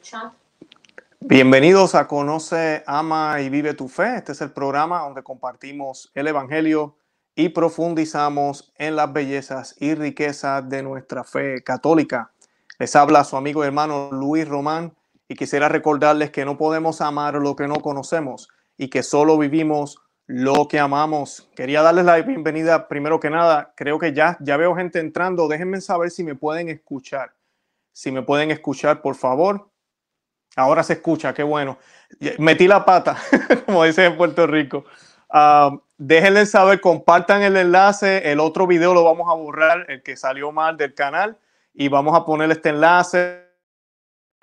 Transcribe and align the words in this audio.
chat. 0.00 0.32
Bienvenidos 1.20 1.94
a 1.94 2.06
Conoce, 2.06 2.82
Ama 2.86 3.40
y 3.40 3.50
Vive 3.50 3.74
tu 3.74 3.88
Fe. 3.88 4.16
Este 4.16 4.32
es 4.32 4.40
el 4.40 4.50
programa 4.50 5.00
donde 5.00 5.22
compartimos 5.22 6.10
el 6.14 6.28
Evangelio 6.28 6.96
y 7.34 7.50
profundizamos 7.50 8.72
en 8.76 8.96
las 8.96 9.12
bellezas 9.12 9.74
y 9.78 9.94
riquezas 9.94 10.68
de 10.68 10.82
nuestra 10.82 11.24
fe 11.24 11.62
católica. 11.62 12.30
Les 12.78 12.94
habla 12.96 13.24
su 13.24 13.36
amigo 13.36 13.62
y 13.62 13.66
hermano 13.66 14.10
Luis 14.10 14.48
Román 14.48 14.94
y 15.28 15.34
quisiera 15.34 15.68
recordarles 15.68 16.30
que 16.30 16.44
no 16.44 16.56
podemos 16.56 17.00
amar 17.00 17.34
lo 17.34 17.54
que 17.54 17.68
no 17.68 17.76
conocemos 17.76 18.48
y 18.76 18.88
que 18.88 19.02
solo 19.02 19.36
vivimos 19.36 19.98
lo 20.26 20.68
que 20.68 20.78
amamos. 20.78 21.48
Quería 21.54 21.82
darles 21.82 22.04
la 22.04 22.16
bienvenida 22.22 22.88
primero 22.88 23.20
que 23.20 23.28
nada. 23.28 23.72
Creo 23.76 23.98
que 23.98 24.14
ya, 24.14 24.38
ya 24.40 24.56
veo 24.56 24.74
gente 24.74 24.98
entrando. 25.00 25.48
Déjenme 25.48 25.80
saber 25.80 26.10
si 26.10 26.24
me 26.24 26.34
pueden 26.34 26.68
escuchar. 26.68 27.32
Si 27.98 28.12
me 28.12 28.22
pueden 28.22 28.52
escuchar, 28.52 29.02
por 29.02 29.16
favor. 29.16 29.70
Ahora 30.54 30.84
se 30.84 30.92
escucha, 30.92 31.34
qué 31.34 31.42
bueno. 31.42 31.78
Metí 32.38 32.68
la 32.68 32.84
pata, 32.84 33.16
como 33.66 33.82
dicen 33.82 34.12
en 34.12 34.16
Puerto 34.16 34.46
Rico. 34.46 34.84
Uh, 35.28 35.80
déjenle 35.96 36.46
saber, 36.46 36.80
compartan 36.80 37.42
el 37.42 37.56
enlace. 37.56 38.30
El 38.30 38.38
otro 38.38 38.68
video 38.68 38.94
lo 38.94 39.02
vamos 39.02 39.28
a 39.28 39.34
borrar, 39.34 39.84
el 39.88 40.04
que 40.04 40.16
salió 40.16 40.52
mal 40.52 40.76
del 40.76 40.94
canal, 40.94 41.38
y 41.74 41.88
vamos 41.88 42.16
a 42.16 42.24
poner 42.24 42.48
este 42.52 42.68
enlace. 42.68 43.44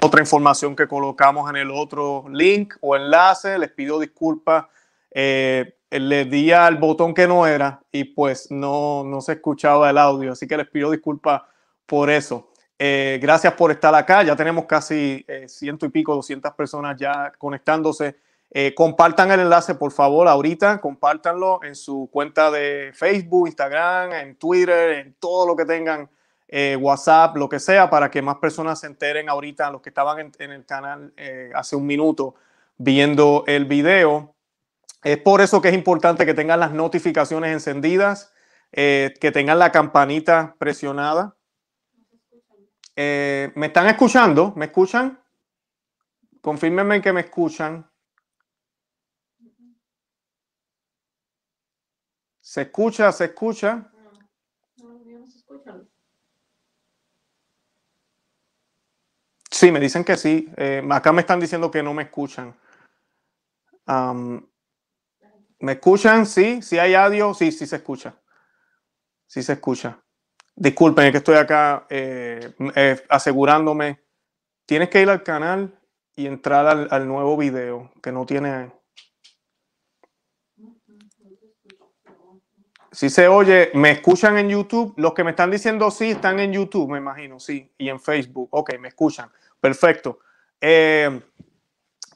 Otra 0.03 0.19
información 0.19 0.75
que 0.75 0.89
colocamos 0.89 1.49
en 1.49 1.55
el 1.55 1.71
otro 1.71 2.25
link 2.29 2.73
o 2.81 2.97
enlace. 2.97 3.57
Les 3.57 3.71
pido 3.71 4.01
disculpas. 4.01 4.65
Eh, 5.11 5.77
le 5.91 6.25
di 6.25 6.51
al 6.51 6.75
botón 6.75 7.13
que 7.13 7.25
no 7.25 7.47
era 7.47 7.81
y 7.89 8.03
pues 8.03 8.51
no, 8.51 9.05
no 9.05 9.21
se 9.21 9.31
escuchaba 9.31 9.89
el 9.89 9.97
audio, 9.97 10.33
así 10.33 10.45
que 10.45 10.57
les 10.57 10.67
pido 10.67 10.91
disculpas 10.91 11.43
por 11.85 12.09
eso. 12.09 12.51
Eh, 12.77 13.19
gracias 13.21 13.53
por 13.53 13.71
estar 13.71 13.93
acá. 13.95 14.23
Ya 14.23 14.35
tenemos 14.35 14.65
casi 14.65 15.23
eh, 15.27 15.47
ciento 15.47 15.85
y 15.85 15.89
pico, 15.89 16.13
200 16.15 16.53
personas 16.53 16.97
ya 16.97 17.31
conectándose. 17.37 18.17
Eh, 18.51 18.73
compartan 18.75 19.31
el 19.31 19.41
enlace, 19.41 19.75
por 19.75 19.91
favor, 19.91 20.27
ahorita. 20.27 20.81
Compártanlo 20.81 21.61
en 21.63 21.75
su 21.75 22.09
cuenta 22.11 22.51
de 22.51 22.91
Facebook, 22.93 23.47
Instagram, 23.47 24.11
en 24.13 24.35
Twitter, 24.35 24.99
en 24.99 25.13
todo 25.19 25.47
lo 25.47 25.55
que 25.55 25.65
tengan, 25.65 26.09
WhatsApp, 26.79 27.35
lo 27.35 27.49
que 27.49 27.59
sea, 27.59 27.89
para 27.89 28.09
que 28.09 28.21
más 28.21 28.37
personas 28.37 28.79
se 28.79 28.87
enteren 28.87 29.27
ahorita, 29.27 29.69
los 29.71 29.81
que 29.81 29.89
estaban 29.89 30.19
en, 30.19 30.31
en 30.39 30.51
el 30.51 30.65
canal 30.65 31.13
hace 31.53 31.75
un 31.75 31.85
minuto 31.85 32.35
viendo 32.77 33.43
el 33.47 33.65
video. 33.65 34.35
Es 35.03 35.17
por 35.17 35.41
eso 35.41 35.61
que 35.61 35.69
es 35.69 35.73
importante 35.73 36.25
que 36.25 36.33
tengan 36.33 36.61
las 36.61 36.71
notificaciones 36.71 37.51
encendidas, 37.51 38.31
que 38.71 39.31
tengan 39.33 39.59
la 39.59 39.73
campanita 39.73 40.55
presionada 40.57 41.35
eh, 42.95 43.51
¿Me 43.55 43.67
están 43.67 43.87
escuchando? 43.87 44.53
¿Me 44.55 44.65
escuchan? 44.65 45.19
Confírmenme 46.41 47.01
que 47.01 47.11
me 47.11 47.21
escuchan. 47.21 47.89
¿Se 52.39 52.61
escucha? 52.61 53.11
¿Se 53.11 53.25
escucha? 53.25 53.91
Sí, 59.49 59.71
me 59.71 59.79
dicen 59.79 60.03
que 60.03 60.15
sí. 60.15 60.47
Eh, 60.57 60.87
acá 60.91 61.11
me 61.11 61.21
están 61.21 61.39
diciendo 61.39 61.71
que 61.71 61.81
no 61.81 61.93
me 61.93 62.03
escuchan. 62.03 62.55
¿Me 65.59 65.71
escuchan? 65.71 66.25
Sí, 66.25 66.61
sí 66.61 66.77
hay 66.77 66.93
audio. 66.93 67.33
Sí, 67.33 67.51
sí 67.51 67.65
se 67.65 67.77
escucha. 67.77 68.21
Sí 69.25 69.41
se 69.41 69.53
escucha. 69.53 70.04
Disculpen, 70.57 71.05
es 71.05 71.11
que 71.11 71.17
estoy 71.17 71.35
acá 71.35 71.85
eh, 71.89 72.53
eh, 72.75 73.03
asegurándome. 73.09 73.99
Tienes 74.65 74.89
que 74.89 75.01
ir 75.01 75.09
al 75.09 75.21
canal 75.21 75.77
y 76.15 76.27
entrar 76.27 76.87
al, 76.89 77.07
nuevo 77.07 77.35
video 77.35 77.91
que 78.01 78.11
no 78.13 78.25
tiene. 78.25 78.71
Si 82.93 83.09
se 83.09 83.27
oye, 83.27 83.71
me 83.73 83.91
escuchan 83.91 84.37
en 84.37 84.47
YouTube. 84.47 84.93
Los 84.95 85.13
que 85.13 85.25
me 85.25 85.31
están 85.31 85.51
diciendo 85.51 85.91
sí 85.91 86.11
están 86.11 86.39
en 86.39 86.53
YouTube, 86.53 86.89
me 86.89 86.99
imagino, 86.99 87.37
sí, 87.37 87.69
y 87.77 87.89
en 87.89 87.99
Facebook. 87.99 88.47
Ok, 88.51 88.79
me 88.79 88.87
escuchan. 88.87 89.29
Perfecto. 89.59 90.19
Eh, 90.61 91.19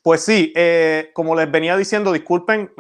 pues 0.02 0.24
sí, 0.24 0.54
como 1.12 1.36
les 1.36 1.52
venía 1.52 1.76
diciendo, 1.76 2.14
disculpen, 2.14 2.72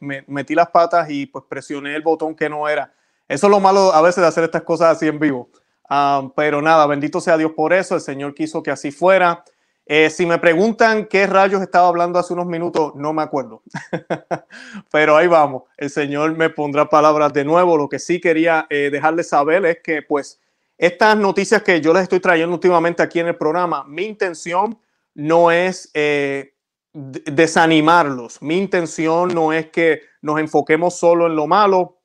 me, 0.00 0.24
metí 0.26 0.54
las 0.54 0.68
patas 0.68 1.08
y 1.08 1.24
pues 1.24 1.46
presioné 1.48 1.96
el 1.96 2.02
botón 2.02 2.36
que 2.36 2.50
no 2.50 2.68
era. 2.68 2.92
Eso 3.28 3.46
es 3.46 3.50
lo 3.50 3.60
malo 3.60 3.92
a 3.92 4.02
veces 4.02 4.22
de 4.22 4.28
hacer 4.28 4.44
estas 4.44 4.62
cosas 4.62 4.96
así 4.96 5.06
en 5.08 5.18
vivo. 5.18 5.50
Ah, 5.88 6.28
pero 6.36 6.62
nada, 6.62 6.86
bendito 6.86 7.20
sea 7.20 7.36
Dios 7.36 7.52
por 7.52 7.72
eso. 7.72 7.94
El 7.94 8.00
Señor 8.00 8.34
quiso 8.34 8.62
que 8.62 8.70
así 8.70 8.90
fuera. 8.90 9.44
Eh, 9.88 10.10
si 10.10 10.26
me 10.26 10.38
preguntan 10.38 11.06
qué 11.06 11.28
rayos 11.28 11.62
estaba 11.62 11.86
hablando 11.86 12.18
hace 12.18 12.32
unos 12.32 12.46
minutos, 12.46 12.94
no 12.96 13.12
me 13.12 13.22
acuerdo. 13.22 13.62
pero 14.90 15.16
ahí 15.16 15.28
vamos. 15.28 15.62
El 15.76 15.90
Señor 15.90 16.36
me 16.36 16.50
pondrá 16.50 16.88
palabras 16.88 17.32
de 17.32 17.44
nuevo. 17.44 17.76
Lo 17.76 17.88
que 17.88 18.00
sí 18.00 18.20
quería 18.20 18.66
eh, 18.68 18.90
dejarles 18.90 19.28
saber 19.28 19.64
es 19.64 19.78
que, 19.82 20.02
pues, 20.02 20.40
estas 20.76 21.16
noticias 21.16 21.62
que 21.62 21.80
yo 21.80 21.92
les 21.92 22.02
estoy 22.02 22.20
trayendo 22.20 22.54
últimamente 22.54 23.02
aquí 23.02 23.20
en 23.20 23.28
el 23.28 23.36
programa, 23.36 23.84
mi 23.84 24.04
intención 24.04 24.78
no 25.14 25.50
es 25.50 25.90
eh, 25.94 26.54
desanimarlos. 26.92 28.42
Mi 28.42 28.58
intención 28.58 29.32
no 29.34 29.52
es 29.52 29.68
que 29.68 30.02
nos 30.20 30.40
enfoquemos 30.40 30.98
solo 30.98 31.26
en 31.26 31.36
lo 31.36 31.46
malo 31.46 31.95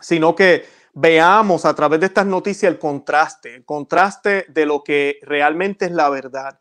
sino 0.00 0.34
que 0.34 0.64
veamos 0.94 1.64
a 1.64 1.74
través 1.74 2.00
de 2.00 2.06
estas 2.06 2.26
noticias 2.26 2.72
el 2.72 2.78
contraste, 2.78 3.54
el 3.54 3.64
contraste 3.64 4.46
de 4.48 4.66
lo 4.66 4.82
que 4.82 5.18
realmente 5.22 5.84
es 5.84 5.92
la 5.92 6.08
verdad. 6.08 6.58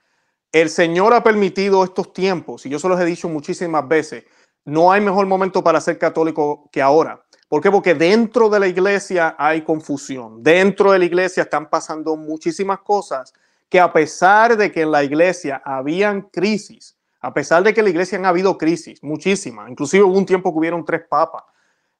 El 0.51 0.69
Señor 0.69 1.13
ha 1.13 1.23
permitido 1.23 1.83
estos 1.83 2.13
tiempos, 2.13 2.65
y 2.65 2.69
yo 2.69 2.79
se 2.79 2.87
los 2.87 2.99
he 2.99 3.05
dicho 3.05 3.29
muchísimas 3.29 3.87
veces, 3.87 4.25
no 4.65 4.91
hay 4.91 5.01
mejor 5.01 5.25
momento 5.27 5.63
para 5.63 5.81
ser 5.81 5.97
católico 5.97 6.69
que 6.71 6.81
ahora. 6.81 7.23
¿Por 7.47 7.61
qué? 7.61 7.71
Porque 7.71 7.95
dentro 7.95 8.49
de 8.49 8.59
la 8.59 8.67
iglesia 8.67 9.35
hay 9.39 9.61
confusión, 9.61 10.43
dentro 10.43 10.91
de 10.91 10.99
la 10.99 11.05
iglesia 11.05 11.43
están 11.43 11.69
pasando 11.69 12.17
muchísimas 12.17 12.79
cosas 12.79 13.33
que 13.69 13.79
a 13.79 13.91
pesar 13.91 14.57
de 14.57 14.71
que 14.71 14.81
en 14.81 14.91
la 14.91 15.03
iglesia 15.03 15.61
habían 15.63 16.23
crisis, 16.23 16.97
a 17.21 17.33
pesar 17.33 17.63
de 17.63 17.73
que 17.73 17.79
en 17.79 17.85
la 17.85 17.89
iglesia 17.89 18.17
han 18.17 18.25
habido 18.25 18.57
crisis, 18.57 19.01
muchísimas, 19.01 19.69
inclusive 19.69 20.03
hubo 20.03 20.17
un 20.17 20.25
tiempo 20.25 20.51
que 20.51 20.59
hubieron 20.59 20.85
tres 20.85 21.01
papas, 21.09 21.43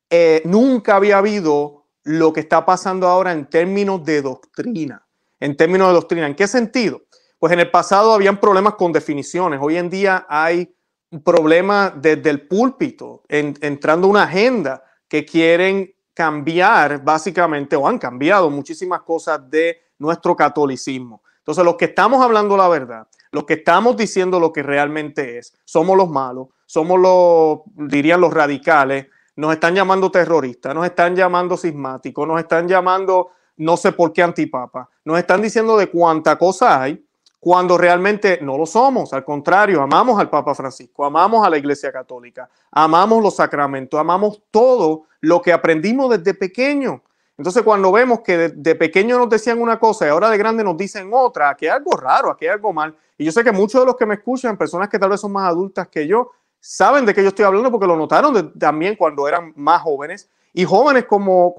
eh, 0.10 0.42
nunca 0.46 0.96
había 0.96 1.18
habido 1.18 1.86
lo 2.04 2.32
que 2.32 2.40
está 2.40 2.66
pasando 2.66 3.08
ahora 3.08 3.32
en 3.32 3.46
términos 3.48 4.04
de 4.06 4.22
doctrina. 4.22 5.06
En 5.40 5.58
términos 5.58 5.90
de 5.90 5.94
doctrina, 5.94 6.28
¿en 6.28 6.36
qué 6.36 6.48
sentido? 6.48 7.02
Pues 7.38 7.54
en 7.54 7.60
el 7.60 7.70
pasado 7.70 8.14
habían 8.14 8.40
problemas 8.40 8.76
con 8.76 8.92
definiciones. 8.92 9.60
Hoy 9.62 9.78
en 9.78 9.90
día 9.90 10.26
hay 10.30 10.74
un 11.12 11.22
problema 11.22 11.94
desde 11.96 12.30
el 12.30 12.48
púlpito, 12.48 13.24
entrando 13.30 14.08
una 14.08 14.24
agenda 14.24 14.84
que 15.08 15.26
quieren 15.26 15.94
cambiar 16.14 17.04
básicamente 17.04 17.76
o 17.76 17.88
han 17.88 18.00
cambiado 18.00 18.50
muchísimas 18.50 19.02
cosas 19.02 19.50
de 19.50 19.78
nuestro 20.00 20.36
catolicismo. 20.36 21.22
Entonces, 21.40 21.64
los 21.64 21.76
que 21.76 21.86
estamos 21.86 22.24
hablando 22.24 22.58
la 22.58 22.68
verdad, 22.68 23.08
los 23.32 23.44
que 23.44 23.54
estamos 23.56 23.96
diciendo 23.96 24.40
lo 24.40 24.52
que 24.52 24.64
realmente 24.64 25.38
es, 25.38 25.54
somos 25.64 25.96
los 25.96 26.10
malos, 26.10 26.48
somos 26.66 27.00
los, 27.00 27.60
dirían 27.90 28.20
los 28.20 28.34
radicales, 28.34 29.08
nos 29.38 29.54
están 29.54 29.76
llamando 29.76 30.12
terroristas, 30.12 30.76
nos 30.76 30.86
están 30.86 31.16
llamando 31.16 31.56
sismáticos, 31.56 32.28
nos 32.28 32.40
están 32.40 32.68
llamando 32.68 33.30
no 33.58 33.78
sé 33.78 33.92
por 33.92 34.12
qué 34.12 34.24
antipapa, 34.24 34.90
nos 35.06 35.18
están 35.18 35.42
diciendo 35.42 35.78
de 35.78 35.88
cuánta 35.88 36.38
cosa 36.38 36.82
hay 36.82 37.04
cuando 37.40 37.78
realmente 37.78 38.40
no 38.42 38.58
lo 38.58 38.66
somos. 38.66 39.14
Al 39.14 39.24
contrario, 39.24 39.82
amamos 39.82 40.20
al 40.20 40.30
Papa 40.30 40.56
Francisco, 40.56 41.06
amamos 41.06 41.46
a 41.46 41.50
la 41.52 41.58
Iglesia 41.58 41.92
Católica, 41.92 42.50
amamos 42.72 43.22
los 43.22 43.36
sacramentos, 43.36 44.00
amamos 44.00 44.42
todo 44.50 45.04
lo 45.22 45.42
que 45.42 45.54
aprendimos 45.54 46.10
desde 46.10 46.34
pequeño. 46.34 47.04
Entonces, 47.38 47.62
cuando 47.62 47.92
vemos 47.92 48.22
que 48.22 48.38
de, 48.38 48.50
de, 48.50 48.74
pequeño 48.74 49.20
nos 49.20 49.30
decían 49.30 49.62
una 49.62 49.80
cosa 49.80 50.08
y 50.08 50.10
ahora 50.10 50.32
de 50.32 50.38
grande 50.40 50.64
nos 50.64 50.76
dicen 50.76 51.12
otra, 51.14 51.50
aquí 51.50 51.68
hay 51.68 51.74
algo 51.74 51.92
raro, 51.92 52.32
aquí 52.32 52.46
hay 52.46 52.54
algo 52.54 52.74
mal. 52.74 52.96
Y 53.16 53.26
yo 53.26 53.32
sé 53.32 53.44
que 53.44 53.52
muchos 53.52 53.82
de 53.82 53.86
los 53.86 53.96
que 53.96 54.08
me 54.08 54.16
escuchan, 54.16 54.58
personas 54.58 54.90
que 54.90 54.98
tal 54.98 55.12
vez 55.12 55.22
son 55.22 55.32
más 55.32 55.48
adultas 55.48 55.88
que 55.90 56.08
yo, 56.08 56.32
saben 56.68 57.06
de 57.06 57.14
qué 57.14 57.24
yo 57.24 57.30
estoy 57.30 57.46
hablando 57.46 57.72
porque 57.72 57.88
lo 57.88 57.96
notaron 57.96 58.52
también 58.60 58.98
cuando 58.98 59.26
eran 59.26 59.54
más 59.56 59.82
jóvenes 59.82 60.30
y 60.52 60.66
jóvenes 60.66 61.06
como, 61.06 61.56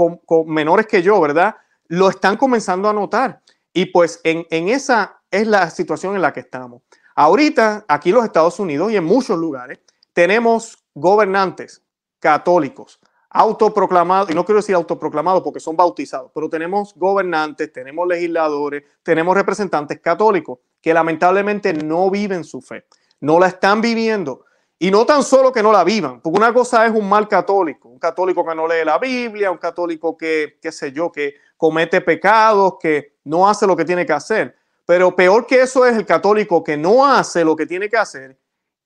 menores 0.46 0.86
que 0.86 1.02
yo, 1.02 1.18
¿verdad? 1.18 1.56
Lo 1.86 2.10
están 2.10 2.36
comenzando 2.36 2.90
a 2.90 2.92
notar. 2.92 3.40
Y 3.72 3.86
pues 3.86 4.20
en, 4.22 4.46
esa 4.50 5.22
es 5.30 5.46
la 5.46 5.70
situación 5.70 6.14
en 6.14 6.20
la 6.20 6.34
que 6.34 6.40
estamos. 6.40 6.82
Ahorita, 7.14 7.86
aquí 7.88 8.10
en 8.10 8.16
los 8.16 8.24
Estados 8.26 8.60
Unidos 8.60 8.92
y 8.92 8.96
en 8.96 9.04
muchos 9.04 9.38
lugares, 9.38 9.78
tenemos 10.12 10.76
gobernantes 10.94 11.82
católicos, 12.20 13.00
autoproclamados, 13.30 14.30
y 14.30 14.34
no 14.34 14.44
quiero 14.44 14.58
decir 14.58 14.74
autoproclamados 14.74 15.42
porque 15.42 15.60
son 15.60 15.74
bautizados, 15.74 16.30
pero 16.34 16.50
tenemos 16.50 16.94
gobernantes, 16.94 17.72
tenemos 17.72 18.06
legisladores, 18.06 18.84
tenemos 19.02 19.34
representantes 19.34 20.00
católicos 20.00 20.58
que 20.82 20.92
lamentablemente 20.92 21.72
no 21.72 22.10
viven 22.10 22.44
su 22.44 22.60
fe, 22.60 22.84
no 23.20 23.38
la 23.38 23.46
están 23.46 23.80
viviendo 23.80 24.44
y 24.78 24.90
no 24.90 25.04
tan 25.04 25.22
solo 25.22 25.52
que 25.52 25.62
no 25.62 25.72
la 25.72 25.84
vivan, 25.84 26.20
porque 26.20 26.38
una 26.38 26.52
cosa 26.52 26.86
es 26.86 26.92
un 26.92 27.08
mal 27.08 27.26
católico, 27.26 27.88
un 27.88 27.98
católico 27.98 28.46
que 28.46 28.54
no 28.54 28.68
lee 28.68 28.84
la 28.84 28.98
Biblia, 28.98 29.50
un 29.50 29.58
católico 29.58 30.16
que, 30.16 30.58
qué 30.62 30.70
sé 30.70 30.92
yo, 30.92 31.10
que 31.10 31.34
comete 31.56 32.00
pecados, 32.00 32.74
que 32.80 33.16
no 33.24 33.48
hace 33.48 33.66
lo 33.66 33.76
que 33.76 33.84
tiene 33.84 34.06
que 34.06 34.12
hacer. 34.12 34.54
Pero 34.86 35.14
peor 35.14 35.46
que 35.46 35.60
eso 35.60 35.84
es 35.84 35.96
el 35.96 36.06
católico 36.06 36.62
que 36.62 36.76
no 36.76 37.04
hace 37.04 37.44
lo 37.44 37.56
que 37.56 37.66
tiene 37.66 37.88
que 37.88 37.96
hacer 37.96 38.38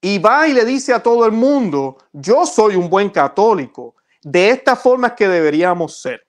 y 0.05 0.19
va 0.19 0.49
y 0.49 0.53
le 0.53 0.65
dice 0.65 0.93
a 0.93 1.01
todo 1.01 1.25
el 1.25 1.33
mundo, 1.33 1.97
yo 2.13 2.45
soy 2.45 2.75
un 2.75 2.91
buen 2.91 3.09
católico. 3.09 3.95
De 4.21 4.51
esta 4.51 4.75
forma 4.75 5.09
es 5.09 5.13
que 5.13 5.29
deberíamos 5.29 6.01
ser. 6.01 6.27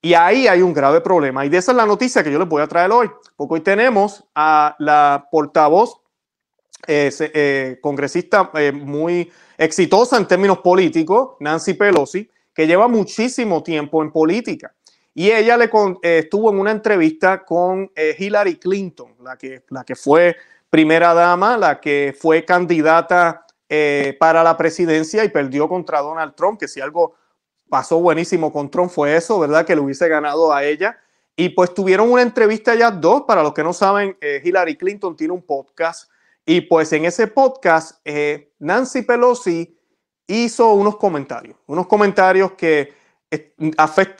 Y 0.00 0.14
ahí 0.14 0.46
hay 0.46 0.62
un 0.62 0.72
grave 0.72 1.00
problema. 1.00 1.44
Y 1.44 1.48
de 1.48 1.58
esa 1.58 1.72
es 1.72 1.76
la 1.76 1.86
noticia 1.86 2.22
que 2.22 2.30
yo 2.30 2.38
les 2.38 2.48
voy 2.48 2.62
a 2.62 2.68
traer 2.68 2.92
hoy. 2.92 3.10
Porque 3.34 3.54
hoy 3.54 3.60
tenemos 3.62 4.24
a 4.32 4.76
la 4.78 5.26
portavoz 5.28 6.00
eh, 6.86 7.10
eh, 7.18 7.78
congresista 7.80 8.50
eh, 8.54 8.72
muy 8.72 9.30
exitosa 9.58 10.16
en 10.16 10.26
términos 10.26 10.58
políticos, 10.58 11.36
Nancy 11.40 11.74
Pelosi, 11.74 12.28
que 12.54 12.66
lleva 12.66 12.88
muchísimo 12.88 13.62
tiempo 13.62 14.02
en 14.02 14.10
política. 14.10 14.74
Y 15.14 15.30
ella 15.30 15.56
le 15.56 15.70
estuvo 16.02 16.50
en 16.50 16.58
una 16.58 16.70
entrevista 16.70 17.44
con 17.44 17.90
Hillary 18.18 18.56
Clinton, 18.56 19.16
la 19.22 19.36
que, 19.36 19.64
la 19.68 19.84
que 19.84 19.96
fue 19.96 20.36
primera 20.70 21.12
dama, 21.12 21.58
la 21.58 21.80
que 21.80 22.16
fue 22.18 22.44
candidata 22.44 23.44
para 24.18 24.44
la 24.44 24.56
presidencia 24.56 25.24
y 25.24 25.28
perdió 25.28 25.68
contra 25.68 26.00
Donald 26.00 26.34
Trump, 26.36 26.60
que 26.60 26.68
si 26.68 26.80
algo 26.80 27.14
pasó 27.68 28.00
buenísimo 28.00 28.52
con 28.52 28.70
Trump 28.70 28.90
fue 28.90 29.16
eso, 29.16 29.40
¿verdad? 29.40 29.66
Que 29.66 29.74
le 29.74 29.80
hubiese 29.80 30.08
ganado 30.08 30.52
a 30.52 30.64
ella. 30.64 30.96
Y 31.34 31.50
pues 31.50 31.74
tuvieron 31.74 32.10
una 32.10 32.22
entrevista 32.22 32.76
ya 32.76 32.92
dos, 32.92 33.22
para 33.26 33.42
los 33.42 33.52
que 33.52 33.64
no 33.64 33.72
saben, 33.72 34.16
Hillary 34.44 34.76
Clinton 34.76 35.16
tiene 35.16 35.34
un 35.34 35.42
podcast 35.42 36.08
y 36.52 36.62
pues 36.62 36.92
en 36.92 37.04
ese 37.04 37.28
podcast, 37.28 38.00
eh, 38.04 38.54
Nancy 38.58 39.02
Pelosi 39.02 39.78
hizo 40.26 40.72
unos 40.72 40.96
comentarios, 40.96 41.56
unos 41.68 41.86
comentarios 41.86 42.54
que 42.54 42.92
eh, 43.30 43.54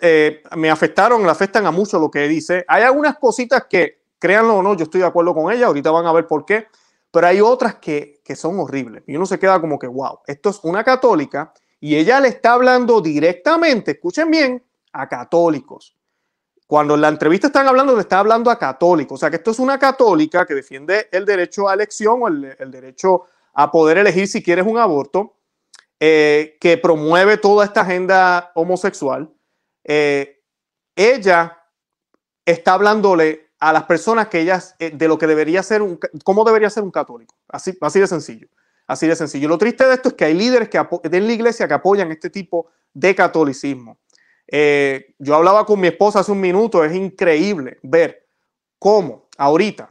eh, 0.01 0.43
me 0.55 0.71
afectaron, 0.71 1.25
le 1.25 1.29
afectan 1.29 1.67
a 1.67 1.73
mucho 1.73 1.99
lo 1.99 2.09
que 2.09 2.29
dice. 2.29 2.65
Hay 2.69 2.85
algunas 2.85 3.19
cositas 3.19 3.65
que, 3.69 4.05
créanlo 4.17 4.59
o 4.59 4.63
no, 4.63 4.77
yo 4.77 4.85
estoy 4.85 5.01
de 5.01 5.09
acuerdo 5.09 5.35
con 5.35 5.53
ella, 5.53 5.67
ahorita 5.67 5.91
van 5.91 6.07
a 6.07 6.13
ver 6.13 6.29
por 6.29 6.45
qué, 6.45 6.69
pero 7.11 7.27
hay 7.27 7.41
otras 7.41 7.75
que, 7.81 8.21
que 8.25 8.37
son 8.37 8.61
horribles. 8.61 9.03
Y 9.09 9.17
uno 9.17 9.27
se 9.27 9.41
queda 9.41 9.61
como 9.61 9.77
que, 9.77 9.89
wow, 9.89 10.21
esto 10.25 10.51
es 10.51 10.61
una 10.63 10.85
católica 10.85 11.53
y 11.81 11.97
ella 11.97 12.21
le 12.21 12.29
está 12.29 12.53
hablando 12.53 13.01
directamente, 13.01 13.91
escuchen 13.91 14.31
bien, 14.31 14.65
a 14.93 15.09
católicos. 15.09 15.97
Cuando 16.71 16.95
en 16.95 17.01
la 17.01 17.09
entrevista 17.09 17.49
están 17.49 17.67
hablando, 17.67 17.97
le 17.97 18.03
está 18.03 18.21
hablando 18.21 18.49
a 18.49 18.57
católicos. 18.57 19.17
O 19.17 19.19
sea, 19.19 19.29
que 19.29 19.39
esto 19.39 19.51
es 19.51 19.59
una 19.59 19.77
católica 19.77 20.47
que 20.47 20.55
defiende 20.55 21.09
el 21.11 21.27
derecho 21.27 21.69
a 21.69 21.75
elección 21.75 22.23
o 22.23 22.29
el, 22.29 22.71
derecho 22.71 23.25
a 23.55 23.73
poder 23.73 23.99
elegir 23.99 24.29
si 24.29 24.41
quieres 24.41 24.65
un 24.65 24.79
aborto, 24.79 25.35
eh, 25.99 26.57
que 26.61 26.79
promueve 26.79 27.39
toda 27.39 27.65
esta 27.65 27.81
agenda 27.81 28.53
homosexual. 28.55 29.29
Eh, 29.83 30.45
ella 30.95 31.59
está 32.47 32.75
hablándole 32.75 33.51
a 33.59 33.73
las 33.73 33.83
personas 33.83 34.29
que 34.29 34.39
ellas, 34.39 34.77
eh, 34.79 34.93
de 34.95 35.09
lo 35.09 35.19
que 35.19 35.27
debería 35.27 35.65
ser 35.65 35.83
un, 35.83 35.99
cómo 36.23 36.45
debería 36.45 36.71
ser 36.71 36.85
un 36.85 36.93
católico. 36.93 37.35
Así, 37.49 37.77
así 37.81 37.99
de 37.99 38.07
sencillo. 38.07 38.47
Así 38.87 39.09
de 39.09 39.17
sencillo. 39.17 39.49
Lo 39.49 39.59
triste 39.59 39.87
de 39.87 39.95
esto 39.95 40.11
es 40.11 40.15
que 40.15 40.27
hay 40.27 40.35
líderes 40.35 40.69
que 40.69 40.79
en 40.79 41.27
la 41.27 41.33
iglesia 41.33 41.67
que 41.67 41.75
apoyan 41.75 42.13
este 42.13 42.31
tipo 42.31 42.69
de 42.95 43.13
catolicismo. 43.17 43.99
Eh, 44.51 45.15
yo 45.19 45.37
hablaba 45.37 45.65
con 45.65 45.79
mi 45.79 45.89
esposa 45.89 46.21
hace 46.21 46.33
un 46.33 46.41
minuto, 46.41 46.85
es 46.85 46.95
increíble 46.95 47.79
ver 47.83 48.27
cómo 48.79 49.29
ahorita 49.39 49.91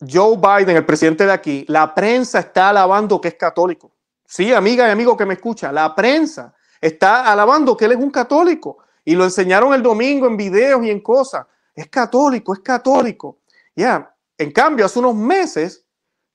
Joe 0.00 0.36
Biden, 0.36 0.76
el 0.76 0.86
presidente 0.86 1.26
de 1.26 1.32
aquí, 1.32 1.64
la 1.68 1.94
prensa 1.94 2.40
está 2.40 2.70
alabando 2.70 3.20
que 3.20 3.28
es 3.28 3.34
católico. 3.34 3.92
Sí, 4.26 4.52
amiga 4.52 4.88
y 4.88 4.90
amigo 4.90 5.16
que 5.16 5.26
me 5.26 5.34
escucha, 5.34 5.70
la 5.70 5.94
prensa 5.94 6.54
está 6.80 7.30
alabando 7.30 7.76
que 7.76 7.84
él 7.84 7.92
es 7.92 7.98
un 7.98 8.10
católico 8.10 8.78
y 9.04 9.14
lo 9.14 9.24
enseñaron 9.24 9.74
el 9.74 9.82
domingo 9.82 10.26
en 10.26 10.36
videos 10.36 10.84
y 10.84 10.90
en 10.90 11.00
cosas. 11.00 11.46
Es 11.74 11.88
católico, 11.88 12.54
es 12.54 12.60
católico. 12.60 13.38
Ya, 13.76 14.14
en 14.38 14.52
cambio, 14.52 14.86
hace 14.86 14.98
unos 14.98 15.14
meses 15.14 15.84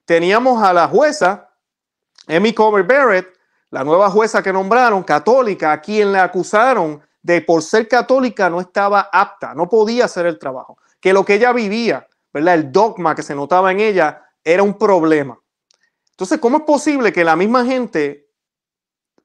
teníamos 0.05 0.61
a 0.61 0.71
la 0.71 0.87
jueza 0.87 1.49
Amy 2.27 2.53
Comer 2.53 2.83
Barrett, 2.83 3.27
la 3.71 3.83
nueva 3.83 4.09
jueza 4.09 4.43
que 4.43 4.53
nombraron, 4.53 5.03
católica, 5.03 5.71
a 5.71 5.81
quien 5.81 6.11
le 6.11 6.19
acusaron 6.19 7.01
de 7.25 7.41
por 7.41 7.63
ser 7.63 7.87
católica 7.87 8.51
no 8.51 8.61
estaba 8.61 9.09
apta, 9.11 9.55
no 9.55 9.67
podía 9.67 10.05
hacer 10.05 10.27
el 10.27 10.37
trabajo, 10.37 10.77
que 10.99 11.11
lo 11.11 11.25
que 11.25 11.33
ella 11.33 11.51
vivía, 11.53 12.07
¿verdad? 12.31 12.53
El 12.53 12.71
dogma 12.71 13.15
que 13.15 13.23
se 13.23 13.33
notaba 13.33 13.71
en 13.71 13.79
ella 13.79 14.23
era 14.43 14.61
un 14.61 14.77
problema. 14.77 15.35
Entonces, 16.11 16.37
¿cómo 16.37 16.57
es 16.57 16.63
posible 16.65 17.11
que 17.11 17.23
la 17.23 17.35
misma 17.35 17.65
gente 17.65 18.29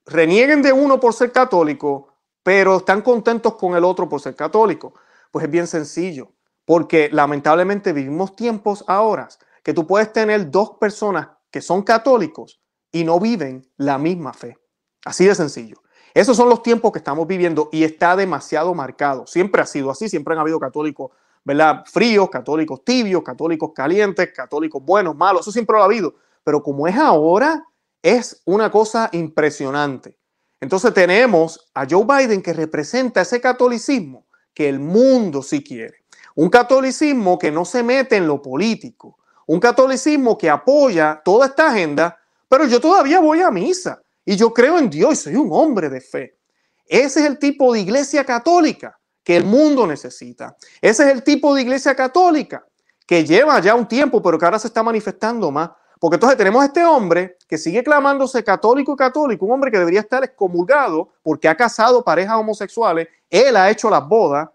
renieguen 0.07 0.63
de 0.63 0.73
uno 0.73 0.99
por 0.99 1.13
ser 1.13 1.31
católico, 1.31 2.15
pero 2.43 2.79
están 2.79 3.03
contentos 3.03 3.57
con 3.57 3.77
el 3.77 3.85
otro 3.85 4.09
por 4.09 4.23
ser 4.23 4.35
católico? 4.35 4.95
Pues 5.31 5.45
es 5.45 5.51
bien 5.51 5.67
sencillo, 5.67 6.33
porque 6.65 7.11
lamentablemente 7.13 7.93
vivimos 7.93 8.35
tiempos 8.35 8.83
ahora 8.87 9.29
que 9.63 9.75
tú 9.75 9.87
puedes 9.87 10.11
tener 10.11 10.51
dos 10.51 10.79
personas 10.81 11.29
que 11.51 11.61
son 11.61 11.83
católicos 11.83 12.63
y 12.91 13.05
no 13.05 13.21
viven 13.21 13.71
la 13.77 13.99
misma 13.99 14.33
fe. 14.33 14.57
Así 15.05 15.27
de 15.27 15.35
sencillo. 15.35 15.83
Esos 16.15 16.37
son 16.37 16.49
los 16.49 16.63
tiempos 16.63 16.93
que 16.93 16.99
estamos 16.99 17.27
viviendo 17.27 17.69
y 17.73 17.85
está 17.85 18.17
demasiado 18.17 18.75
marcado. 18.75 19.27
Siempre 19.27 19.63
ha 19.63 19.67
sido 19.67 19.91
así, 19.91 20.09
siempre 20.09 20.35
han 20.35 20.41
habido 20.41 20.59
católicos, 20.59 21.13
¿verdad? 21.45 21.85
Fríos, 21.87 22.29
católicos 22.31 22.85
tibios, 22.85 23.23
católicos 23.23 23.71
calientes, 23.75 24.33
católicos 24.35 24.83
buenos, 24.85 25.17
malos, 25.17 25.43
eso 25.43 25.53
siempre 25.53 25.77
lo 25.77 25.83
ha 25.83 25.87
habido. 25.87 26.15
Pero 26.43 26.63
como 26.63 26.89
es 26.89 26.97
ahora, 26.97 27.65
es 28.03 28.43
una 28.45 28.71
cosa 28.71 29.09
impresionante. 29.13 30.17
Entonces 30.61 30.93
tenemos 30.93 31.71
a 31.75 31.87
Joe 31.89 32.05
Biden 32.05 32.43
que 32.43 32.53
representa 32.53 33.23
ese 33.23 33.41
catolicismo 33.41 34.27
que 34.53 34.69
el 34.69 34.79
mundo 34.79 35.43
sí 35.43 35.63
quiere. 35.63 36.05
Un 36.35 36.51
catolicismo 36.51 37.39
que 37.39 37.51
no 37.51 37.65
se 37.65 37.83
mete 37.83 38.17
en 38.17 38.27
lo 38.27 38.43
político. 38.43 39.19
Un 39.47 39.61
catolicismo 39.61 40.37
que 40.37 40.51
apoya 40.51 41.21
toda 41.25 41.47
esta 41.47 41.71
agenda, 41.71 42.19
pero 42.49 42.67
yo 42.67 42.81
todavía 42.81 43.21
voy 43.21 43.41
a 43.41 43.51
misa. 43.51 44.03
Y 44.31 44.37
yo 44.37 44.55
creo 44.55 44.79
en 44.79 44.89
Dios, 44.89 45.19
soy 45.19 45.35
un 45.35 45.49
hombre 45.51 45.89
de 45.89 46.01
fe. 46.01 46.39
Ese 46.87 47.19
es 47.19 47.27
el 47.27 47.37
tipo 47.37 47.73
de 47.73 47.81
iglesia 47.81 48.25
católica 48.25 48.97
que 49.25 49.37
el 49.37 49.45
mundo 49.45 49.89
necesita. 49.89 50.57
Ese 50.81 51.03
es 51.03 51.11
el 51.11 51.25
tipo 51.25 51.53
de 51.53 51.63
iglesia 51.63 51.97
católica 51.97 52.65
que 53.09 53.25
lleva 53.25 53.59
ya 53.59 53.75
un 53.75 53.89
tiempo, 53.89 54.23
pero 54.23 54.39
que 54.39 54.45
ahora 54.45 54.61
se 54.61 54.69
está 54.69 54.85
manifestando 54.85 55.51
más. 55.51 55.71
Porque 55.99 56.15
entonces 56.15 56.39
tenemos 56.39 56.63
a 56.63 56.67
este 56.67 56.85
hombre 56.85 57.39
que 57.49 57.59
sigue 57.59 57.83
clamándose 57.83 58.45
católico 58.45 58.93
y 58.93 58.97
católico, 58.97 59.47
un 59.47 59.51
hombre 59.51 59.73
que 59.73 59.81
debería 59.81 59.99
estar 59.99 60.23
excomulgado 60.23 61.09
porque 61.25 61.49
ha 61.49 61.57
casado 61.57 62.05
parejas 62.05 62.37
homosexuales, 62.37 63.09
él 63.29 63.57
ha 63.57 63.69
hecho 63.69 63.91
las 63.91 64.07
bodas 64.07 64.49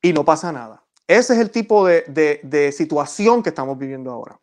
y 0.00 0.12
no 0.12 0.24
pasa 0.24 0.52
nada. 0.52 0.84
Ese 1.08 1.34
es 1.34 1.40
el 1.40 1.50
tipo 1.50 1.84
de 1.84 2.72
situación 2.72 3.42
que 3.42 3.48
estamos 3.48 3.76
viviendo 3.76 4.12
ahora. 4.12 4.38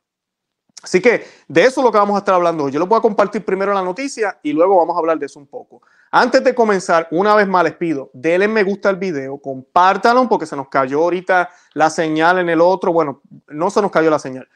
Así 0.84 1.02
que 1.02 1.26
de 1.48 1.62
eso 1.62 1.80
es 1.80 1.86
lo 1.86 1.92
que 1.94 1.98
vamos 1.98 2.16
a 2.16 2.20
estar 2.20 2.36
hablando 2.36 2.66
hoy. 2.66 2.72
Yo 2.74 2.80
les 2.80 2.90
voy 2.90 2.98
a 2.98 3.02
compartir 3.02 3.46
primero 3.46 3.74
la 3.74 3.82
noticia 3.82 4.38
y 4.44 4.52
luego 4.52 4.76
vamos 4.76 4.98
a 4.98 5.00
hablar 5.00 5.18
de 5.18 5.28
eso 5.28 5.40
un 5.40 5.48
poco. 5.48 5.82
Antes 6.12 6.44
de 6.44 6.54
comenzar, 6.54 7.08
una 7.12 7.34
vez 7.36 7.48
más 7.48 7.64
les 7.64 7.74
pido, 7.74 8.12
denle 8.12 8.50
me 8.50 8.64
gusta 8.64 8.90
al 8.90 8.98
video, 8.98 9.38
compártanlo 9.38 10.28
porque 10.28 10.46
se 10.46 10.58
nos 10.58 10.68
cayó 10.68 11.02
ahorita 11.02 11.50
la 11.74 11.90
señal 11.90 12.40
en 12.40 12.50
el 12.50 12.60
otro. 12.60 12.92
Bueno, 12.92 13.22
no 13.48 13.70
se 13.70 13.82
nos 13.82 13.92
cayó 13.92 14.10
la 14.10 14.20
señal. 14.20 14.48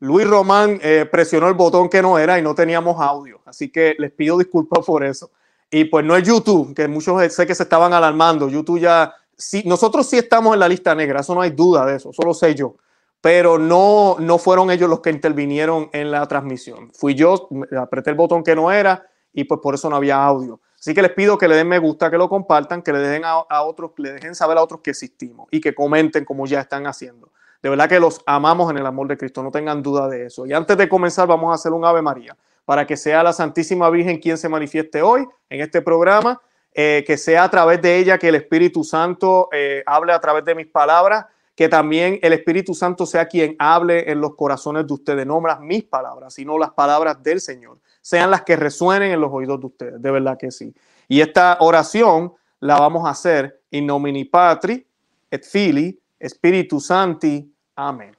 Luis 0.00 0.26
Román 0.26 0.80
eh, 0.82 1.08
presionó 1.10 1.46
el 1.46 1.54
botón 1.54 1.88
que 1.88 2.02
no 2.02 2.18
era 2.18 2.36
y 2.36 2.42
no 2.42 2.52
teníamos 2.52 3.00
audio. 3.00 3.40
Así 3.46 3.70
que 3.70 3.94
les 3.96 4.10
pido 4.10 4.36
disculpas 4.38 4.84
por 4.84 5.04
eso. 5.04 5.30
Y 5.70 5.84
pues 5.84 6.04
no 6.04 6.16
es 6.16 6.26
YouTube, 6.26 6.74
que 6.74 6.88
muchos 6.88 7.32
sé 7.32 7.46
que 7.46 7.54
se 7.54 7.62
estaban 7.62 7.92
alarmando. 7.92 8.48
YouTube 8.48 8.80
ya, 8.80 9.14
sí, 9.36 9.62
nosotros 9.64 10.08
sí 10.08 10.18
estamos 10.18 10.52
en 10.54 10.60
la 10.60 10.68
lista 10.68 10.96
negra, 10.96 11.20
eso 11.20 11.34
no 11.34 11.42
hay 11.42 11.50
duda 11.50 11.86
de 11.86 11.96
eso, 11.96 12.12
solo 12.12 12.34
sé 12.34 12.54
yo 12.56 12.74
pero 13.26 13.58
no, 13.58 14.14
no 14.20 14.38
fueron 14.38 14.70
ellos 14.70 14.88
los 14.88 15.00
que 15.00 15.10
intervinieron 15.10 15.90
en 15.92 16.12
la 16.12 16.28
transmisión. 16.28 16.92
Fui 16.92 17.16
yo, 17.16 17.48
apreté 17.76 18.10
el 18.10 18.16
botón 18.16 18.44
que 18.44 18.54
no 18.54 18.70
era 18.70 19.04
y 19.32 19.42
pues 19.42 19.60
por 19.60 19.74
eso 19.74 19.90
no 19.90 19.96
había 19.96 20.22
audio. 20.22 20.60
Así 20.78 20.94
que 20.94 21.02
les 21.02 21.10
pido 21.10 21.36
que 21.36 21.48
le 21.48 21.56
den 21.56 21.66
me 21.66 21.80
gusta, 21.80 22.08
que 22.08 22.18
lo 22.18 22.28
compartan, 22.28 22.82
que 22.82 22.92
le 22.92 23.00
dejen 23.00 23.24
a, 23.24 23.62
otros, 23.62 23.90
le 23.96 24.12
dejen 24.12 24.36
saber 24.36 24.58
a 24.58 24.62
otros 24.62 24.80
que 24.80 24.90
existimos 24.90 25.48
y 25.50 25.60
que 25.60 25.74
comenten 25.74 26.24
como 26.24 26.46
ya 26.46 26.60
están 26.60 26.86
haciendo. 26.86 27.32
De 27.64 27.68
verdad 27.68 27.88
que 27.88 27.98
los 27.98 28.22
amamos 28.26 28.70
en 28.70 28.78
el 28.78 28.86
amor 28.86 29.08
de 29.08 29.16
Cristo, 29.16 29.42
no 29.42 29.50
tengan 29.50 29.82
duda 29.82 30.06
de 30.06 30.26
eso. 30.26 30.46
Y 30.46 30.52
antes 30.52 30.76
de 30.76 30.88
comenzar 30.88 31.26
vamos 31.26 31.50
a 31.50 31.54
hacer 31.56 31.72
un 31.72 31.84
Ave 31.84 32.02
María 32.02 32.36
para 32.64 32.86
que 32.86 32.96
sea 32.96 33.24
la 33.24 33.32
Santísima 33.32 33.90
Virgen 33.90 34.20
quien 34.20 34.38
se 34.38 34.48
manifieste 34.48 35.02
hoy 35.02 35.26
en 35.50 35.62
este 35.62 35.82
programa, 35.82 36.40
eh, 36.72 37.02
que 37.04 37.16
sea 37.16 37.42
a 37.42 37.50
través 37.50 37.82
de 37.82 37.98
ella 37.98 38.18
que 38.18 38.28
el 38.28 38.36
Espíritu 38.36 38.84
Santo 38.84 39.48
eh, 39.50 39.82
hable 39.84 40.12
a 40.12 40.20
través 40.20 40.44
de 40.44 40.54
mis 40.54 40.68
palabras 40.68 41.26
que 41.56 41.68
también 41.70 42.18
el 42.22 42.34
Espíritu 42.34 42.74
Santo 42.74 43.06
sea 43.06 43.26
quien 43.26 43.56
hable 43.58 44.10
en 44.10 44.20
los 44.20 44.36
corazones 44.36 44.86
de 44.86 44.92
ustedes, 44.92 45.26
no 45.26 45.40
las 45.40 45.58
mis 45.58 45.84
palabras, 45.84 46.34
sino 46.34 46.58
las 46.58 46.70
palabras 46.70 47.22
del 47.22 47.40
Señor, 47.40 47.78
sean 48.02 48.30
las 48.30 48.42
que 48.42 48.56
resuenen 48.56 49.10
en 49.10 49.20
los 49.20 49.32
oídos 49.32 49.58
de 49.58 49.66
ustedes, 49.66 50.02
de 50.02 50.10
verdad 50.10 50.36
que 50.38 50.50
sí. 50.50 50.74
Y 51.08 51.22
esta 51.22 51.56
oración 51.60 52.34
la 52.60 52.78
vamos 52.78 53.06
a 53.06 53.10
hacer 53.10 53.62
in 53.70 53.86
nomini 53.86 54.26
Patri 54.26 54.86
et 55.30 55.44
Fili, 55.44 55.98
Espíritu 56.18 56.78
Santi. 56.78 57.52
Amén. 57.74 58.14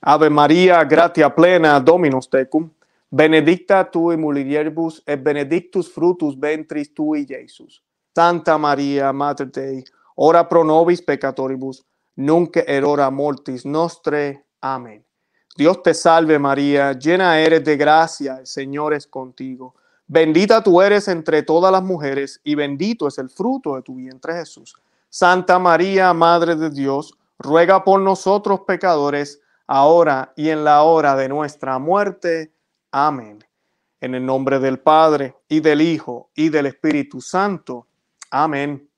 Ave 0.00 0.28
María, 0.28 0.84
gratia 0.84 1.34
plena, 1.34 1.80
Dominus 1.80 2.28
tecum, 2.28 2.68
benedicta 3.10 3.84
tui 3.84 4.16
mulieribus 4.16 5.02
et 5.06 5.22
benedictus 5.22 5.90
frutus 5.90 6.38
ventris 6.38 6.92
tui, 6.92 7.24
Jesus. 7.24 7.82
Santa 8.14 8.58
María, 8.58 9.12
Mater 9.12 9.50
Dei, 9.50 9.82
ora 10.16 10.44
pro 10.48 10.62
nobis 10.62 11.00
peccatoribus, 11.00 11.84
nunca 12.16 12.60
erora 12.60 13.10
mortis 13.10 13.64
nostre. 13.64 14.44
Amén. 14.60 15.04
Dios 15.56 15.82
te 15.82 15.94
salve 15.94 16.38
María, 16.38 16.92
llena 16.92 17.38
eres 17.38 17.62
de 17.64 17.76
gracia, 17.76 18.38
el 18.40 18.46
Señor 18.46 18.92
es 18.92 19.06
contigo. 19.06 19.74
Bendita 20.06 20.62
tú 20.62 20.82
eres 20.82 21.06
entre 21.08 21.42
todas 21.42 21.70
las 21.70 21.82
mujeres 21.82 22.40
y 22.44 22.54
bendito 22.56 23.06
es 23.06 23.18
el 23.18 23.30
fruto 23.30 23.76
de 23.76 23.82
tu 23.82 23.94
vientre 23.94 24.34
Jesús. 24.34 24.74
Santa 25.08 25.58
María, 25.58 26.12
Madre 26.12 26.56
de 26.56 26.70
Dios, 26.70 27.14
ruega 27.38 27.84
por 27.84 28.00
nosotros 28.00 28.62
pecadores, 28.66 29.40
ahora 29.66 30.32
y 30.36 30.48
en 30.50 30.64
la 30.64 30.82
hora 30.82 31.14
de 31.16 31.28
nuestra 31.28 31.78
muerte. 31.78 32.52
Amén. 32.90 33.44
En 34.00 34.14
el 34.14 34.26
nombre 34.26 34.58
del 34.58 34.80
Padre 34.80 35.36
y 35.48 35.60
del 35.60 35.80
Hijo 35.80 36.30
y 36.34 36.48
del 36.48 36.66
Espíritu 36.66 37.20
Santo. 37.20 37.86
Amén. 38.30 38.88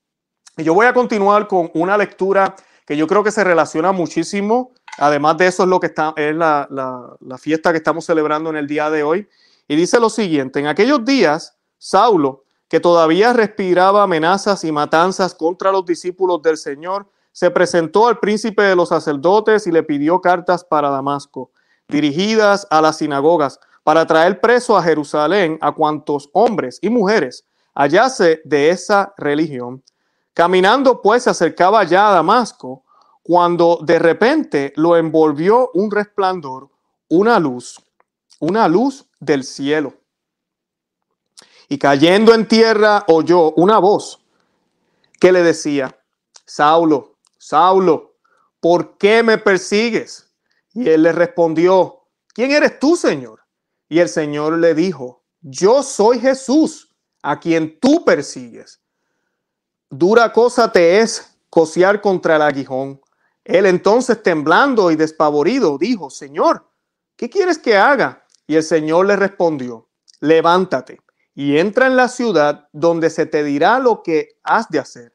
Y 0.56 0.64
yo 0.64 0.74
voy 0.74 0.86
a 0.86 0.94
continuar 0.94 1.46
con 1.46 1.70
una 1.74 1.96
lectura 1.98 2.56
que 2.86 2.96
yo 2.96 3.06
creo 3.06 3.24
que 3.24 3.30
se 3.30 3.44
relaciona 3.44 3.92
muchísimo. 3.92 4.72
Además 4.98 5.36
de 5.36 5.48
eso 5.48 5.64
es 5.64 5.68
lo 5.68 5.80
que 5.80 5.88
está, 5.88 6.14
es 6.16 6.34
la, 6.34 6.68
la 6.70 7.38
fiesta 7.38 7.72
que 7.72 7.78
estamos 7.78 8.04
celebrando 8.04 8.50
en 8.50 8.56
el 8.56 8.66
día 8.66 8.88
de 8.88 9.02
hoy. 9.02 9.28
Y 9.68 9.76
dice 9.76 9.98
lo 9.98 10.08
siguiente, 10.08 10.60
en 10.60 10.68
aquellos 10.68 11.04
días, 11.04 11.56
Saulo, 11.78 12.44
que 12.68 12.80
todavía 12.80 13.32
respiraba 13.32 14.04
amenazas 14.04 14.64
y 14.64 14.72
matanzas 14.72 15.34
contra 15.34 15.72
los 15.72 15.84
discípulos 15.84 16.40
del 16.42 16.56
Señor, 16.56 17.08
se 17.32 17.50
presentó 17.50 18.08
al 18.08 18.18
príncipe 18.18 18.62
de 18.62 18.76
los 18.76 18.88
sacerdotes 18.88 19.66
y 19.66 19.72
le 19.72 19.82
pidió 19.82 20.20
cartas 20.20 20.64
para 20.64 20.88
Damasco, 20.88 21.50
dirigidas 21.88 22.66
a 22.70 22.80
las 22.80 22.98
sinagogas, 22.98 23.60
para 23.84 24.06
traer 24.06 24.40
preso 24.40 24.76
a 24.76 24.82
Jerusalén 24.82 25.58
a 25.60 25.72
cuantos 25.72 26.30
hombres 26.32 26.78
y 26.80 26.88
mujeres 26.88 27.44
hallase 27.76 28.40
de 28.44 28.70
esa 28.70 29.12
religión. 29.16 29.82
Caminando 30.36 31.00
pues 31.00 31.22
se 31.22 31.30
acercaba 31.30 31.82
ya 31.84 32.10
a 32.10 32.12
Damasco, 32.12 32.84
cuando 33.22 33.78
de 33.82 33.98
repente 33.98 34.74
lo 34.76 34.94
envolvió 34.94 35.70
un 35.72 35.90
resplandor, 35.90 36.68
una 37.08 37.40
luz, 37.40 37.80
una 38.40 38.68
luz 38.68 39.08
del 39.18 39.44
cielo. 39.44 39.94
Y 41.70 41.78
cayendo 41.78 42.34
en 42.34 42.46
tierra 42.46 43.02
oyó 43.08 43.52
una 43.52 43.78
voz 43.78 44.22
que 45.18 45.32
le 45.32 45.42
decía, 45.42 45.98
Saulo, 46.44 47.16
Saulo, 47.38 48.16
¿por 48.60 48.98
qué 48.98 49.22
me 49.22 49.38
persigues? 49.38 50.30
Y 50.74 50.86
él 50.90 51.04
le 51.04 51.12
respondió, 51.12 52.02
¿quién 52.34 52.50
eres 52.50 52.78
tú, 52.78 52.94
Señor? 52.94 53.40
Y 53.88 54.00
el 54.00 54.10
Señor 54.10 54.58
le 54.58 54.74
dijo, 54.74 55.24
yo 55.40 55.82
soy 55.82 56.20
Jesús, 56.20 56.94
a 57.22 57.40
quien 57.40 57.80
tú 57.80 58.04
persigues. 58.04 58.82
Dura 59.90 60.32
cosa 60.32 60.72
te 60.72 61.00
es 61.00 61.38
cociar 61.48 62.00
contra 62.00 62.36
el 62.36 62.42
aguijón. 62.42 63.00
Él 63.44 63.66
entonces, 63.66 64.22
temblando 64.22 64.90
y 64.90 64.96
despavorido, 64.96 65.78
dijo, 65.78 66.10
Señor, 66.10 66.68
¿qué 67.16 67.30
quieres 67.30 67.58
que 67.58 67.76
haga? 67.76 68.24
Y 68.46 68.56
el 68.56 68.62
Señor 68.62 69.06
le 69.06 69.16
respondió, 69.16 69.88
levántate 70.20 71.00
y 71.34 71.58
entra 71.58 71.86
en 71.86 71.96
la 71.96 72.08
ciudad 72.08 72.68
donde 72.72 73.10
se 73.10 73.26
te 73.26 73.44
dirá 73.44 73.78
lo 73.78 74.02
que 74.02 74.38
has 74.42 74.68
de 74.70 74.78
hacer. 74.78 75.14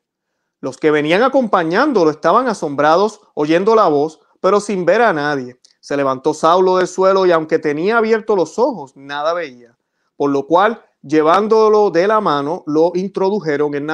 Los 0.59 0.77
que 0.77 0.91
venían 0.91 1.23
acompañándolo 1.23 2.11
estaban 2.11 2.47
asombrados 2.47 3.21
oyendo 3.33 3.75
la 3.75 3.87
voz, 3.87 4.19
pero 4.39 4.59
sin 4.59 4.85
ver 4.85 5.01
a 5.01 5.13
nadie. 5.13 5.59
Se 5.79 5.97
levantó 5.97 6.35
Saulo 6.35 6.77
del 6.77 6.87
suelo 6.87 7.25
y 7.25 7.31
aunque 7.31 7.57
tenía 7.57 7.97
abiertos 7.97 8.37
los 8.37 8.59
ojos, 8.59 8.95
nada 8.95 9.33
veía. 9.33 9.75
Por 10.15 10.29
lo 10.29 10.45
cual, 10.45 10.85
llevándolo 11.01 11.89
de 11.89 12.07
la 12.07 12.21
mano, 12.21 12.63
lo 12.67 12.91
introdujeron 12.95 13.73
en 13.75 13.87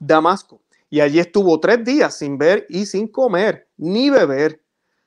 Damasco. 0.00 0.60
Y 0.88 1.00
allí 1.00 1.18
estuvo 1.18 1.58
tres 1.60 1.84
días 1.84 2.16
sin 2.16 2.38
ver 2.38 2.66
y 2.68 2.86
sin 2.86 3.08
comer 3.08 3.68
ni 3.76 4.10
beber. 4.10 4.62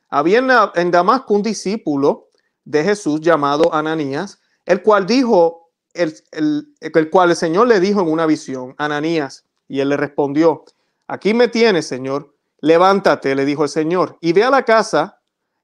Había 0.10 0.72
en 0.76 0.92
Damasco 0.92 1.34
un 1.34 1.44
discípulo 1.44 2.28
de 2.66 2.84
Jesús 2.84 3.22
llamado 3.22 3.74
Ananías, 3.74 4.40
el 4.66 4.82
cual 4.82 5.06
dijo, 5.06 5.72
el, 5.94 6.14
el 6.32 7.10
cual 7.10 7.30
el 7.30 7.36
Señor 7.36 7.68
le 7.68 7.80
dijo 7.80 8.02
en 8.02 8.10
una 8.10 8.26
visión, 8.26 8.76
Ananías, 8.78 9.46
y 9.68 9.80
él 9.80 9.90
le 9.90 9.98
respondió, 9.98 10.66
Aquí 11.08 11.34
me 11.34 11.48
tienes, 11.48 11.88
Señor. 11.88 12.36
Levántate, 12.62 13.34
le 13.34 13.46
dijo 13.46 13.64
el 13.64 13.70
Señor, 13.70 14.18
y 14.22 14.34
ve 14.34 14.44
a 14.44 14.52
la 14.52 14.64
casa 14.64 15.19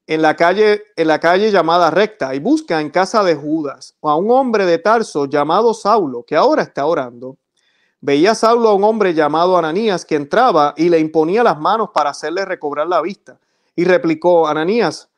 en 0.06 0.22
la 0.22 0.36
calle, 0.36 0.84
en 0.94 1.08
la 1.08 1.18
calle 1.18 1.50
llamada 1.50 1.90
recta, 1.90 2.34
y 2.34 2.38
busca 2.38 2.80
en 2.80 2.90
casa 2.90 3.22
de 3.24 3.34
Judas 3.34 3.94
a 4.02 4.14
un 4.14 4.30
hombre 4.30 4.64
de 4.64 4.78
Tarso 4.78 5.26
llamado 5.26 5.74
Saulo, 5.74 6.22
que 6.22 6.36
ahora 6.36 6.62
está 6.62 6.86
orando. 6.86 7.36
Veía 8.00 8.34
Saulo 8.34 8.68
a 8.68 8.74
un 8.74 8.84
hombre 8.84 9.14
llamado 9.14 9.56
Ananías 9.56 10.04
que 10.04 10.14
entraba 10.14 10.74
y 10.76 10.88
le 10.88 11.00
imponía 11.00 11.42
las 11.42 11.58
manos 11.58 11.90
para 11.92 12.10
hacerle 12.10 12.44
recobrar 12.44 12.86
la 12.86 13.00
vista. 13.00 13.38
Y 13.74 13.84
replicó, 13.84 14.46
Ananías, 14.46 15.08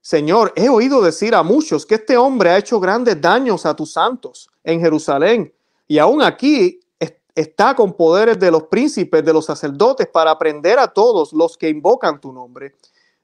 Señor, 0.00 0.52
he 0.56 0.68
oído 0.68 1.02
decir 1.02 1.34
a 1.34 1.42
muchos 1.42 1.84
que 1.84 1.96
este 1.96 2.16
hombre 2.16 2.50
ha 2.50 2.58
hecho 2.58 2.80
grandes 2.80 3.20
daños 3.20 3.66
a 3.66 3.76
tus 3.76 3.92
santos 3.92 4.48
en 4.64 4.80
Jerusalén, 4.80 5.52
y 5.86 5.98
aún 5.98 6.22
aquí 6.22 6.80
está 7.34 7.74
con 7.74 7.92
poderes 7.92 8.38
de 8.38 8.50
los 8.50 8.64
príncipes, 8.64 9.24
de 9.24 9.32
los 9.32 9.44
sacerdotes, 9.44 10.08
para 10.08 10.30
aprender 10.30 10.78
a 10.78 10.88
todos 10.88 11.32
los 11.32 11.56
que 11.56 11.68
invocan 11.68 12.20
tu 12.20 12.32
nombre. 12.32 12.74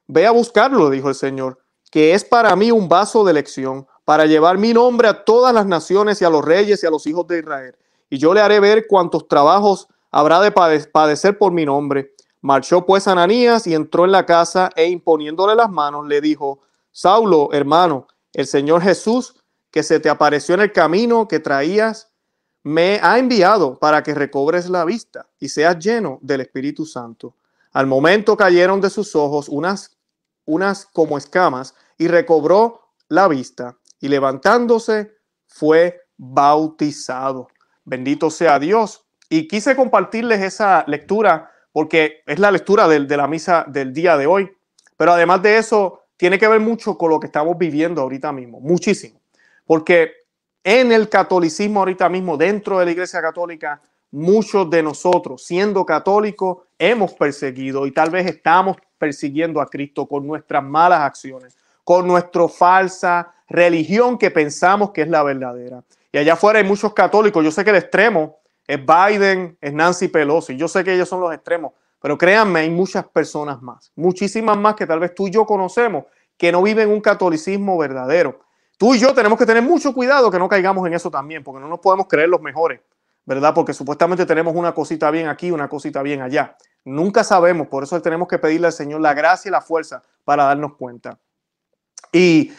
Ve 0.08 0.26
a 0.26 0.30
buscarlo, 0.30 0.90
dijo 0.90 1.08
el 1.08 1.14
Señor, 1.14 1.58
que 1.90 2.14
es 2.14 2.24
para 2.24 2.54
mí 2.56 2.70
un 2.70 2.88
vaso 2.88 3.24
de 3.24 3.32
elección, 3.32 3.86
para 4.04 4.26
llevar 4.26 4.58
mi 4.58 4.72
nombre 4.72 5.08
a 5.08 5.24
todas 5.24 5.52
las 5.52 5.66
naciones 5.66 6.22
y 6.22 6.24
a 6.24 6.30
los 6.30 6.44
reyes 6.44 6.82
y 6.82 6.86
a 6.86 6.90
los 6.90 7.06
hijos 7.06 7.26
de 7.26 7.40
Israel. 7.40 7.76
Y 8.08 8.18
yo 8.18 8.32
le 8.32 8.40
haré 8.40 8.60
ver 8.60 8.86
cuántos 8.86 9.26
trabajos 9.26 9.88
habrá 10.10 10.40
de 10.40 10.52
padecer 10.52 11.38
por 11.38 11.52
mi 11.52 11.66
nombre. 11.66 12.14
Marchó 12.40 12.86
pues 12.86 13.08
Ananías 13.08 13.66
y 13.66 13.74
entró 13.74 14.04
en 14.04 14.12
la 14.12 14.24
casa 14.24 14.70
e 14.76 14.86
imponiéndole 14.86 15.56
las 15.56 15.70
manos 15.70 16.06
le 16.06 16.20
dijo, 16.20 16.60
Saulo, 16.92 17.48
hermano, 17.52 18.06
el 18.32 18.46
Señor 18.46 18.82
Jesús, 18.82 19.34
que 19.70 19.82
se 19.82 19.98
te 19.98 20.08
apareció 20.08 20.54
en 20.54 20.60
el 20.60 20.72
camino 20.72 21.26
que 21.26 21.40
traías, 21.40 22.12
me 22.62 23.00
ha 23.02 23.18
enviado 23.18 23.78
para 23.78 24.02
que 24.02 24.14
recobres 24.14 24.68
la 24.68 24.84
vista 24.84 25.26
y 25.38 25.48
seas 25.48 25.78
lleno 25.78 26.18
del 26.22 26.42
Espíritu 26.42 26.86
Santo. 26.86 27.34
Al 27.72 27.86
momento 27.86 28.36
cayeron 28.36 28.80
de 28.80 28.90
sus 28.90 29.14
ojos 29.14 29.48
unas, 29.48 29.95
unas 30.46 30.86
como 30.86 31.18
escamas 31.18 31.74
y 31.98 32.08
recobró 32.08 32.80
la 33.08 33.28
vista 33.28 33.76
y 34.00 34.08
levantándose 34.08 35.12
fue 35.46 36.00
bautizado. 36.16 37.48
Bendito 37.84 38.30
sea 38.30 38.58
Dios. 38.58 39.04
Y 39.28 39.48
quise 39.48 39.76
compartirles 39.76 40.40
esa 40.40 40.84
lectura 40.86 41.50
porque 41.72 42.22
es 42.26 42.38
la 42.38 42.50
lectura 42.50 42.88
de, 42.88 43.00
de 43.00 43.16
la 43.16 43.28
misa 43.28 43.64
del 43.68 43.92
día 43.92 44.16
de 44.16 44.26
hoy. 44.26 44.50
Pero 44.96 45.12
además 45.12 45.42
de 45.42 45.58
eso, 45.58 46.00
tiene 46.16 46.38
que 46.38 46.48
ver 46.48 46.60
mucho 46.60 46.96
con 46.96 47.10
lo 47.10 47.20
que 47.20 47.26
estamos 47.26 47.58
viviendo 47.58 48.00
ahorita 48.00 48.32
mismo, 48.32 48.60
muchísimo. 48.60 49.20
Porque 49.66 50.12
en 50.64 50.90
el 50.92 51.08
catolicismo 51.08 51.80
ahorita 51.80 52.08
mismo, 52.08 52.36
dentro 52.36 52.78
de 52.78 52.86
la 52.86 52.90
Iglesia 52.92 53.20
Católica, 53.20 53.80
muchos 54.16 54.70
de 54.70 54.82
nosotros, 54.82 55.44
siendo 55.44 55.84
católicos, 55.84 56.58
hemos 56.78 57.12
perseguido 57.12 57.86
y 57.86 57.92
tal 57.92 58.08
vez 58.08 58.26
estamos 58.26 58.78
persiguiendo 58.96 59.60
a 59.60 59.66
Cristo 59.66 60.06
con 60.06 60.26
nuestras 60.26 60.64
malas 60.64 61.00
acciones, 61.00 61.54
con 61.84 62.06
nuestra 62.06 62.48
falsa 62.48 63.34
religión 63.46 64.16
que 64.16 64.30
pensamos 64.30 64.92
que 64.92 65.02
es 65.02 65.08
la 65.08 65.22
verdadera. 65.22 65.84
Y 66.10 66.16
allá 66.16 66.32
afuera 66.32 66.58
hay 66.58 66.64
muchos 66.64 66.94
católicos. 66.94 67.44
Yo 67.44 67.50
sé 67.50 67.62
que 67.62 67.68
el 67.70 67.76
extremo 67.76 68.38
es 68.66 68.78
Biden, 68.78 69.58
es 69.60 69.74
Nancy 69.74 70.08
Pelosi. 70.08 70.56
Yo 70.56 70.66
sé 70.66 70.82
que 70.82 70.94
ellos 70.94 71.10
son 71.10 71.20
los 71.20 71.34
extremos, 71.34 71.72
pero 72.00 72.16
créanme, 72.16 72.60
hay 72.60 72.70
muchas 72.70 73.06
personas 73.06 73.60
más, 73.60 73.92
muchísimas 73.96 74.56
más 74.56 74.76
que 74.76 74.86
tal 74.86 74.98
vez 74.98 75.14
tú 75.14 75.28
y 75.28 75.30
yo 75.30 75.44
conocemos, 75.44 76.04
que 76.38 76.50
no 76.50 76.62
viven 76.62 76.88
un 76.88 77.02
catolicismo 77.02 77.76
verdadero. 77.76 78.40
Tú 78.78 78.94
y 78.94 78.98
yo 78.98 79.12
tenemos 79.12 79.38
que 79.38 79.44
tener 79.44 79.62
mucho 79.62 79.92
cuidado 79.92 80.30
que 80.30 80.38
no 80.38 80.48
caigamos 80.48 80.86
en 80.86 80.94
eso 80.94 81.10
también, 81.10 81.44
porque 81.44 81.60
no 81.60 81.68
nos 81.68 81.80
podemos 81.80 82.06
creer 82.08 82.30
los 82.30 82.40
mejores, 82.40 82.80
¿verdad? 83.26 83.52
Porque 83.52 83.74
supuestamente 83.74 84.24
tenemos 84.24 84.54
una 84.54 84.72
cosita 84.72 85.10
bien 85.10 85.28
aquí, 85.28 85.50
una 85.50 85.68
cosita 85.68 86.00
bien 86.02 86.22
allá. 86.22 86.56
Nunca 86.84 87.24
sabemos, 87.24 87.66
por 87.66 87.82
eso 87.82 88.00
tenemos 88.00 88.28
que 88.28 88.38
pedirle 88.38 88.68
al 88.68 88.72
Señor 88.72 89.00
la 89.00 89.12
gracia 89.12 89.48
y 89.48 89.52
la 89.52 89.60
fuerza 89.60 90.02
para 90.24 90.44
darnos 90.44 90.76
cuenta. 90.76 91.18
Y 92.12 92.52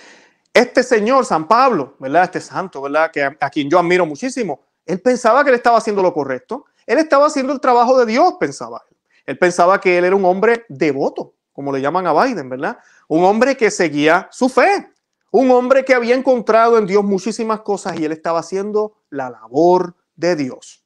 este 0.54 0.84
señor, 0.84 1.26
San 1.26 1.48
Pablo, 1.48 1.96
¿verdad? 2.00 2.26
Este 2.26 2.42
santo, 2.42 2.82
¿verdad? 2.82 3.10
Que 3.12 3.24
a, 3.24 3.38
a 3.40 3.50
quien 3.50 3.70
yo 3.70 3.80
admiro 3.80 4.06
muchísimo, 4.06 4.62
él 4.86 5.02
pensaba 5.02 5.44
que 5.44 5.50
él 5.50 5.56
estaba 5.56 5.78
haciendo 5.78 6.02
lo 6.02 6.14
correcto. 6.14 6.66
Él 6.86 6.98
estaba 7.00 7.28
haciendo 7.28 7.54
el 7.54 7.60
trabajo 7.60 8.00
de 8.00 8.06
Dios, 8.06 8.36
pensaba 8.40 8.82
él. 8.90 8.98
Él 9.26 9.38
pensaba 9.38 9.80
que 9.80 9.98
él 9.98 10.06
era 10.06 10.16
un 10.16 10.26
hombre 10.26 10.66
devoto, 10.70 11.34
como 11.54 11.72
le 11.72 11.82
llaman 11.82 12.08
a 12.08 12.24
Biden, 12.24 12.50
¿verdad? 12.50 12.80
Un 13.08 13.24
hombre 13.24 13.58
que 13.58 13.70
seguía 13.70 14.28
su 14.32 14.48
fe, 14.48 14.90
un 15.32 15.52
hombre 15.52 15.84
que 15.84 15.94
había 15.94 16.16
encontrado 16.16 16.78
en 16.78 16.88
Dios 16.88 17.04
muchísimas 17.04 17.60
cosas 17.62 18.00
y 18.00 18.06
él 18.06 18.14
estaba 18.14 18.40
haciendo 18.40 18.96
la 19.10 19.30
labor 19.30 19.96
de 20.18 20.36
Dios. 20.36 20.84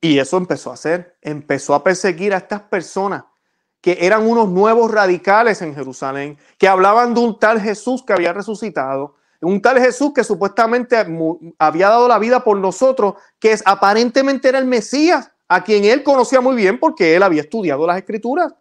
Y 0.00 0.20
eso 0.20 0.36
empezó 0.36 0.70
a 0.70 0.74
hacer, 0.74 1.16
empezó 1.20 1.74
a 1.74 1.82
perseguir 1.82 2.32
a 2.34 2.36
estas 2.36 2.60
personas 2.62 3.24
que 3.80 3.98
eran 4.00 4.26
unos 4.26 4.48
nuevos 4.48 4.90
radicales 4.90 5.60
en 5.60 5.74
Jerusalén, 5.74 6.38
que 6.56 6.68
hablaban 6.68 7.12
de 7.12 7.20
un 7.20 7.38
tal 7.38 7.60
Jesús 7.60 8.04
que 8.04 8.12
había 8.12 8.32
resucitado, 8.32 9.16
un 9.40 9.60
tal 9.60 9.78
Jesús 9.78 10.12
que 10.14 10.24
supuestamente 10.24 10.96
había 11.58 11.88
dado 11.88 12.08
la 12.08 12.18
vida 12.18 12.42
por 12.42 12.56
nosotros, 12.58 13.14
que 13.38 13.52
es, 13.52 13.62
aparentemente 13.66 14.48
era 14.48 14.58
el 14.58 14.64
Mesías, 14.64 15.30
a 15.48 15.62
quien 15.62 15.84
él 15.84 16.02
conocía 16.02 16.40
muy 16.40 16.56
bien 16.56 16.78
porque 16.78 17.14
él 17.14 17.22
había 17.22 17.42
estudiado 17.42 17.86
las 17.86 17.98
escrituras. 17.98 18.54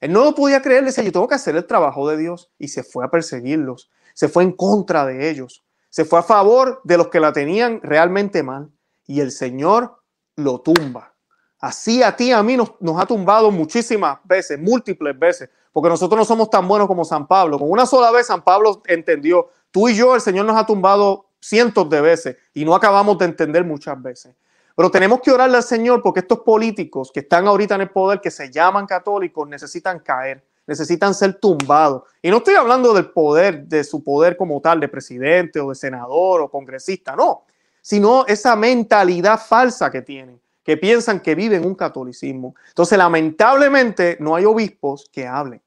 Él 0.00 0.12
no 0.12 0.24
lo 0.24 0.34
podía 0.34 0.60
creer, 0.60 0.84
decía, 0.84 1.04
yo 1.04 1.12
tengo 1.12 1.28
que 1.28 1.34
hacer 1.34 1.56
el 1.56 1.66
trabajo 1.66 2.08
de 2.08 2.16
Dios. 2.16 2.50
Y 2.58 2.68
se 2.68 2.82
fue 2.82 3.04
a 3.04 3.10
perseguirlos, 3.10 3.90
se 4.14 4.28
fue 4.28 4.42
en 4.42 4.52
contra 4.52 5.06
de 5.06 5.30
ellos, 5.30 5.64
se 5.88 6.04
fue 6.04 6.18
a 6.18 6.22
favor 6.22 6.80
de 6.84 6.96
los 6.96 7.08
que 7.08 7.20
la 7.20 7.32
tenían 7.32 7.80
realmente 7.82 8.42
mal. 8.42 8.70
Y 9.06 9.20
el 9.20 9.30
Señor 9.30 10.00
lo 10.36 10.60
tumba. 10.60 11.14
Así 11.60 12.02
a 12.02 12.14
ti, 12.14 12.32
a 12.32 12.42
mí 12.42 12.56
nos, 12.56 12.72
nos 12.80 13.00
ha 13.00 13.06
tumbado 13.06 13.50
muchísimas 13.50 14.18
veces, 14.24 14.58
múltiples 14.58 15.18
veces, 15.18 15.48
porque 15.72 15.88
nosotros 15.88 16.18
no 16.18 16.24
somos 16.24 16.50
tan 16.50 16.68
buenos 16.68 16.86
como 16.86 17.04
San 17.04 17.26
Pablo. 17.26 17.58
Con 17.58 17.70
una 17.70 17.86
sola 17.86 18.10
vez 18.10 18.26
San 18.26 18.42
Pablo 18.42 18.82
entendió, 18.86 19.48
tú 19.70 19.88
y 19.88 19.94
yo, 19.94 20.14
el 20.14 20.20
Señor 20.20 20.46
nos 20.46 20.56
ha 20.56 20.66
tumbado 20.66 21.26
cientos 21.40 21.88
de 21.90 22.00
veces 22.00 22.36
y 22.54 22.64
no 22.64 22.74
acabamos 22.74 23.18
de 23.18 23.26
entender 23.26 23.64
muchas 23.64 24.00
veces. 24.00 24.34
Pero 24.76 24.90
tenemos 24.90 25.20
que 25.20 25.30
orarle 25.30 25.56
al 25.56 25.62
Señor 25.62 26.02
porque 26.02 26.20
estos 26.20 26.40
políticos 26.40 27.10
que 27.12 27.20
están 27.20 27.46
ahorita 27.46 27.76
en 27.76 27.82
el 27.82 27.90
poder, 27.90 28.20
que 28.20 28.30
se 28.30 28.50
llaman 28.50 28.86
católicos, 28.86 29.48
necesitan 29.48 30.00
caer, 30.00 30.44
necesitan 30.66 31.14
ser 31.14 31.34
tumbados. 31.34 32.02
Y 32.20 32.30
no 32.30 32.38
estoy 32.38 32.54
hablando 32.54 32.92
del 32.92 33.10
poder, 33.10 33.66
de 33.66 33.84
su 33.84 34.02
poder 34.02 34.36
como 34.36 34.60
tal, 34.60 34.80
de 34.80 34.88
presidente 34.88 35.60
o 35.60 35.68
de 35.68 35.74
senador 35.76 36.40
o 36.40 36.50
congresista, 36.50 37.14
no, 37.14 37.44
sino 37.84 38.24
esa 38.24 38.56
mentalidad 38.56 39.38
falsa 39.38 39.90
que 39.90 40.00
tienen, 40.00 40.40
que 40.62 40.78
piensan 40.78 41.20
que 41.20 41.34
viven 41.34 41.66
un 41.66 41.74
catolicismo. 41.74 42.54
Entonces, 42.68 42.96
lamentablemente, 42.96 44.16
no 44.20 44.34
hay 44.34 44.46
obispos 44.46 45.10
que 45.12 45.26
hablen, 45.26 45.60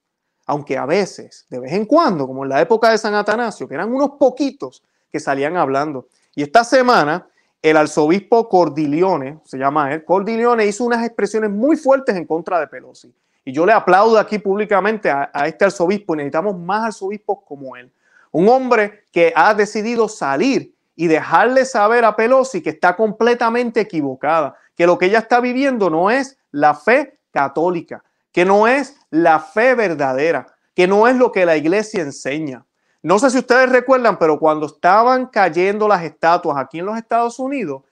aunque 0.48 0.76
a 0.80 0.88
veces, 0.88 1.46
de 1.48 1.60
vez 1.60 1.74
en 1.74 1.86
cuando, 1.86 2.26
como 2.26 2.44
en 2.44 2.50
la 2.50 2.60
época 2.60 2.90
de 2.90 2.98
San 2.98 3.14
Atanasio, 3.14 3.68
que 3.68 3.76
eran 3.76 3.94
unos 3.94 4.14
poquitos 4.18 4.82
que 5.12 5.20
salían 5.20 5.58
hablando. 5.58 6.08
Y 6.34 6.42
esta 6.42 6.64
semana 6.64 7.28
el 7.62 7.78
arzobispo 7.78 8.50
Cordilione, 8.50 9.40
se 9.44 9.60
llama 9.60 9.94
él, 9.94 10.04
Cordilione 10.04 10.66
hizo 10.66 10.86
unas 10.86 11.06
expresiones 11.06 11.52
muy 11.52 11.78
fuertes 11.78 12.16
en 12.16 12.26
contra 12.26 12.60
de 12.60 12.66
Pelosi. 12.66 13.14
Y 13.46 13.52
yo 13.52 13.64
le 13.64 13.74
aplaudo 13.74 14.18
aquí 14.18 14.40
públicamente 14.40 15.12
a, 15.12 15.30
este 15.46 15.66
arzobispo 15.66 16.16
y 16.16 16.18
necesitamos 16.18 16.58
más 16.58 16.86
arzobispos 16.86 17.44
como 17.46 17.76
él. 17.76 17.92
Un 18.32 18.50
hombre 18.50 19.04
que 19.12 19.32
ha 19.36 19.54
decidido 19.54 20.10
salir 20.10 20.74
y 21.00 21.06
dejarle 21.08 21.64
saber 21.64 22.04
a 22.04 22.16
Pelosi 22.16 22.62
que 22.62 22.72
está 22.72 22.96
completamente 22.96 23.80
equivocada, 23.80 24.58
que 24.76 24.88
lo 24.88 24.98
que 24.98 25.06
ella 25.06 25.20
está 25.20 25.40
viviendo 25.40 25.92
no 25.92 26.10
es 26.10 26.40
la 26.52 26.74
fe 26.74 27.20
católica, 27.32 28.04
que 28.32 28.44
no 28.44 28.68
es 28.68 28.98
la 29.12 29.40
fe 29.40 29.76
verdadera, 29.76 30.48
que 30.74 30.88
no 30.88 31.08
es 31.08 31.16
lo 31.16 31.32
que 31.32 31.46
la 31.46 31.56
iglesia 31.56 32.02
enseña. 32.02 32.66
No 33.04 33.20
sé 33.20 33.30
si 33.30 33.38
ustedes 33.38 33.70
recuerdan, 33.70 34.18
pero 34.18 34.40
cuando 34.40 34.66
estaban 34.66 35.28
cayendo 35.28 35.88
las 35.88 36.04
estatuas 36.04 36.58
aquí 36.58 36.80
en 36.80 36.88
los 36.88 36.98
Estados 36.98 37.38
Unidos, 37.38 37.84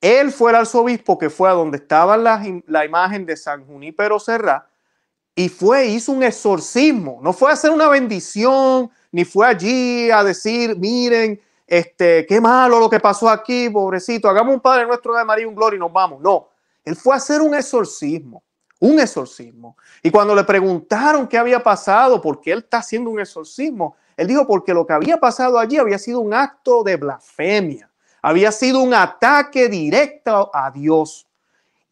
él 0.00 0.30
fue 0.30 0.52
el 0.52 0.58
arzobispo 0.58 1.18
que 1.18 1.30
fue 1.30 1.50
a 1.50 1.54
donde 1.54 1.78
estaba 1.78 2.16
la, 2.16 2.44
la 2.66 2.84
imagen 2.84 3.26
de 3.26 3.36
San 3.36 3.66
Junípero 3.66 4.20
Serra 4.20 4.68
y 5.34 5.48
fue, 5.48 5.86
hizo 5.86 6.12
un 6.12 6.22
exorcismo. 6.22 7.18
No 7.22 7.32
fue 7.32 7.50
a 7.50 7.54
hacer 7.54 7.72
una 7.72 7.88
bendición, 7.88 8.88
ni 9.10 9.24
fue 9.24 9.48
allí 9.48 10.12
a 10.12 10.22
decir, 10.22 10.76
miren, 10.78 11.40
este, 11.72 12.26
qué 12.26 12.38
malo 12.38 12.78
lo 12.78 12.90
que 12.90 13.00
pasó 13.00 13.30
aquí, 13.30 13.70
pobrecito, 13.70 14.28
hagamos 14.28 14.52
un 14.52 14.60
Padre 14.60 14.84
Nuestro 14.86 15.16
de 15.16 15.24
María, 15.24 15.48
un 15.48 15.54
gloria 15.54 15.78
y 15.78 15.80
nos 15.80 15.90
vamos. 15.90 16.20
No, 16.20 16.50
él 16.84 16.94
fue 16.94 17.14
a 17.14 17.16
hacer 17.16 17.40
un 17.40 17.54
exorcismo, 17.54 18.42
un 18.78 19.00
exorcismo. 19.00 19.78
Y 20.02 20.10
cuando 20.10 20.34
le 20.34 20.44
preguntaron 20.44 21.26
qué 21.26 21.38
había 21.38 21.62
pasado, 21.62 22.20
por 22.20 22.42
qué 22.42 22.52
él 22.52 22.58
está 22.58 22.80
haciendo 22.80 23.08
un 23.08 23.20
exorcismo, 23.20 23.96
él 24.18 24.26
dijo 24.26 24.46
porque 24.46 24.74
lo 24.74 24.86
que 24.86 24.92
había 24.92 25.16
pasado 25.16 25.58
allí 25.58 25.78
había 25.78 25.98
sido 25.98 26.20
un 26.20 26.34
acto 26.34 26.82
de 26.82 26.96
blasfemia, 26.96 27.88
había 28.20 28.52
sido 28.52 28.80
un 28.80 28.92
ataque 28.92 29.70
directo 29.70 30.50
a 30.52 30.70
Dios. 30.70 31.26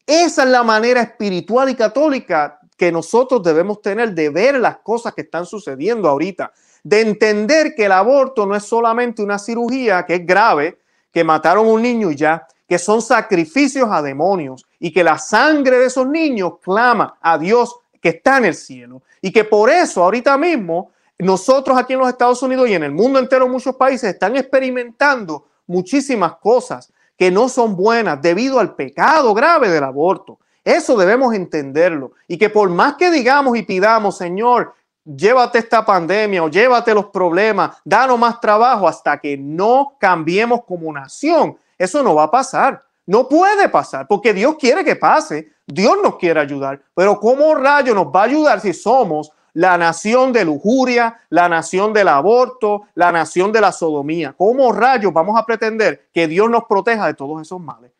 Esa 0.05 0.43
es 0.43 0.49
la 0.49 0.61
manera 0.61 1.01
espiritual 1.01 1.69
y 1.69 1.75
católica 1.75 2.59
que 2.77 2.91
nosotros 2.91 3.41
debemos 3.41 3.81
tener 3.81 4.13
de 4.13 4.29
ver 4.29 4.59
las 4.59 4.77
cosas 4.77 5.15
que 5.15 5.21
están 5.21 5.47
sucediendo 5.47 6.07
ahorita, 6.07 6.53
de 6.83 7.01
entender 7.01 7.75
que 7.75 7.85
el 7.85 7.91
aborto 7.91 8.45
no 8.45 8.55
es 8.55 8.63
solamente 8.63 9.21
una 9.21 9.39
cirugía 9.39 10.05
que 10.05 10.15
es 10.15 10.25
grave, 10.25 10.79
que 11.11 11.23
mataron 11.23 11.67
un 11.67 11.81
niño 11.81 12.11
y 12.11 12.15
ya, 12.15 12.47
que 12.67 12.79
son 12.79 13.01
sacrificios 13.01 13.89
a 13.91 14.01
demonios 14.01 14.65
y 14.79 14.91
que 14.91 15.03
la 15.03 15.17
sangre 15.17 15.77
de 15.77 15.85
esos 15.85 16.07
niños 16.07 16.53
clama 16.63 17.17
a 17.21 17.37
Dios 17.37 17.75
que 18.01 18.09
está 18.09 18.37
en 18.37 18.45
el 18.45 18.55
cielo 18.55 19.01
y 19.21 19.31
que 19.31 19.43
por 19.43 19.69
eso 19.69 20.03
ahorita 20.03 20.37
mismo 20.37 20.91
nosotros 21.19 21.77
aquí 21.77 21.93
en 21.93 21.99
los 21.99 22.09
Estados 22.09 22.41
Unidos 22.41 22.69
y 22.69 22.73
en 22.73 22.83
el 22.83 22.91
mundo 22.91 23.19
entero 23.19 23.47
muchos 23.47 23.75
países 23.75 24.13
están 24.13 24.35
experimentando 24.37 25.45
muchísimas 25.67 26.37
cosas 26.37 26.91
que 27.15 27.29
no 27.29 27.49
son 27.49 27.75
buenas 27.75 28.21
debido 28.21 28.59
al 28.59 28.73
pecado 28.73 29.33
grave 29.33 29.69
del 29.69 29.83
aborto. 29.83 30.39
Eso 30.63 30.97
debemos 30.97 31.33
entenderlo. 31.35 32.13
Y 32.27 32.37
que 32.37 32.49
por 32.49 32.69
más 32.69 32.95
que 32.95 33.11
digamos 33.11 33.57
y 33.57 33.63
pidamos, 33.63 34.17
Señor, 34.17 34.73
llévate 35.05 35.59
esta 35.59 35.85
pandemia 35.85 36.43
o 36.43 36.49
llévate 36.49 36.93
los 36.93 37.07
problemas, 37.07 37.77
danos 37.83 38.19
más 38.19 38.39
trabajo 38.39 38.87
hasta 38.87 39.17
que 39.19 39.37
no 39.37 39.95
cambiemos 39.99 40.63
como 40.65 40.91
nación, 40.93 41.57
eso 41.77 42.03
no 42.03 42.15
va 42.15 42.23
a 42.23 42.31
pasar. 42.31 42.83
No 43.05 43.27
puede 43.27 43.67
pasar 43.67 44.07
porque 44.07 44.33
Dios 44.33 44.55
quiere 44.59 44.85
que 44.85 44.95
pase. 44.95 45.51
Dios 45.65 45.97
nos 46.03 46.17
quiere 46.17 46.39
ayudar. 46.39 46.81
Pero 46.93 47.19
¿cómo 47.19 47.55
rayo 47.55 47.95
nos 47.95 48.07
va 48.07 48.21
a 48.21 48.25
ayudar 48.25 48.59
si 48.59 48.73
somos 48.73 49.31
la 49.53 49.77
nación 49.77 50.31
de 50.31 50.45
lujuria, 50.45 51.19
la 51.29 51.49
nación 51.49 51.93
del 51.93 52.07
aborto, 52.07 52.87
la 52.95 53.11
nación 53.11 53.51
de 53.51 53.61
la 53.61 53.71
sodomía. 53.71 54.33
¿Cómo 54.37 54.71
rayos 54.71 55.11
vamos 55.11 55.37
a 55.37 55.45
pretender 55.45 56.07
que 56.13 56.27
Dios 56.27 56.49
nos 56.49 56.65
proteja 56.65 57.07
de 57.07 57.13
todos 57.13 57.41
esos 57.41 57.59
males? 57.59 57.91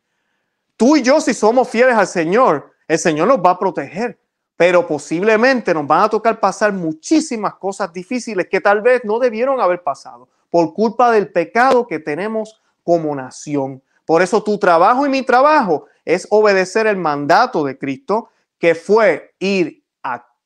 Tú 0.78 0.96
y 0.96 1.02
yo, 1.02 1.22
si 1.22 1.34
somos 1.34 1.70
fieles 1.70 1.96
al 1.96 2.08
Señor, 2.08 2.72
el 2.88 2.98
Señor 2.98 3.28
nos 3.28 3.40
va 3.40 3.52
a 3.52 3.60
proteger, 3.60 4.18
pero 4.62 4.86
posiblemente 4.86 5.74
nos 5.74 5.88
van 5.88 6.04
a 6.04 6.10
tocar 6.10 6.40
pasar 6.40 6.72
muchísimas 6.72 7.56
cosas 7.56 7.92
difíciles 7.92 8.46
que 8.48 8.62
tal 8.62 8.80
vez 8.80 9.04
no 9.04 9.18
debieron 9.18 9.60
haber 9.60 9.82
pasado 9.82 10.30
por 10.52 10.76
culpa 10.76 11.12
del 11.12 11.32
pecado 11.32 11.88
que 11.88 11.98
tenemos 11.98 12.62
como 12.84 13.16
nación. 13.16 13.82
Por 14.06 14.22
eso 14.22 14.44
tu 14.44 14.60
trabajo 14.60 15.04
y 15.04 15.10
mi 15.10 15.24
trabajo 15.24 15.88
es 16.06 16.28
obedecer 16.30 16.86
el 16.86 16.98
mandato 16.98 17.64
de 17.64 17.76
Cristo, 17.80 18.30
que 18.60 18.76
fue 18.76 19.34
ir 19.40 19.84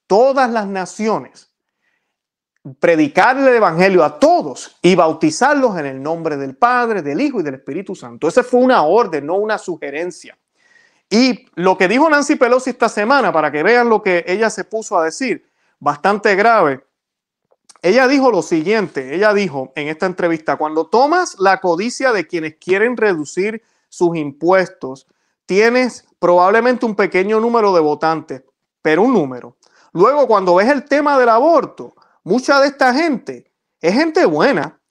todas 0.08 0.50
las 0.50 0.66
naciones, 0.66 1.52
predicar 2.80 3.38
el 3.38 3.50
Evangelio 3.50 4.02
a 4.02 4.18
todos 4.18 4.78
y 4.82 4.96
bautizarlos 4.96 5.78
en 5.78 5.88
el 5.88 6.02
nombre 6.02 6.38
del 6.38 6.56
Padre, 6.56 7.02
del 7.02 7.20
Hijo 7.20 7.42
y 7.42 7.44
del 7.44 7.56
Espíritu 7.56 7.94
Santo. 7.96 8.30
Esa 8.30 8.46
fue 8.46 8.62
una 8.62 8.84
orden, 8.84 9.26
no 9.26 9.36
una 9.36 9.58
sugerencia. 9.58 10.38
Y 11.16 11.48
lo 11.56 11.78
que 11.78 11.88
dijo 11.88 12.10
Nancy 12.10 12.36
Pelosi 12.36 12.72
esta 12.72 12.90
semana, 12.90 13.32
para 13.32 13.50
que 13.50 13.64
vean 13.64 13.88
lo 13.88 14.04
que 14.04 14.26
ella 14.28 14.50
se 14.50 14.66
puso 14.66 15.00
a 15.00 15.06
decir, 15.06 15.50
bastante 15.80 16.36
grave, 16.36 16.86
ella 17.82 18.06
dijo 18.10 18.32
lo 18.32 18.42
siguiente, 18.42 19.16
ella 19.16 19.34
dijo 19.34 19.72
en 19.78 19.88
esta 19.88 20.08
entrevista, 20.08 20.58
cuando 20.58 20.88
tomas 20.88 21.40
la 21.40 21.62
codicia 21.62 22.12
de 22.12 22.28
quienes 22.28 22.58
quieren 22.58 22.98
reducir 22.98 23.64
sus 23.88 24.18
impuestos, 24.18 25.08
tienes 25.46 26.06
probablemente 26.20 26.86
un 26.86 26.98
pequeño 26.98 27.40
número 27.40 27.74
de 27.74 27.80
votantes, 27.80 28.44
pero 28.82 29.04
un 29.04 29.14
número. 29.14 29.56
Luego, 29.94 30.28
cuando 30.28 30.56
ves 30.56 30.68
el 30.68 30.84
tema 30.84 31.18
del 31.18 31.30
aborto, 31.30 31.96
mucha 32.26 32.60
de 32.60 32.68
esta 32.68 32.94
gente 32.94 33.54
es 33.80 33.94
gente 33.94 34.26
buena, 34.26 34.82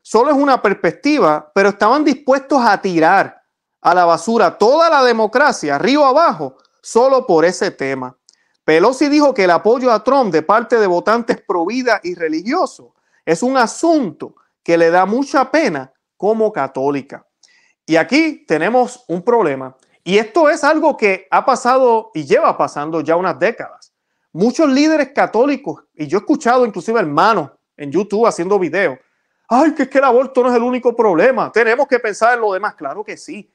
solo 0.00 0.30
es 0.30 0.36
una 0.38 0.62
perspectiva, 0.62 1.52
pero 1.54 1.68
estaban 1.68 2.04
dispuestos 2.04 2.62
a 2.64 2.80
tirar 2.80 3.43
a 3.84 3.94
la 3.94 4.04
basura 4.04 4.58
toda 4.58 4.90
la 4.90 5.04
democracia, 5.04 5.78
río 5.78 6.04
abajo, 6.04 6.56
solo 6.82 7.24
por 7.24 7.44
ese 7.44 7.70
tema. 7.70 8.16
Pelosi 8.64 9.08
dijo 9.08 9.32
que 9.32 9.44
el 9.44 9.50
apoyo 9.50 9.92
a 9.92 10.02
Trump 10.02 10.32
de 10.32 10.42
parte 10.42 10.80
de 10.80 10.88
votantes 10.88 11.40
pro 11.46 11.64
vida 11.64 12.00
y 12.02 12.16
religiosos 12.16 12.88
es 13.24 13.44
un 13.44 13.56
asunto 13.56 14.34
que 14.62 14.76
le 14.76 14.90
da 14.90 15.06
mucha 15.06 15.48
pena 15.50 15.92
como 16.16 16.52
católica. 16.52 17.24
Y 17.86 17.94
aquí 17.94 18.44
tenemos 18.48 19.04
un 19.06 19.22
problema. 19.22 19.76
Y 20.02 20.18
esto 20.18 20.50
es 20.50 20.64
algo 20.64 20.96
que 20.96 21.28
ha 21.30 21.44
pasado 21.44 22.10
y 22.12 22.24
lleva 22.24 22.58
pasando 22.58 23.02
ya 23.02 23.14
unas 23.14 23.38
décadas 23.38 23.94
muchos 24.34 24.68
líderes 24.68 25.12
católicos, 25.14 25.84
y 25.94 26.06
yo 26.06 26.18
he 26.18 26.20
escuchado 26.20 26.66
inclusive 26.66 26.98
hermanos 26.98 27.50
en 27.76 27.90
YouTube 27.90 28.26
haciendo 28.26 28.58
videos, 28.58 28.98
ay, 29.48 29.72
que 29.74 29.84
es 29.84 29.88
que 29.88 29.98
el 29.98 30.04
aborto 30.04 30.42
no 30.42 30.50
es 30.50 30.56
el 30.56 30.62
único 30.62 30.94
problema, 30.94 31.50
tenemos 31.50 31.86
que 31.86 32.00
pensar 32.00 32.34
en 32.34 32.40
lo 32.40 32.52
demás, 32.52 32.74
claro 32.74 33.04
que 33.04 33.16
sí, 33.16 33.50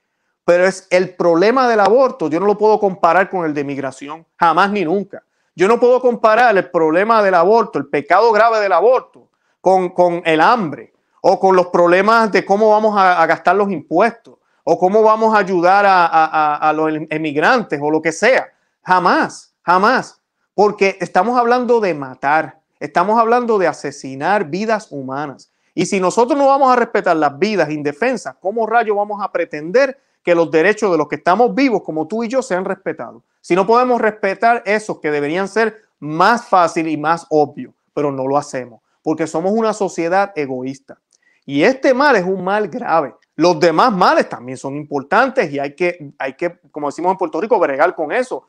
pero 0.50 0.66
es 0.66 0.88
el 0.90 1.14
problema 1.14 1.68
del 1.68 1.80
aborto, 1.80 2.28
yo 2.28 2.40
no 2.40 2.48
lo 2.48 2.58
puedo 2.58 2.80
comparar 2.80 3.30
con 3.30 3.46
el 3.46 3.54
de 3.54 3.64
migración, 3.64 4.26
jamás 4.36 4.72
ni 4.72 4.84
nunca. 4.84 5.22
Yo 5.56 5.68
no 5.68 5.80
puedo 5.80 6.02
comparar 6.02 6.58
el 6.58 6.72
problema 6.72 7.22
del 7.22 7.36
aborto, 7.36 7.78
el 7.78 7.86
pecado 7.86 8.32
grave 8.32 8.60
del 8.60 8.72
aborto, 8.72 9.30
con, 9.62 10.24
el 10.26 10.42
hambre 10.42 10.92
o 11.22 11.40
con 11.40 11.56
los 11.56 11.68
problemas 11.68 12.32
de 12.32 12.44
cómo 12.44 12.72
vamos 12.72 12.96
a, 12.98 13.24
gastar 13.28 13.58
los 13.58 13.70
impuestos 13.70 14.38
o 14.64 14.80
cómo 14.80 15.04
vamos 15.04 15.36
a 15.36 15.38
ayudar 15.38 15.86
a 15.88 16.74
los 16.76 16.94
emigrantes 17.12 17.80
o 17.80 17.92
lo 17.92 18.02
que 18.02 18.12
sea. 18.12 18.48
Jamás, 18.82 19.54
jamás 19.62 20.20
porque 20.56 20.98
estamos 21.00 21.38
hablando 21.38 21.80
de 21.80 21.94
matar, 21.94 22.60
estamos 22.80 23.20
hablando 23.20 23.60
de 23.60 23.68
asesinar 23.68 24.46
vidas 24.46 24.88
humanas. 24.90 25.52
Y 25.76 25.86
si 25.86 26.00
nosotros 26.00 26.36
no 26.36 26.48
vamos 26.48 26.74
a 26.74 26.76
respetar 26.76 27.16
las 27.16 27.38
vidas 27.38 27.70
indefensas, 27.70 28.36
¿cómo 28.42 28.66
rayo 28.66 28.96
vamos 28.96 29.22
a 29.24 29.32
pretender 29.32 30.09
que 30.30 30.36
los 30.36 30.52
derechos 30.52 30.92
de 30.92 30.98
los 30.98 31.08
que 31.08 31.15
estamos 31.15 31.56
vivos, 31.56 31.82
como 31.84 32.08
tú 32.08 32.24
y 32.24 32.28
yo, 32.28 32.42
sean 32.42 32.65
respetados? 32.65 33.24
Si 33.42 33.56
no 33.56 33.65
podemos 33.65 34.00
respetar 34.00 34.62
esos 34.65 35.00
que 35.00 35.12
deberían 35.12 35.48
ser 35.48 35.82
más 36.00 36.48
fácil 36.48 36.88
y 36.88 36.98
más 36.98 37.26
obvio, 37.30 37.74
pero 37.94 38.12
no 38.12 38.28
lo 38.28 38.38
hacemos 38.38 38.82
porque 39.04 39.28
somos 39.28 39.52
una 39.54 39.74
sociedad 39.74 40.32
egoísta. 40.36 41.00
Y 41.46 41.63
este 41.63 41.94
mal 41.94 42.15
es 42.15 42.24
un 42.24 42.44
mal 42.44 42.68
grave. 42.68 43.15
Los 43.36 43.60
demás 43.60 43.92
males 43.92 44.30
también 44.30 44.58
son 44.58 44.76
importantes 44.76 45.52
y 45.52 45.60
hay 45.60 45.76
que, 45.76 46.13
hay 46.20 46.34
que, 46.34 46.60
como 46.72 46.88
decimos 46.88 47.12
en 47.12 47.18
Puerto 47.18 47.42
Rico, 47.42 47.58
bregar 47.58 47.96
con 47.96 48.12
eso. 48.12 48.46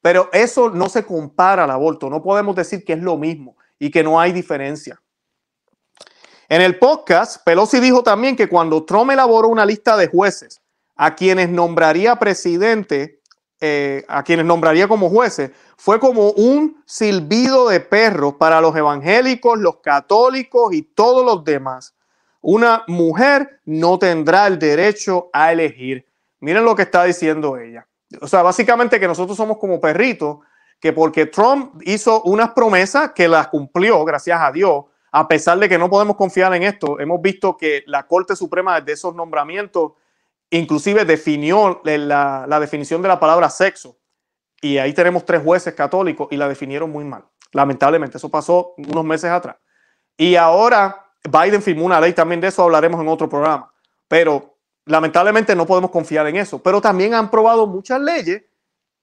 Pero 0.00 0.28
eso 0.32 0.70
no 0.70 0.88
se 0.88 1.04
compara 1.04 1.64
al 1.64 1.70
aborto. 1.70 2.10
No 2.10 2.22
podemos 2.22 2.54
decir 2.54 2.84
que 2.84 2.92
es 2.92 3.00
lo 3.00 3.16
mismo 3.16 3.56
y 3.78 3.90
que 3.90 4.04
no 4.04 4.20
hay 4.20 4.32
diferencia. 4.32 5.00
En 6.48 6.60
el 6.60 6.78
podcast, 6.78 7.42
Pelosi 7.42 7.80
dijo 7.80 8.02
también 8.02 8.36
que 8.36 8.48
cuando 8.48 8.84
Trump 8.84 9.10
elaboró 9.10 9.48
una 9.48 9.64
lista 9.64 9.96
de 9.96 10.08
jueces 10.08 10.60
a 10.96 11.14
quienes 11.14 11.48
nombraría 11.48 12.16
presidente, 12.16 13.20
eh, 13.60 14.04
a 14.08 14.22
quienes 14.22 14.46
nombraría 14.46 14.88
como 14.88 15.08
jueces, 15.10 15.50
fue 15.76 15.98
como 15.98 16.30
un 16.30 16.82
silbido 16.86 17.68
de 17.68 17.80
perros 17.80 18.34
para 18.34 18.60
los 18.60 18.76
evangélicos, 18.76 19.58
los 19.58 19.78
católicos 19.78 20.72
y 20.72 20.82
todos 20.82 21.24
los 21.24 21.44
demás. 21.44 21.94
Una 22.40 22.84
mujer 22.88 23.60
no 23.64 23.98
tendrá 23.98 24.46
el 24.46 24.58
derecho 24.58 25.30
a 25.32 25.52
elegir. 25.52 26.06
Miren 26.40 26.64
lo 26.64 26.76
que 26.76 26.82
está 26.82 27.04
diciendo 27.04 27.56
ella. 27.56 27.86
O 28.20 28.28
sea, 28.28 28.42
básicamente 28.42 29.00
que 29.00 29.08
nosotros 29.08 29.36
somos 29.36 29.58
como 29.58 29.80
perritos, 29.80 30.38
que 30.78 30.92
porque 30.92 31.26
Trump 31.26 31.80
hizo 31.84 32.22
unas 32.24 32.50
promesas 32.50 33.12
que 33.12 33.26
las 33.28 33.48
cumplió, 33.48 34.04
gracias 34.04 34.38
a 34.40 34.52
Dios, 34.52 34.84
a 35.10 35.26
pesar 35.26 35.58
de 35.58 35.68
que 35.68 35.78
no 35.78 35.88
podemos 35.88 36.16
confiar 36.16 36.52
en 36.54 36.64
esto, 36.64 37.00
hemos 37.00 37.22
visto 37.22 37.56
que 37.56 37.82
la 37.86 38.06
Corte 38.06 38.36
Suprema 38.36 38.80
de 38.80 38.92
esos 38.92 39.14
nombramientos 39.14 39.92
inclusive 40.58 41.04
definió 41.04 41.80
la, 41.84 42.58
definición 42.60 43.02
de 43.02 43.08
la 43.08 43.18
palabra 43.18 43.50
sexo. 43.50 43.98
Y 44.60 44.78
ahí 44.78 44.92
tenemos 44.92 45.24
tres 45.24 45.42
jueces 45.42 45.74
católicos 45.74 46.28
y 46.30 46.36
la 46.36 46.48
definieron 46.48 46.90
muy 46.90 47.04
mal. 47.04 47.24
Lamentablemente, 47.52 48.16
eso 48.18 48.30
pasó 48.30 48.74
unos 48.76 49.04
meses 49.04 49.30
atrás. 49.30 49.56
Y 50.16 50.36
ahora 50.36 51.06
Biden 51.24 51.60
firmó 51.60 51.84
una 51.84 52.00
ley 52.00 52.12
también 52.12 52.40
de 52.40 52.48
eso, 52.48 52.62
hablaremos 52.62 53.00
en 53.00 53.08
otro 53.08 53.28
programa. 53.28 53.72
Pero 54.08 54.56
lamentablemente 54.86 55.54
no 55.54 55.66
podemos 55.66 55.90
confiar 55.90 56.26
en 56.28 56.36
eso. 56.36 56.62
Pero 56.62 56.80
también 56.80 57.14
han 57.14 57.30
probado 57.30 57.66
muchas 57.66 58.00
leyes 58.00 58.42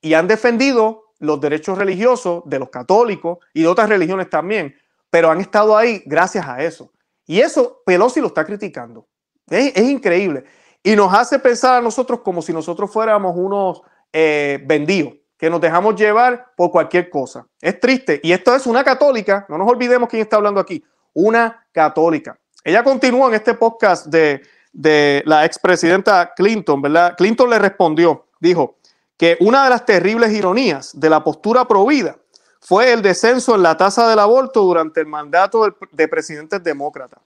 y 0.01 0.13
han 0.13 0.27
defendido 0.27 1.13
los 1.19 1.39
derechos 1.39 1.77
religiosos 1.77 2.43
de 2.45 2.59
los 2.59 2.69
católicos 2.69 3.37
y 3.53 3.61
de 3.61 3.67
otras 3.67 3.89
religiones 3.89 4.29
también. 4.29 4.75
Pero 5.09 5.29
han 5.29 5.41
estado 5.41 5.77
ahí 5.77 6.01
gracias 6.05 6.47
a 6.47 6.63
eso. 6.63 6.91
Y 7.27 7.39
eso 7.39 7.81
Pelosi 7.85 8.21
lo 8.21 8.27
está 8.27 8.45
criticando. 8.45 9.07
Es 9.47 9.77
increíble. 9.77 10.45
Y 10.83 10.95
nos 10.95 11.13
hace 11.13 11.39
pensar 11.39 11.75
a 11.75 11.81
nosotros 11.81 12.21
como 12.21 12.41
si 12.41 12.53
nosotros 12.53 12.91
fuéramos 12.91 13.35
unos 13.35 13.81
eh, 14.11 14.61
vendidos, 14.65 15.13
que 15.37 15.49
nos 15.49 15.61
dejamos 15.61 15.95
llevar 15.95 16.47
por 16.55 16.71
cualquier 16.71 17.09
cosa. 17.09 17.45
Es 17.59 17.79
triste. 17.79 18.19
Y 18.23 18.31
esto 18.31 18.55
es 18.55 18.65
una 18.65 18.83
católica, 18.83 19.45
no 19.49 19.57
nos 19.57 19.69
olvidemos 19.69 20.09
quién 20.09 20.21
está 20.21 20.37
hablando 20.37 20.59
aquí, 20.59 20.83
una 21.13 21.65
católica. 21.71 22.37
Ella 22.63 22.83
continúa 22.83 23.27
en 23.27 23.35
este 23.35 23.53
podcast 23.53 24.07
de, 24.07 24.41
de 24.71 25.23
la 25.25 25.45
expresidenta 25.45 26.33
Clinton, 26.35 26.81
¿verdad? 26.81 27.15
Clinton 27.17 27.49
le 27.49 27.59
respondió, 27.59 28.27
dijo 28.39 28.77
que 29.17 29.37
una 29.39 29.63
de 29.63 29.69
las 29.69 29.85
terribles 29.85 30.31
ironías 30.31 30.99
de 30.99 31.09
la 31.09 31.23
postura 31.23 31.67
provida 31.67 32.17
fue 32.59 32.91
el 32.93 33.01
descenso 33.01 33.55
en 33.55 33.63
la 33.63 33.77
tasa 33.77 34.09
del 34.09 34.19
aborto 34.19 34.61
durante 34.61 34.99
el 34.99 35.07
mandato 35.07 35.75
de 35.91 36.07
presidentes 36.07 36.63
demócratas. 36.63 37.19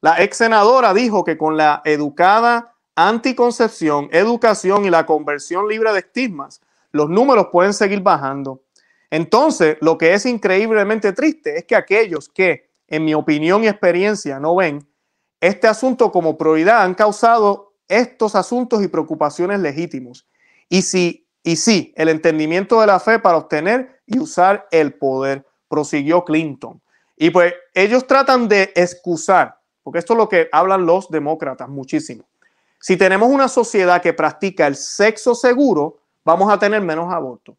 La 0.00 0.22
ex 0.22 0.36
senadora 0.36 0.92
dijo 0.92 1.24
que 1.24 1.38
con 1.38 1.56
la 1.56 1.80
educada 1.84 2.71
anticoncepción, 2.94 4.08
educación 4.12 4.84
y 4.84 4.90
la 4.90 5.06
conversión 5.06 5.68
libre 5.68 5.92
de 5.92 6.00
estigmas, 6.00 6.60
los 6.90 7.08
números 7.08 7.48
pueden 7.50 7.72
seguir 7.72 8.00
bajando. 8.00 8.62
Entonces, 9.10 9.76
lo 9.80 9.98
que 9.98 10.14
es 10.14 10.26
increíblemente 10.26 11.12
triste 11.12 11.58
es 11.58 11.64
que 11.64 11.76
aquellos 11.76 12.28
que, 12.28 12.70
en 12.86 13.04
mi 13.04 13.14
opinión 13.14 13.64
y 13.64 13.68
experiencia, 13.68 14.38
no 14.38 14.56
ven 14.56 14.86
este 15.40 15.66
asunto 15.66 16.12
como 16.12 16.38
prioridad 16.38 16.82
han 16.82 16.94
causado 16.94 17.74
estos 17.88 18.34
asuntos 18.34 18.82
y 18.82 18.88
preocupaciones 18.88 19.60
legítimos. 19.60 20.26
Y 20.68 20.82
sí, 20.82 21.26
y 21.42 21.56
sí, 21.56 21.92
el 21.96 22.08
entendimiento 22.08 22.80
de 22.80 22.86
la 22.86 23.00
fe 23.00 23.18
para 23.18 23.38
obtener 23.38 24.00
y 24.06 24.18
usar 24.18 24.66
el 24.70 24.94
poder, 24.94 25.44
prosiguió 25.68 26.24
Clinton. 26.24 26.80
Y 27.16 27.30
pues 27.30 27.54
ellos 27.74 28.06
tratan 28.06 28.48
de 28.48 28.72
excusar, 28.74 29.58
porque 29.82 29.98
esto 29.98 30.12
es 30.12 30.18
lo 30.18 30.28
que 30.28 30.48
hablan 30.52 30.86
los 30.86 31.10
demócratas 31.10 31.68
muchísimo 31.68 32.24
si 32.82 32.96
tenemos 32.96 33.30
una 33.30 33.46
sociedad 33.46 34.02
que 34.02 34.12
practica 34.12 34.66
el 34.66 34.74
sexo 34.74 35.36
seguro, 35.36 36.00
vamos 36.24 36.52
a 36.52 36.58
tener 36.58 36.82
menos 36.82 37.14
abortos. 37.14 37.54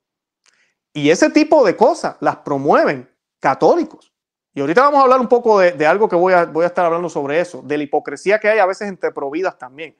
Y 0.92 1.10
ese 1.10 1.30
tipo 1.30 1.66
de 1.66 1.78
cosas 1.78 2.18
las 2.20 2.36
promueven 2.38 3.10
católicos. 3.40 4.14
Y 4.54 4.60
ahorita 4.60 4.82
vamos 4.82 5.00
a 5.00 5.04
hablar 5.04 5.22
un 5.22 5.30
poco 5.30 5.60
de, 5.60 5.88
algo 5.88 6.10
que 6.10 6.18
voy 6.18 6.34
a, 6.34 6.44
voy 6.44 6.66
a, 6.66 6.68
estar 6.68 6.86
hablando 6.86 7.10
sobre 7.10 7.40
eso, 7.40 7.62
de 7.62 7.78
la 7.78 7.86
hipocresía 7.86 8.38
que 8.38 8.50
hay 8.50 8.60
a 8.60 8.66
veces 8.66 8.90
entre 8.90 9.14
providas 9.14 9.58
también. 9.58 9.98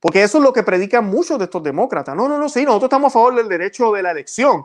Porque 0.00 0.22
eso 0.22 0.38
es 0.38 0.44
lo 0.44 0.54
que 0.54 0.62
predican 0.62 1.04
muchos 1.04 1.38
de 1.38 1.44
estos 1.44 1.62
demócratas. 1.62 2.16
No, 2.16 2.26
no, 2.26 2.38
no, 2.38 2.48
sí, 2.48 2.64
nosotros 2.64 2.88
estamos 2.88 3.12
a 3.12 3.14
favor 3.14 3.34
del 3.34 3.48
derecho 3.48 3.92
de 3.92 4.02
la 4.02 4.12
elección. 4.12 4.64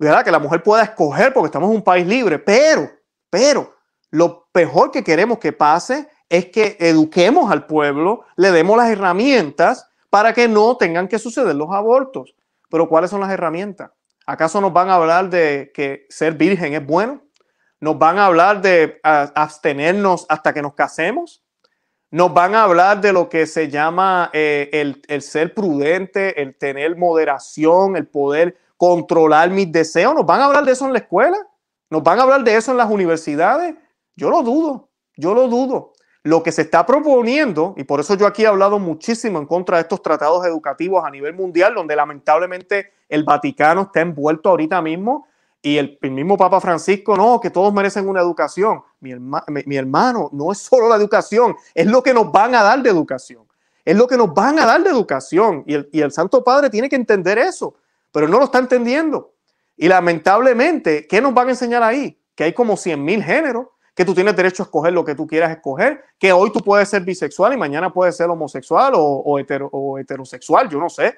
¿Verdad? 0.00 0.24
Que 0.24 0.32
la 0.32 0.40
mujer 0.40 0.64
pueda 0.64 0.82
escoger 0.82 1.32
porque 1.32 1.46
estamos 1.46 1.70
en 1.70 1.76
un 1.76 1.84
país 1.84 2.04
libre. 2.04 2.40
Pero, 2.40 2.90
pero, 3.30 3.72
lo 4.10 4.48
mejor 4.52 4.90
que 4.90 5.04
queremos 5.04 5.38
que 5.38 5.52
pase 5.52 6.10
es 6.32 6.46
que 6.46 6.78
eduquemos 6.80 7.52
al 7.52 7.66
pueblo, 7.66 8.24
le 8.36 8.50
demos 8.52 8.78
las 8.78 8.88
herramientas 8.88 9.86
para 10.08 10.32
que 10.32 10.48
no 10.48 10.78
tengan 10.78 11.06
que 11.06 11.18
suceder 11.18 11.54
los 11.54 11.70
abortos. 11.70 12.34
Pero 12.70 12.88
¿cuáles 12.88 13.10
son 13.10 13.20
las 13.20 13.30
herramientas? 13.30 13.90
¿Acaso 14.24 14.58
nos 14.62 14.72
van 14.72 14.88
a 14.88 14.94
hablar 14.94 15.28
de 15.28 15.70
que 15.74 16.06
ser 16.08 16.32
virgen 16.32 16.72
es 16.72 16.86
bueno? 16.86 17.20
¿Nos 17.80 17.98
van 17.98 18.18
a 18.18 18.24
hablar 18.24 18.62
de 18.62 18.98
abstenernos 19.02 20.24
hasta 20.26 20.54
que 20.54 20.62
nos 20.62 20.72
casemos? 20.72 21.44
¿Nos 22.10 22.32
van 22.32 22.54
a 22.54 22.64
hablar 22.64 23.02
de 23.02 23.12
lo 23.12 23.28
que 23.28 23.46
se 23.46 23.68
llama 23.68 24.30
eh, 24.32 24.70
el, 24.72 25.02
el 25.08 25.20
ser 25.20 25.52
prudente, 25.52 26.40
el 26.40 26.56
tener 26.56 26.96
moderación, 26.96 27.94
el 27.94 28.06
poder 28.06 28.56
controlar 28.78 29.50
mis 29.50 29.70
deseos? 29.70 30.14
¿Nos 30.14 30.24
van 30.24 30.40
a 30.40 30.46
hablar 30.46 30.64
de 30.64 30.72
eso 30.72 30.86
en 30.86 30.94
la 30.94 31.00
escuela? 31.00 31.36
¿Nos 31.90 32.02
van 32.02 32.18
a 32.18 32.22
hablar 32.22 32.42
de 32.42 32.56
eso 32.56 32.70
en 32.70 32.78
las 32.78 32.90
universidades? 32.90 33.74
Yo 34.16 34.30
lo 34.30 34.42
dudo, 34.42 34.88
yo 35.14 35.34
lo 35.34 35.46
dudo. 35.46 35.91
Lo 36.24 36.42
que 36.42 36.52
se 36.52 36.62
está 36.62 36.86
proponiendo, 36.86 37.74
y 37.76 37.84
por 37.84 37.98
eso 37.98 38.14
yo 38.14 38.26
aquí 38.26 38.44
he 38.44 38.46
hablado 38.46 38.78
muchísimo 38.78 39.38
en 39.38 39.46
contra 39.46 39.78
de 39.78 39.82
estos 39.82 40.02
tratados 40.02 40.46
educativos 40.46 41.04
a 41.04 41.10
nivel 41.10 41.34
mundial, 41.34 41.74
donde 41.74 41.96
lamentablemente 41.96 42.92
el 43.08 43.24
Vaticano 43.24 43.82
está 43.82 44.00
envuelto 44.00 44.48
ahorita 44.48 44.80
mismo 44.80 45.26
y 45.64 45.78
el, 45.78 45.98
mismo 46.02 46.36
Papa 46.36 46.60
Francisco, 46.60 47.16
no, 47.16 47.40
que 47.40 47.50
todos 47.50 47.72
merecen 47.72 48.08
una 48.08 48.20
educación. 48.20 48.82
Mi, 48.98 49.76
hermano, 49.76 50.28
no 50.32 50.50
es 50.50 50.58
solo 50.58 50.88
la 50.88 50.96
educación, 50.96 51.54
es 51.72 51.86
lo 51.86 52.02
que 52.02 52.12
nos 52.12 52.32
van 52.32 52.54
a 52.56 52.62
dar 52.64 52.82
de 52.82 52.90
educación. 52.90 53.44
Es 53.84 53.96
lo 53.96 54.08
que 54.08 54.16
nos 54.16 54.34
van 54.34 54.58
a 54.58 54.66
dar 54.66 54.82
de 54.82 54.90
educación. 54.90 55.62
Y 55.66 55.74
el, 55.74 55.88
y 55.92 56.00
el 56.00 56.10
Santo 56.10 56.42
Padre 56.42 56.68
tiene 56.68 56.88
que 56.88 56.96
entender 56.96 57.38
eso, 57.38 57.76
pero 58.10 58.26
no 58.26 58.38
lo 58.38 58.46
está 58.46 58.58
entendiendo. 58.58 59.34
Y 59.76 59.86
lamentablemente, 59.86 61.06
¿qué 61.06 61.20
nos 61.20 61.32
van 61.32 61.46
a 61.48 61.50
enseñar 61.50 61.82
ahí? 61.82 62.18
Que 62.34 62.44
hay 62.44 62.52
como 62.52 62.76
100 62.76 63.04
mil 63.04 63.22
géneros 63.22 63.66
que 63.94 64.04
tú 64.04 64.14
tienes 64.14 64.34
derecho 64.34 64.62
a 64.62 64.66
escoger 64.66 64.92
lo 64.92 65.04
que 65.04 65.14
tú 65.14 65.26
quieras 65.26 65.50
escoger, 65.50 66.02
que 66.18 66.32
hoy 66.32 66.50
tú 66.50 66.60
puedes 66.60 66.88
ser 66.88 67.02
bisexual 67.02 67.52
y 67.52 67.56
mañana 67.56 67.92
puedes 67.92 68.16
ser 68.16 68.30
homosexual 68.30 68.94
o, 68.96 69.38
heterosexual, 69.98 70.68
yo 70.68 70.78
no 70.78 70.88
sé. 70.88 71.14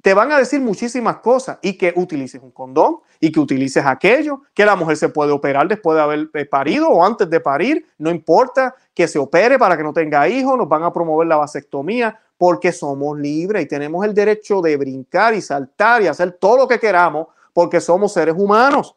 Te 0.00 0.14
van 0.14 0.30
a 0.32 0.38
decir 0.38 0.60
muchísimas 0.60 1.16
cosas 1.18 1.58
y 1.60 1.76
que 1.76 1.92
utilices 1.96 2.40
un 2.40 2.52
condón 2.52 2.98
y 3.20 3.32
que 3.32 3.40
utilices 3.40 3.84
aquello, 3.84 4.42
que 4.54 4.64
la 4.64 4.76
mujer 4.76 4.96
se 4.96 5.08
puede 5.08 5.32
operar 5.32 5.66
después 5.66 5.96
de 5.96 6.02
haber 6.02 6.30
eh, 6.34 6.44
parido 6.46 6.88
o 6.88 7.04
antes 7.04 7.28
de 7.28 7.40
parir, 7.40 7.84
no 7.98 8.10
importa 8.10 8.74
que 8.94 9.08
se 9.08 9.18
opere 9.18 9.58
para 9.58 9.76
que 9.76 9.82
no 9.82 9.92
tenga 9.92 10.28
hijos, 10.28 10.56
nos 10.56 10.68
van 10.68 10.84
a 10.84 10.92
promover 10.92 11.26
la 11.26 11.36
vasectomía 11.36 12.18
porque 12.38 12.72
somos 12.72 13.18
libres 13.18 13.64
y 13.64 13.66
tenemos 13.66 14.04
el 14.04 14.14
derecho 14.14 14.60
de 14.60 14.76
brincar 14.76 15.34
y 15.34 15.40
saltar 15.40 16.02
y 16.02 16.06
hacer 16.06 16.32
todo 16.32 16.56
lo 16.58 16.68
que 16.68 16.78
queramos 16.78 17.28
porque 17.52 17.80
somos 17.80 18.12
seres 18.12 18.34
humanos. 18.36 18.96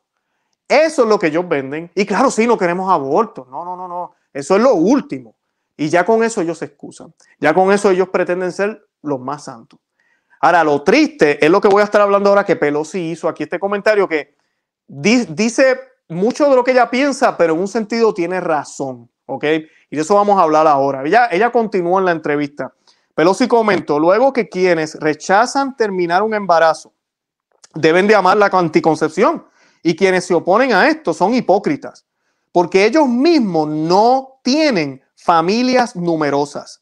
Eso 0.67 1.03
es 1.03 1.09
lo 1.09 1.17
que 1.17 1.27
ellos 1.27 1.47
venden. 1.47 1.89
Y 1.95 2.05
claro, 2.05 2.29
sí, 2.29 2.45
no 2.45 2.57
queremos 2.57 2.91
aborto. 2.91 3.47
No, 3.49 3.63
no, 3.63 3.77
no, 3.77 3.87
no. 3.87 4.15
Eso 4.33 4.55
es 4.55 4.61
lo 4.61 4.73
último. 4.73 5.35
Y 5.77 5.89
ya 5.89 6.05
con 6.05 6.23
eso 6.23 6.41
ellos 6.41 6.57
se 6.57 6.65
excusan. 6.65 7.13
Ya 7.39 7.53
con 7.53 7.71
eso 7.71 7.89
ellos 7.89 8.09
pretenden 8.09 8.51
ser 8.51 8.85
los 9.01 9.19
más 9.19 9.45
santos. 9.45 9.79
Ahora, 10.41 10.63
lo 10.63 10.83
triste 10.83 11.43
es 11.43 11.49
lo 11.49 11.61
que 11.61 11.67
voy 11.67 11.81
a 11.81 11.85
estar 11.85 12.01
hablando 12.01 12.29
ahora 12.29 12.43
que 12.43 12.55
Pelosi 12.55 13.11
hizo 13.11 13.27
aquí 13.27 13.43
este 13.43 13.59
comentario 13.59 14.07
que 14.07 14.35
dice 14.87 15.79
mucho 16.09 16.49
de 16.49 16.55
lo 16.55 16.63
que 16.63 16.71
ella 16.71 16.89
piensa, 16.89 17.37
pero 17.37 17.53
en 17.53 17.59
un 17.59 17.67
sentido 17.67 18.13
tiene 18.13 18.41
razón. 18.41 19.09
¿Ok? 19.25 19.43
Y 19.89 19.95
de 19.95 20.01
eso 20.01 20.15
vamos 20.15 20.37
a 20.39 20.43
hablar 20.43 20.67
ahora. 20.67 21.03
Ella, 21.05 21.27
ella 21.31 21.51
continúa 21.51 21.99
en 21.99 22.05
la 22.05 22.11
entrevista. 22.11 22.73
Pelosi 23.13 23.47
comentó, 23.47 23.99
luego 23.99 24.31
que 24.31 24.47
quienes 24.47 24.95
rechazan 24.99 25.75
terminar 25.75 26.21
un 26.21 26.33
embarazo 26.33 26.93
deben 27.73 28.07
de 28.07 28.15
amar 28.15 28.37
la 28.37 28.45
anticoncepción 28.45 29.45
y 29.83 29.95
quienes 29.95 30.25
se 30.25 30.33
oponen 30.33 30.73
a 30.73 30.87
esto 30.87 31.13
son 31.13 31.33
hipócritas, 31.33 32.05
porque 32.51 32.85
ellos 32.85 33.07
mismos 33.07 33.67
no 33.67 34.39
tienen 34.43 35.01
familias 35.15 35.95
numerosas. 35.95 36.81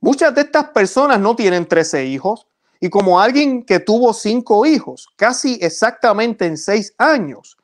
Muchas 0.00 0.34
de 0.34 0.42
estas 0.42 0.70
personas 0.70 1.18
no 1.20 1.34
tienen 1.34 1.66
13 1.66 2.04
hijos 2.06 2.46
y 2.80 2.90
como 2.90 3.20
alguien 3.20 3.64
que 3.64 3.80
tuvo 3.80 4.12
cinco 4.12 4.66
hijos, 4.66 5.08
casi 5.16 5.58
exactamente 5.62 6.44
en 6.44 6.58
seis 6.58 6.94
años, 6.98 7.56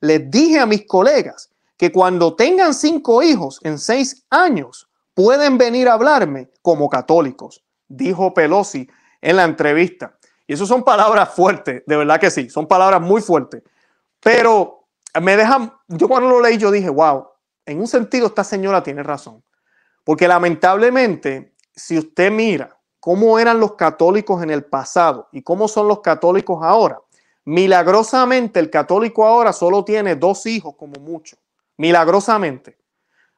les 0.00 0.30
dije 0.30 0.60
a 0.60 0.66
mis 0.66 0.86
colegas 0.86 1.50
que 1.76 1.90
cuando 1.90 2.34
tengan 2.34 2.74
cinco 2.74 3.22
hijos 3.22 3.60
en 3.62 3.78
seis 3.78 4.24
años, 4.30 4.88
pueden 5.14 5.58
venir 5.58 5.88
a 5.88 5.94
hablarme 5.94 6.48
como 6.62 6.88
católicos, 6.88 7.64
dijo 7.88 8.32
Pelosi 8.32 8.88
en 9.20 9.36
la 9.36 9.44
entrevista. 9.44 10.16
Y 10.46 10.52
eso 10.52 10.64
son 10.64 10.84
palabras 10.84 11.34
fuertes, 11.34 11.82
de 11.84 11.96
verdad 11.96 12.20
que 12.20 12.30
sí, 12.30 12.48
son 12.48 12.68
palabras 12.68 13.00
muy 13.00 13.20
fuertes. 13.20 13.62
Pero 14.20 14.88
me 15.20 15.36
dejan, 15.36 15.72
yo 15.88 16.08
cuando 16.08 16.28
lo 16.28 16.40
leí, 16.40 16.58
yo 16.58 16.70
dije, 16.70 16.88
wow, 16.88 17.26
en 17.66 17.80
un 17.80 17.86
sentido 17.86 18.26
esta 18.26 18.44
señora 18.44 18.82
tiene 18.82 19.02
razón. 19.02 19.42
Porque 20.04 20.26
lamentablemente, 20.26 21.54
si 21.74 21.98
usted 21.98 22.30
mira 22.30 22.76
cómo 22.98 23.38
eran 23.38 23.60
los 23.60 23.74
católicos 23.74 24.42
en 24.42 24.50
el 24.50 24.64
pasado 24.64 25.28
y 25.32 25.42
cómo 25.42 25.68
son 25.68 25.86
los 25.86 26.00
católicos 26.00 26.60
ahora, 26.62 27.00
milagrosamente 27.44 28.58
el 28.60 28.70
católico 28.70 29.26
ahora 29.26 29.52
solo 29.52 29.84
tiene 29.84 30.16
dos 30.16 30.46
hijos 30.46 30.74
como 30.76 31.00
mucho. 31.00 31.36
Milagrosamente. 31.76 32.78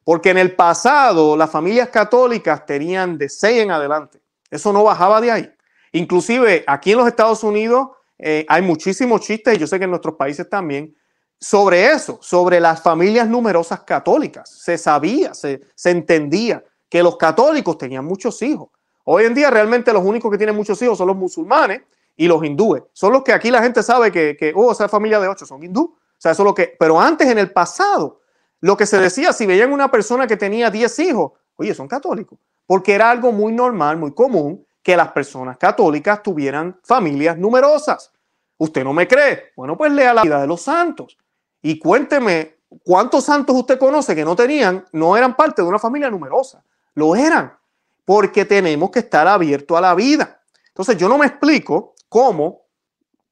Porque 0.04 0.30
en 0.30 0.38
el 0.38 0.56
pasado 0.56 1.36
las 1.36 1.50
familias 1.50 1.88
católicas 1.90 2.64
tenían 2.64 3.18
de 3.18 3.28
seis 3.28 3.62
en 3.62 3.70
adelante. 3.70 4.20
Eso 4.50 4.72
no 4.72 4.82
bajaba 4.84 5.20
de 5.20 5.30
ahí. 5.30 5.52
Inclusive 5.92 6.64
aquí 6.66 6.92
en 6.92 6.98
los 6.98 7.08
Estados 7.08 7.44
Unidos 7.44 7.88
eh, 8.22 8.44
hay 8.48 8.60
muchísimos 8.60 9.22
chistes, 9.22 9.54
y 9.54 9.58
yo 9.58 9.66
sé 9.66 9.78
que 9.78 9.84
en 9.84 9.90
nuestros 9.90 10.14
países 10.14 10.48
también, 10.48 10.94
sobre 11.38 11.90
eso, 11.90 12.18
sobre 12.20 12.60
las 12.60 12.82
familias 12.82 13.26
numerosas 13.26 13.80
católicas. 13.80 14.50
Se 14.50 14.76
sabía, 14.76 15.32
se, 15.32 15.62
entendía 15.84 16.62
que 16.88 17.02
los 17.02 17.16
católicos 17.16 17.78
tenían 17.78 18.04
muchos 18.04 18.42
hijos. 18.42 18.68
Hoy 19.04 19.24
en 19.24 19.34
día 19.34 19.50
realmente 19.50 19.92
los 19.92 20.04
únicos 20.04 20.30
que 20.30 20.36
tienen 20.36 20.54
muchos 20.54 20.80
hijos 20.82 20.98
son 20.98 21.06
los 21.06 21.16
musulmanes 21.16 21.80
y 22.14 22.28
los 22.28 22.44
hindúes. 22.44 22.82
Son 22.92 23.12
los 23.12 23.22
que 23.22 23.32
aquí 23.32 23.50
la 23.50 23.62
gente 23.62 23.82
sabe 23.82 24.12
que, 24.12 24.52
oh, 24.54 24.70
esa 24.70 24.88
familia 24.88 25.18
de 25.18 25.28
ocho 25.28 25.46
son 25.46 25.62
hindú. 25.64 25.82
O 25.82 26.20
sea, 26.20 26.32
eso 26.32 26.42
es 26.42 26.44
lo 26.46 26.54
que, 26.54 26.76
pero 26.78 27.00
antes 27.00 27.26
en 27.26 27.38
el 27.38 27.50
pasado, 27.50 28.20
lo 28.60 28.76
que 28.76 28.84
se 28.84 28.98
decía, 28.98 29.32
si 29.32 29.46
veían 29.46 29.72
una 29.72 29.90
persona 29.90 30.26
que 30.26 30.36
tenía 30.36 30.70
diez 30.70 30.98
hijos, 30.98 31.32
oye, 31.56 31.74
son 31.74 31.88
católicos, 31.88 32.38
porque 32.66 32.92
era 32.92 33.10
algo 33.10 33.32
muy 33.32 33.54
normal, 33.54 33.96
muy 33.96 34.12
común 34.12 34.66
que 34.82 34.96
las 34.96 35.12
personas 35.12 35.58
católicas 35.58 36.22
tuvieran 36.22 36.78
familias 36.82 37.36
numerosas. 37.36 38.12
¿Usted 38.58 38.84
no 38.84 38.92
me 38.92 39.08
cree? 39.08 39.52
Bueno, 39.56 39.76
pues 39.76 39.92
lea 39.92 40.14
la 40.14 40.22
vida 40.22 40.40
de 40.40 40.46
los 40.46 40.62
santos 40.62 41.16
y 41.62 41.78
cuénteme 41.78 42.60
cuántos 42.84 43.24
santos 43.24 43.56
usted 43.56 43.78
conoce 43.78 44.14
que 44.14 44.24
no 44.24 44.36
tenían, 44.36 44.84
no 44.92 45.16
eran 45.16 45.36
parte 45.36 45.62
de 45.62 45.68
una 45.68 45.78
familia 45.78 46.10
numerosa. 46.10 46.64
Lo 46.94 47.16
eran, 47.16 47.56
porque 48.04 48.44
tenemos 48.44 48.90
que 48.90 49.00
estar 49.00 49.26
abiertos 49.26 49.76
a 49.76 49.80
la 49.80 49.94
vida. 49.94 50.40
Entonces 50.68 50.96
yo 50.96 51.08
no 51.08 51.18
me 51.18 51.26
explico 51.26 51.94
cómo 52.08 52.62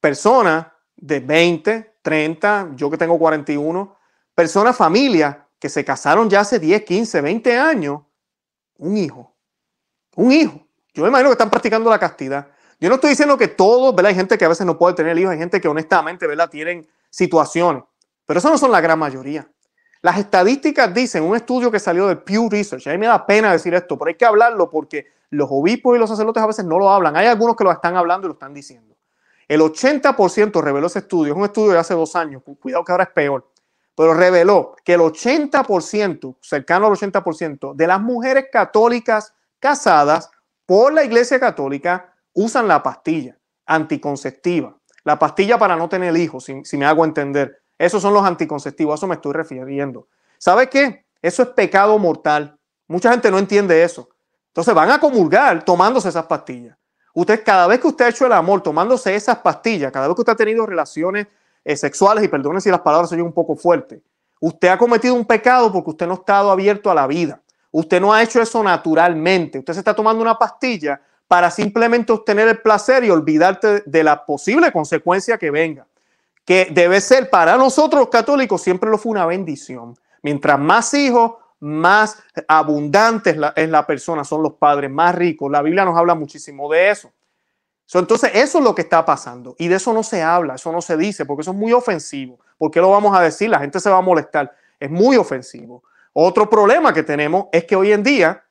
personas 0.00 0.66
de 0.96 1.20
20, 1.20 1.98
30, 2.02 2.70
yo 2.74 2.90
que 2.90 2.98
tengo 2.98 3.18
41, 3.18 3.96
personas, 4.34 4.76
familias 4.76 5.37
que 5.58 5.68
se 5.68 5.84
casaron 5.84 6.30
ya 6.30 6.40
hace 6.40 6.58
10, 6.58 6.84
15, 6.84 7.20
20 7.20 7.58
años, 7.58 8.02
un 8.78 8.96
hijo, 8.96 9.34
un 10.16 10.32
hijo. 10.32 10.67
Yo 10.98 11.04
me 11.04 11.11
imagino 11.11 11.28
que 11.28 11.34
están 11.34 11.48
practicando 11.48 11.88
la 11.90 11.98
castidad. 12.00 12.48
Yo 12.80 12.88
no 12.88 12.96
estoy 12.96 13.11
diciendo 13.11 13.38
que 13.38 13.46
todos, 13.46 13.94
¿verdad? 13.94 14.08
Hay 14.08 14.16
gente 14.16 14.37
que 14.37 14.44
a 14.44 14.48
veces 14.48 14.66
no 14.66 14.76
puede 14.76 14.96
tener 14.96 15.16
hijos, 15.16 15.30
hay 15.30 15.38
gente 15.38 15.61
que 15.61 15.68
honestamente, 15.68 16.26
¿verdad? 16.26 16.50
Tienen 16.50 16.88
situaciones, 17.08 17.84
pero 18.26 18.40
eso 18.40 18.50
no 18.50 18.58
son 18.58 18.72
la 18.72 18.80
gran 18.80 18.98
mayoría. 18.98 19.48
Las 20.02 20.18
estadísticas 20.18 20.92
dicen, 20.92 21.22
un 21.22 21.37
estudio 21.37 21.70
que 21.70 21.78
salió 21.78 22.08
del 22.08 22.18
Pew 22.18 22.48
Research, 22.50 22.88
a 22.88 22.90
mí 22.90 22.98
me 22.98 23.06
da 23.06 23.24
pena 23.24 23.52
decir 23.52 23.74
esto, 23.74 23.96
pero 23.96 24.08
hay 24.08 24.16
que 24.16 24.24
hablarlo 24.24 24.68
porque 24.68 25.06
los 25.30 25.46
obispos 25.52 25.94
y 25.94 26.00
los 26.00 26.11
sacerdotes 26.11 26.42
a 26.42 26.48
veces 26.48 26.64
no 26.64 26.80
lo 26.80 26.90
hablan. 26.90 27.14
Hay 27.14 27.28
algunos 27.28 27.54
que 27.54 27.62
lo 27.62 27.70
están 27.70 27.96
hablando 27.96 28.26
y 28.26 28.30
lo 28.30 28.34
están 28.34 28.52
diciendo. 28.52 28.96
El 29.46 29.61
80% 29.61 30.61
reveló 30.61 30.88
ese 30.88 30.98
estudio, 30.98 31.32
es 31.32 31.38
un 31.38 31.44
estudio 31.44 31.74
de 31.74 31.78
hace 31.78 31.94
dos 31.94 32.16
años, 32.16 32.42
cuidado 32.58 32.84
que 32.84 32.90
ahora 32.90 33.04
es 33.04 33.11
peor, 33.11 33.48
pero 33.94 34.14
reveló 34.14 34.74
que 34.84 34.94
el 34.94 35.00
80%, 35.00 36.38
cercano 36.40 36.88
al 36.88 36.94
80% 36.94 37.76
de 37.76 37.87
las 37.87 38.00
mujeres 38.00 38.46
católicas 38.50 39.32
casadas 39.61 40.32
por 40.68 40.92
la 40.92 41.02
Iglesia 41.02 41.40
Católica 41.40 42.12
usan 42.35 42.68
la 42.68 42.83
pastilla 42.83 43.38
anticonceptiva, 43.64 44.76
la 45.02 45.18
pastilla 45.18 45.57
para 45.59 45.76
no 45.76 45.88
tener 45.88 46.14
hijos, 46.14 46.44
si, 46.44 46.76
me 46.76 46.85
hago 46.85 47.07
entender. 47.07 47.62
Esos 47.78 48.02
son 48.02 48.12
los 48.12 48.22
anticonceptivos, 48.22 48.92
a 48.92 48.96
eso 48.96 49.07
me 49.07 49.14
estoy 49.14 49.33
refiriendo. 49.33 50.09
¿Sabe 50.37 50.68
qué? 50.68 51.07
Eso 51.22 51.42
es 51.42 51.48
pecado 51.48 51.98
mortal. 51.98 52.59
Mucha 52.87 53.11
gente 53.11 53.31
no 53.31 53.38
entiende 53.38 53.83
eso. 53.83 54.11
Entonces 54.48 54.74
van 54.74 54.90
a 54.90 55.00
comulgar 55.00 55.64
tomándose 55.64 56.11
esas 56.11 56.26
pastillas. 56.26 56.76
Usted, 57.14 57.42
cada 57.42 57.66
vez 57.66 57.81
que 57.81 57.87
usted 57.87 58.04
ha 58.04 58.09
hecho 58.11 58.26
el 58.26 58.33
amor 58.33 58.61
tomándose 58.61 59.14
esas 59.14 59.38
pastillas, 59.38 59.90
cada 59.90 60.07
vez 60.07 60.14
que 60.16 60.20
usted 60.20 60.35
ha 60.35 60.37
tenido 60.37 60.66
relaciones 60.66 61.28
eh, 61.64 61.76
sexuales, 61.76 62.22
y 62.22 62.28
perdone 62.28 62.61
si 62.61 62.70
las 62.70 62.81
palabras 62.81 63.09
son 63.09 63.22
un 63.22 63.33
poco 63.33 63.57
fuertes, 63.57 64.02
usted 64.38 64.68
ha 64.68 64.76
cometido 64.76 65.14
un 65.14 65.24
pecado 65.24 65.72
porque 65.72 65.92
usted 65.92 66.07
no 66.07 66.12
ha 66.12 66.16
estado 66.16 66.50
abierto 66.50 66.90
a 66.90 66.94
la 66.94 67.07
vida. 67.07 67.40
Usted 67.70 68.00
no 68.00 68.12
ha 68.12 68.22
hecho 68.22 68.40
eso 68.40 68.62
naturalmente. 68.62 69.59
Usted 69.59 69.74
se 69.74 69.81
está 69.81 69.94
tomando 69.94 70.22
una 70.22 70.38
pastilla 70.38 71.00
para 71.26 71.50
simplemente 71.50 72.12
obtener 72.12 72.48
el 72.48 72.62
placer 72.62 73.04
y 73.04 73.11
olvidarte 73.11 73.83
de 73.85 74.02
la 74.02 74.24
posible 74.24 74.72
consecuencia 74.72 75.37
que 75.37 75.50
venga. 75.50 75.87
Que 76.44 76.68
debe 76.70 77.00
ser 77.02 77.28
para 77.28 77.57
nosotros 77.57 78.00
los 78.00 78.09
católicos 78.09 78.62
siempre 78.62 78.88
lo 78.88 78.96
fue 78.96 79.12
una 79.12 79.26
bendición. 79.26 79.98
Mientras 80.22 80.59
más 80.59 80.94
hijos, 80.94 81.35
más 81.61 82.22
abundantes 82.46 83.37
es 83.57 83.68
la 83.68 83.87
persona, 83.87 84.24
son 84.24 84.42
los 84.42 84.54
padres 84.54 84.90
más 84.90 85.14
ricos. 85.14 85.50
La 85.50 85.61
Biblia 85.61 85.85
nos 85.85 85.96
habla 85.96 86.14
muchísimo 86.14 86.70
de 86.70 86.90
eso. 86.90 87.12
entonces, 87.92 88.31
eso 88.35 88.59
es 88.59 88.64
lo 88.64 88.74
que 88.74 88.83
está 88.83 89.04
pasando. 89.04 89.54
Y 89.59 89.68
de 89.68 89.76
eso 89.76 89.92
no 89.92 90.02
se 90.02 90.22
habla, 90.22 90.54
eso 90.54 90.72
no 90.72 90.81
se 90.81 90.96
dice, 90.96 91.26
porque 91.26 91.42
eso 91.42 91.50
es 91.50 91.57
muy 91.57 91.72
ofensivo. 91.72 92.38
¿Por 92.57 92.70
qué 92.70 92.81
lo 92.81 92.90
vamos 92.90 93.16
a 93.16 93.20
decir? 93.20 93.50
La 93.50 93.61
gente 93.61 93.81
se 93.81 93.90
va 93.90 93.98
a 93.98 94.02
molestar. 94.02 94.54
Es 94.81 94.90
muy 94.90 95.16
ofensivo. 95.16 95.83
Otro 96.12 96.49
problema 96.49 96.92
que 96.92 97.03
tenemos 97.03 97.47
es 97.53 97.64
que 97.64 97.77
hoy 97.77 97.92
en 97.92 98.03
día, 98.03 98.44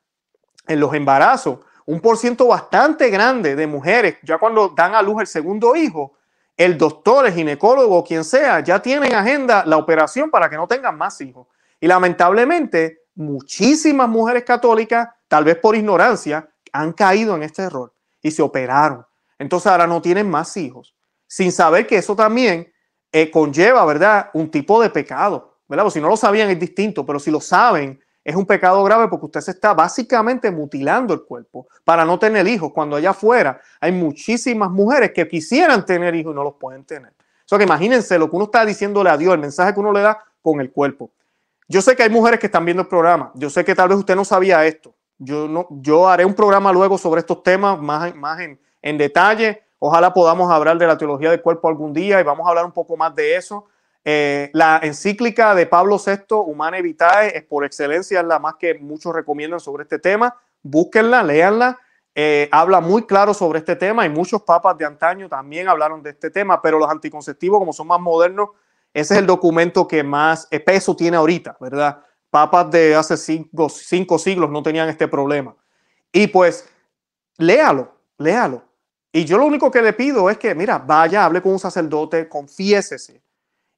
en 0.68 0.80
los 0.80 0.94
embarazos, 0.94 1.60
un 1.86 2.02
por 2.02 2.18
ciento 2.18 2.48
bastante 2.48 3.10
grande 3.10 3.56
de 3.56 3.66
mujeres, 3.66 4.18
ya 4.24 4.38
cuando 4.38 4.70
dan 4.70 4.94
a 4.94 5.02
luz 5.02 5.22
el 5.22 5.28
segundo 5.28 5.76
hijo, 5.76 6.14
el 6.58 6.78
doctor, 6.78 7.26
el 7.28 7.34
ginecólogo, 7.34 8.04
quien 8.04 8.24
sea, 8.24 8.60
ya 8.62 8.82
tienen 8.82 9.14
agenda 9.14 9.64
la 9.66 9.78
operación 9.78 10.30
para 10.30 10.50
que 10.50 10.58
no 10.58 10.68
tengan 10.68 10.98
más 10.98 11.22
hijos. 11.22 11.48
Y 11.80 11.88
lamentablemente, 11.88 13.04
muchísimas 13.16 14.10
mujeres 14.10 14.44
católicas, 14.44 15.08
tal 15.28 15.44
vez 15.44 15.58
por 15.58 15.76
ignorancia, 15.76 16.50
han 16.74 16.94
caído 16.94 17.36
en 17.36 17.44
este 17.44 17.64
error 17.64 17.94
y 18.22 18.32
se 18.32 18.42
operaron. 18.42 19.06
Entonces 19.40 19.68
ahora 19.72 19.88
no 19.88 20.02
tienen 20.02 20.30
más 20.30 20.58
hijos, 20.58 20.96
sin 21.28 21.52
saber 21.52 21.86
que 21.86 21.98
eso 21.98 22.16
también 22.16 22.74
eh, 23.12 23.30
conlleva, 23.32 23.86
¿verdad?, 23.86 24.30
un 24.34 24.50
tipo 24.50 24.82
de 24.82 24.90
pecado. 24.90 25.57
¿Verdad? 25.68 25.84
Pues 25.84 25.94
si 25.94 26.02
no 26.02 26.08
lo 26.08 26.18
sabían 26.18 26.50
es 26.50 26.60
distinto, 26.60 27.06
pero 27.06 27.20
si 27.20 27.32
lo 27.32 27.42
saben, 27.42 28.00
es 28.28 28.36
un 28.36 28.46
pecado 28.46 28.84
grave 28.84 29.08
porque 29.08 29.26
usted 29.28 29.40
se 29.40 29.52
está 29.52 29.74
básicamente 29.74 30.52
mutilando 30.52 31.14
el 31.14 31.24
cuerpo 31.24 31.68
para 31.86 32.04
no 32.04 32.20
tener 32.20 32.46
hijos, 32.46 32.74
cuando 32.74 32.98
allá 32.98 33.12
afuera 33.12 33.62
hay 33.80 33.94
muchísimas 33.94 34.70
mujeres 34.70 35.12
que 35.14 35.26
quisieran 35.28 35.86
tener 35.86 36.14
hijos 36.14 36.34
y 36.34 36.36
no 36.36 36.44
los 36.44 36.56
pueden 36.56 36.84
tener. 36.84 37.12
O 37.12 37.50
sea 37.50 37.58
que 37.58 37.64
imagínense 37.64 38.20
lo 38.20 38.30
que 38.30 38.36
uno 38.36 38.46
está 38.46 38.66
diciéndole 38.66 39.10
a 39.10 39.18
Dios, 39.18 39.34
el 39.34 39.40
mensaje 39.40 39.74
que 39.74 39.80
uno 39.80 39.94
le 39.94 40.02
da 40.02 40.22
con 40.42 40.60
el 40.60 40.72
cuerpo. 40.72 41.10
Yo 41.70 41.82
sé 41.82 41.96
que 41.96 42.04
hay 42.04 42.10
mujeres 42.10 42.40
que 42.40 42.48
están 42.48 42.66
viendo 42.66 42.82
el 42.82 42.90
programa, 42.90 43.32
yo 43.34 43.50
sé 43.50 43.64
que 43.64 43.74
tal 43.74 43.88
vez 43.88 43.98
usted 43.98 44.16
no 44.16 44.26
sabía 44.26 44.66
esto. 44.66 44.94
Yo, 45.18 45.48
no, 45.48 45.66
yo 45.70 46.08
haré 46.08 46.26
un 46.26 46.34
programa 46.34 46.74
luego 46.74 46.98
sobre 46.98 47.22
estos 47.22 47.42
temas 47.44 47.80
más, 47.80 48.14
más 48.14 48.42
en, 48.42 48.60
en 48.82 48.98
detalle. 48.98 49.64
Ojalá 49.80 50.14
podamos 50.14 50.52
hablar 50.52 50.78
de 50.78 50.86
la 50.86 50.98
teología 50.98 51.32
del 51.32 51.42
cuerpo 51.42 51.70
algún 51.70 51.94
día 51.94 52.20
y 52.20 52.24
vamos 52.24 52.46
a 52.46 52.50
hablar 52.50 52.66
un 52.66 52.74
poco 52.74 52.98
más 52.98 53.16
de 53.16 53.38
eso 53.38 53.68
eh, 54.10 54.52
la 54.54 54.80
encíclica 54.84 55.54
de 55.54 55.66
Pablo 55.66 55.98
VI, 55.98 56.34
Humana 56.36 56.80
Vitae, 56.80 57.36
es 57.36 57.44
por 57.44 57.66
excelencia 57.66 58.24
la 58.24 58.40
más 58.40 58.56
que 58.56 58.76
muchos 58.76 59.14
recomiendan 59.14 59.60
sobre 59.60 59.84
este 59.84 60.00
tema. 60.00 60.34
Búsquenla, 60.64 61.24
léanla. 61.24 61.78
Eh, 62.16 62.48
habla 62.54 62.80
muy 62.80 63.06
claro 63.06 63.34
sobre 63.34 63.60
este 63.60 63.76
tema 63.76 64.06
y 64.06 64.10
muchos 64.10 64.44
papas 64.44 64.78
de 64.78 64.86
antaño 64.86 65.28
también 65.28 65.68
hablaron 65.68 66.02
de 66.02 66.12
este 66.12 66.30
tema, 66.30 66.62
pero 66.62 66.80
los 66.80 66.90
anticonceptivos, 66.90 67.60
como 67.60 67.74
son 67.74 67.88
más 67.88 68.00
modernos, 68.00 68.52
ese 68.94 69.16
es 69.16 69.20
el 69.20 69.28
documento 69.28 69.86
que 69.86 70.04
más 70.04 70.48
peso 70.66 70.96
tiene 70.96 71.18
ahorita, 71.18 71.58
¿verdad? 71.60 72.02
Papas 72.30 72.72
de 72.72 72.96
hace 72.96 73.18
cinco, 73.18 73.68
cinco 73.68 74.18
siglos 74.18 74.50
no 74.50 74.64
tenían 74.64 74.88
este 74.88 75.10
problema. 75.10 75.54
Y 76.14 76.28
pues, 76.28 76.70
léalo, 77.38 77.94
léalo. 78.18 78.64
Y 79.12 79.26
yo 79.26 79.38
lo 79.38 79.46
único 79.46 79.70
que 79.70 79.82
le 79.82 79.92
pido 79.92 80.30
es 80.30 80.38
que, 80.38 80.56
mira, 80.56 80.78
vaya, 80.78 81.26
hable 81.26 81.42
con 81.42 81.52
un 81.52 81.60
sacerdote, 81.60 82.30
confiésese 82.30 83.27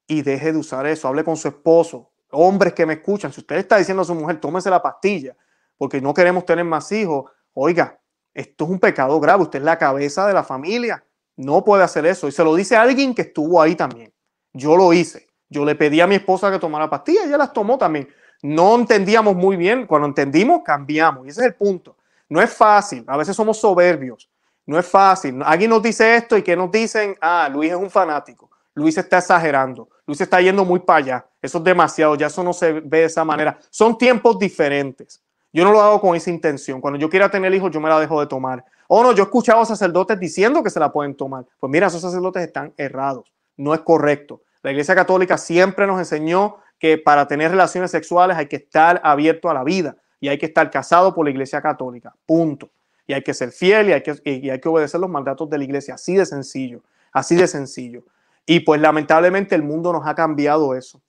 y 0.10 0.22
deje 0.22 0.52
de 0.52 0.58
usar 0.58 0.86
eso. 0.86 1.08
Hable 1.08 1.24
con 1.24 1.38
su 1.38 1.48
esposo. 1.48 2.12
Hombres 2.32 2.74
que 2.74 2.86
me 2.86 2.96
escuchan, 2.96 3.32
si 3.32 3.40
usted 3.40 3.56
está 3.56 3.78
diciendo 3.78 4.02
a 4.02 4.06
su 4.06 4.14
mujer, 4.14 4.42
tómese 4.42 4.70
la 4.70 4.82
pastilla 4.82 5.36
porque 5.80 6.02
no 6.02 6.14
queremos 6.14 6.46
tener 6.46 6.66
más 6.66 6.92
hijos, 6.92 7.32
oiga, 7.54 7.98
esto 8.34 8.66
es 8.66 8.70
un 8.70 8.80
pecado 8.80 9.18
grave. 9.20 9.44
Usted 9.44 9.60
es 9.60 9.66
la 9.66 9.78
cabeza 9.78 10.28
de 10.28 10.34
la 10.34 10.44
familia. 10.44 11.04
No 11.38 11.64
puede 11.64 11.84
hacer 11.84 12.06
eso. 12.06 12.28
Y 12.28 12.34
se 12.34 12.44
lo 12.44 12.54
dice 12.54 12.76
a 12.76 12.82
alguien 12.82 13.16
que 13.16 13.24
estuvo 13.24 13.62
ahí 13.62 13.76
también. 13.76 14.14
Yo 14.54 14.76
lo 14.76 14.92
hice. 14.92 15.28
Yo 15.50 15.64
le 15.64 15.76
pedí 15.76 16.02
a 16.02 16.06
mi 16.06 16.16
esposa 16.16 16.52
que 16.52 16.60
tomara 16.60 16.90
pastillas 16.90 17.26
ella 17.26 17.38
las 17.38 17.54
tomó 17.54 17.78
también. 17.78 18.10
No 18.42 18.76
entendíamos 18.76 19.36
muy 19.36 19.56
bien. 19.56 19.88
Cuando 19.88 20.08
entendimos, 20.08 20.62
cambiamos. 20.66 21.26
Y 21.26 21.30
ese 21.30 21.42
es 21.42 21.48
el 21.48 21.56
punto. 21.56 21.96
No 22.28 22.42
es 22.42 22.54
fácil. 22.54 23.06
A 23.08 23.16
veces 23.16 23.36
somos 23.36 23.58
soberbios. 23.58 24.30
No 24.66 24.78
es 24.78 24.86
fácil. 24.86 25.42
Alguien 25.46 25.70
nos 25.70 25.82
dice 25.82 26.18
esto 26.18 26.38
y 26.38 26.44
que 26.44 26.58
nos 26.58 26.70
dicen, 26.70 27.16
ah, 27.22 27.50
Luis 27.52 27.72
es 27.72 27.78
un 27.78 27.90
fanático. 27.90 28.52
Luis 28.74 28.98
está 28.98 29.20
exagerando. 29.20 29.90
Luis 30.10 30.22
está 30.22 30.42
yendo 30.42 30.66
muy 30.66 30.80
para 30.80 30.98
allá. 30.98 31.26
Eso 31.40 31.60
es 31.60 31.64
demasiado, 31.64 32.16
ya 32.16 32.26
eso 32.26 32.44
no 32.44 32.52
se 32.52 32.74
ve 32.74 33.02
de 33.02 33.04
esa 33.04 33.24
manera. 33.24 33.60
Son 33.70 33.96
tiempos 33.96 34.40
diferentes. 34.40 35.22
Yo 35.54 35.64
no 35.64 35.72
lo 35.72 35.80
hago 35.80 36.02
con 36.02 36.16
esa 36.16 36.32
intención. 36.32 36.82
Cuando 36.82 36.98
yo 36.98 37.12
quiera 37.12 37.30
tener 37.30 37.54
hijos, 37.54 37.70
yo 37.70 37.80
me 37.80 37.90
la 37.90 38.00
dejo 38.00 38.20
de 38.20 38.26
tomar. 38.26 38.66
O 38.88 39.04
no, 39.04 39.12
yo 39.12 39.22
he 39.22 39.26
escuchado 39.26 39.62
a 39.62 39.66
sacerdotes 39.68 40.20
diciendo 40.20 40.64
que 40.64 40.72
se 40.72 40.80
la 40.80 40.92
pueden 40.92 41.14
tomar. 41.14 41.46
Pues 41.60 41.70
mira, 41.70 41.86
esos 41.86 42.02
sacerdotes 42.02 42.42
están 42.42 42.74
errados. 42.76 43.32
No 43.56 43.76
es 43.76 43.82
correcto. 43.82 44.42
La 44.64 44.72
Iglesia 44.72 44.96
Católica 44.96 45.38
siempre 45.38 45.86
nos 45.86 46.00
enseñó 46.00 46.58
que 46.80 46.98
para 46.98 47.28
tener 47.28 47.52
relaciones 47.52 47.92
sexuales 47.92 48.36
hay 48.36 48.48
que 48.48 48.56
estar 48.56 49.00
abierto 49.04 49.48
a 49.48 49.54
la 49.54 49.64
vida 49.64 49.96
y 50.20 50.30
hay 50.30 50.40
que 50.40 50.48
estar 50.48 50.72
casado 50.72 51.14
por 51.14 51.24
la 51.24 51.30
Iglesia 51.30 51.62
Católica. 51.62 52.16
Punto. 52.26 52.72
Y 53.06 53.14
hay 53.14 53.22
que 53.22 53.36
ser 53.36 53.52
fiel 53.52 53.90
y 53.90 53.94
hay 53.94 54.02
que, 54.02 54.20
y 54.26 54.50
hay 54.50 54.60
que 54.60 54.70
obedecer 54.70 55.00
los 55.00 55.10
mandatos 55.12 55.48
de 55.52 55.60
la 55.60 55.64
Iglesia. 55.66 55.94
Así 55.94 56.16
de 56.16 56.26
sencillo. 56.26 56.82
Así 57.12 57.36
de 57.36 57.46
sencillo. 57.46 58.04
Y 58.52 58.62
pues 58.62 58.82
lamentablemente 58.82 59.54
el 59.54 59.62
mundo 59.62 59.94
nos 59.94 60.08
ha 60.08 60.16
cambiado 60.16 60.74
eso. 60.74 61.00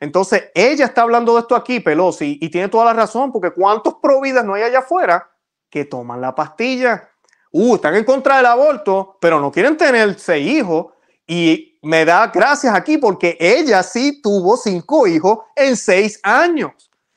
Entonces, 0.00 0.50
ella 0.52 0.86
está 0.86 1.02
hablando 1.02 1.34
de 1.34 1.42
esto 1.42 1.54
aquí, 1.54 1.78
Pelosi, 1.78 2.38
y 2.40 2.48
tiene 2.48 2.66
toda 2.66 2.86
la 2.86 2.92
razón, 2.92 3.30
porque 3.30 3.52
¿cuántos 3.52 3.94
providas 4.02 4.44
no 4.44 4.54
hay 4.54 4.64
allá 4.64 4.80
afuera 4.80 5.30
que 5.70 5.84
toman 5.84 6.20
la 6.20 6.34
pastilla? 6.34 7.08
Uh, 7.52 7.76
están 7.76 7.94
en 7.94 8.02
contra 8.02 8.38
del 8.38 8.46
aborto, 8.46 9.16
pero 9.20 9.38
no 9.38 9.52
quieren 9.52 9.76
tener 9.76 10.18
seis 10.18 10.44
hijos. 10.44 10.86
Y 11.24 11.78
me 11.82 12.04
da 12.04 12.26
gracias 12.34 12.74
aquí 12.74 12.98
porque 12.98 13.36
ella 13.38 13.84
sí 13.84 14.20
tuvo 14.20 14.56
cinco 14.56 15.06
hijos 15.06 15.38
en 15.54 15.76
seis 15.76 16.18
años. 16.24 16.72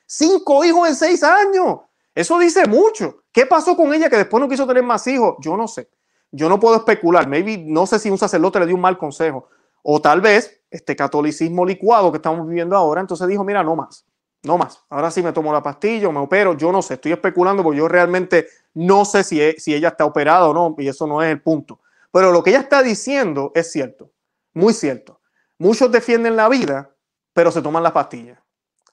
Cinco 0.06 0.64
hijos 0.64 0.90
en 0.90 0.96
seis 0.96 1.24
años. 1.24 1.80
Eso 2.14 2.38
dice 2.38 2.68
mucho. 2.68 3.24
¿Qué 3.32 3.48
pasó 3.48 3.76
con 3.76 3.92
ella 3.96 4.12
que 4.12 4.18
después 4.18 4.40
no 4.40 4.48
quiso 4.48 4.68
tener 4.68 4.84
más 4.84 5.08
hijos? 5.08 5.38
Yo 5.40 5.58
no 5.58 5.68
sé. 5.68 5.90
Yo 6.30 6.50
no 6.50 6.60
puedo 6.60 6.76
especular. 6.76 7.28
Maybe 7.28 7.58
no 7.58 7.88
sé 7.88 7.98
si 7.98 8.12
un 8.12 8.20
sacerdote 8.20 8.60
le 8.60 8.68
dio 8.68 8.76
un 8.76 8.82
mal 8.82 9.00
consejo. 9.00 9.50
O 9.84 10.02
tal 10.02 10.22
vez 10.22 10.62
este 10.70 10.96
catolicismo 10.96 11.66
licuado 11.66 12.12
que 12.12 12.18
estamos 12.18 12.48
viviendo 12.48 12.76
ahora, 12.76 13.02
entonces 13.02 13.28
dijo, 13.28 13.44
mira, 13.44 13.64
no 13.64 13.76
más, 13.76 14.06
no 14.44 14.58
más. 14.58 14.84
Ahora 14.90 15.12
sí 15.12 15.22
me 15.22 15.34
tomo 15.34 15.52
la 15.52 15.62
pastilla 15.62 16.10
me 16.10 16.20
opero. 16.20 16.56
Yo 16.56 16.72
no 16.72 16.82
sé, 16.82 16.96
estoy 16.96 17.12
especulando 17.12 17.64
porque 17.64 17.80
yo 17.80 17.88
realmente 17.88 18.48
no 18.74 19.06
sé 19.06 19.24
si, 19.24 19.42
e, 19.42 19.60
si 19.60 19.74
ella 19.74 19.90
está 19.90 20.06
operada 20.06 20.48
o 20.48 20.54
no, 20.54 20.76
y 20.78 20.88
eso 20.88 21.06
no 21.08 21.22
es 21.22 21.30
el 21.30 21.42
punto. 21.42 21.80
Pero 22.12 22.32
lo 22.32 22.44
que 22.44 22.52
ella 22.52 22.60
está 22.60 22.82
diciendo 22.82 23.52
es 23.56 23.72
cierto, 23.72 24.12
muy 24.54 24.74
cierto. 24.74 25.22
Muchos 25.58 25.92
defienden 25.92 26.36
la 26.36 26.50
vida, 26.50 26.92
pero 27.34 27.52
se 27.52 27.62
toman 27.62 27.84
las 27.84 27.92
pastillas. 27.92 28.40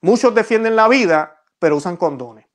Muchos 0.01 0.35
defienden 0.35 0.77
la 0.77 0.87
vida, 0.87 1.43
pero 1.59 1.77
usan 1.77 1.97
condones. 1.97 2.47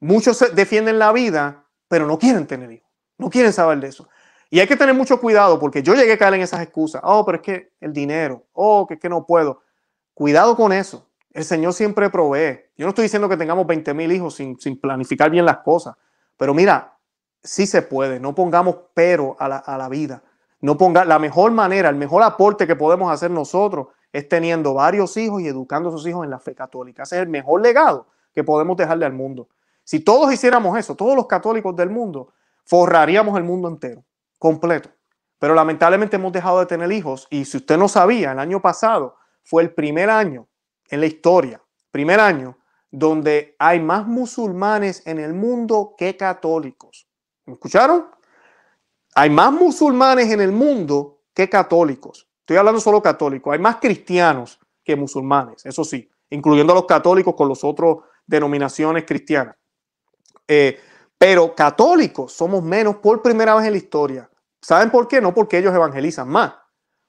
Muchos 0.00 0.44
defienden 0.54 0.98
la 0.98 1.12
vida, 1.12 1.64
pero 1.86 2.06
no 2.06 2.18
quieren 2.18 2.46
tener 2.46 2.72
hijos. 2.72 2.90
No 3.18 3.30
quieren 3.30 3.52
saber 3.52 3.78
de 3.78 3.88
eso. 3.88 4.08
Y 4.52 4.60
hay 4.60 4.66
que 4.66 4.76
tener 4.76 4.94
mucho 4.94 5.18
cuidado 5.18 5.58
porque 5.58 5.82
yo 5.82 5.94
llegué 5.94 6.12
a 6.12 6.18
caer 6.18 6.34
en 6.34 6.42
esas 6.42 6.60
excusas. 6.60 7.00
Oh, 7.06 7.24
pero 7.24 7.36
es 7.36 7.42
que 7.42 7.72
el 7.80 7.90
dinero. 7.90 8.44
Oh, 8.52 8.86
que 8.86 8.94
es 8.94 9.00
que 9.00 9.08
no 9.08 9.24
puedo. 9.24 9.62
Cuidado 10.12 10.54
con 10.56 10.74
eso. 10.74 11.08
El 11.32 11.46
Señor 11.46 11.72
siempre 11.72 12.10
provee. 12.10 12.60
Yo 12.76 12.84
no 12.84 12.90
estoy 12.90 13.04
diciendo 13.04 13.30
que 13.30 13.38
tengamos 13.38 13.66
20 13.66 13.94
mil 13.94 14.12
hijos 14.12 14.34
sin, 14.34 14.58
planificar 14.78 15.30
bien 15.30 15.46
las 15.46 15.60
cosas. 15.60 15.96
Pero 16.36 16.52
mira, 16.52 16.98
sí 17.42 17.66
se 17.66 17.80
puede. 17.80 18.20
No 18.20 18.34
pongamos 18.34 18.76
pero 18.92 19.36
a 19.38 19.48
la, 19.48 19.56
a 19.56 19.78
la 19.78 19.88
vida. 19.88 20.22
No 20.60 20.76
ponga 20.76 21.06
la 21.06 21.18
mejor 21.18 21.50
manera, 21.52 21.88
el 21.88 21.96
mejor 21.96 22.22
aporte 22.22 22.66
que 22.66 22.76
podemos 22.76 23.10
hacer 23.10 23.30
nosotros 23.30 23.86
es 24.12 24.28
teniendo 24.28 24.74
varios 24.74 25.16
hijos 25.16 25.40
y 25.40 25.48
educando 25.48 25.88
a 25.88 25.92
sus 25.92 26.06
hijos 26.06 26.24
en 26.24 26.30
la 26.30 26.38
fe 26.38 26.54
católica. 26.54 27.04
Ese 27.04 27.16
es 27.16 27.22
el 27.22 27.28
mejor 27.30 27.62
legado 27.62 28.06
que 28.34 28.44
podemos 28.44 28.76
dejarle 28.76 29.06
al 29.06 29.14
mundo. 29.14 29.48
Si 29.82 30.00
todos 30.00 30.30
hiciéramos 30.30 30.78
eso, 30.78 30.94
todos 30.94 31.16
los 31.16 31.26
católicos 31.26 31.74
del 31.74 31.88
mundo, 31.88 32.34
forraríamos 32.64 33.38
el 33.38 33.44
mundo 33.44 33.68
entero 33.68 34.04
completo. 34.42 34.90
Pero 35.38 35.54
lamentablemente 35.54 36.16
hemos 36.16 36.32
dejado 36.32 36.58
de 36.58 36.66
tener 36.66 36.90
hijos 36.90 37.28
y 37.30 37.44
si 37.44 37.58
usted 37.58 37.78
no 37.78 37.86
sabía, 37.86 38.32
el 38.32 38.40
año 38.40 38.60
pasado 38.60 39.14
fue 39.44 39.62
el 39.62 39.72
primer 39.72 40.10
año 40.10 40.48
en 40.90 40.98
la 40.98 41.06
historia, 41.06 41.62
primer 41.92 42.18
año 42.18 42.58
donde 42.90 43.54
hay 43.60 43.78
más 43.78 44.04
musulmanes 44.04 45.06
en 45.06 45.20
el 45.20 45.32
mundo 45.32 45.94
que 45.96 46.16
católicos. 46.16 47.06
¿Me 47.46 47.52
escucharon? 47.52 48.08
Hay 49.14 49.30
más 49.30 49.52
musulmanes 49.52 50.28
en 50.32 50.40
el 50.40 50.50
mundo 50.50 51.20
que 51.32 51.48
católicos. 51.48 52.28
Estoy 52.40 52.56
hablando 52.56 52.80
solo 52.80 53.00
católicos. 53.00 53.52
Hay 53.52 53.60
más 53.60 53.76
cristianos 53.76 54.58
que 54.82 54.96
musulmanes, 54.96 55.64
eso 55.64 55.84
sí, 55.84 56.10
incluyendo 56.30 56.72
a 56.72 56.76
los 56.76 56.86
católicos 56.86 57.36
con 57.36 57.48
los 57.48 57.62
otros 57.62 57.98
denominaciones 58.26 59.04
cristianas. 59.04 59.54
Eh, 60.48 60.80
pero 61.16 61.54
católicos 61.54 62.32
somos 62.32 62.64
menos 62.64 62.96
por 62.96 63.22
primera 63.22 63.54
vez 63.54 63.66
en 63.66 63.72
la 63.74 63.78
historia. 63.78 64.28
¿Saben 64.62 64.90
por 64.90 65.08
qué? 65.08 65.20
No 65.20 65.34
porque 65.34 65.58
ellos 65.58 65.74
evangelizan 65.74 66.28
más, 66.28 66.54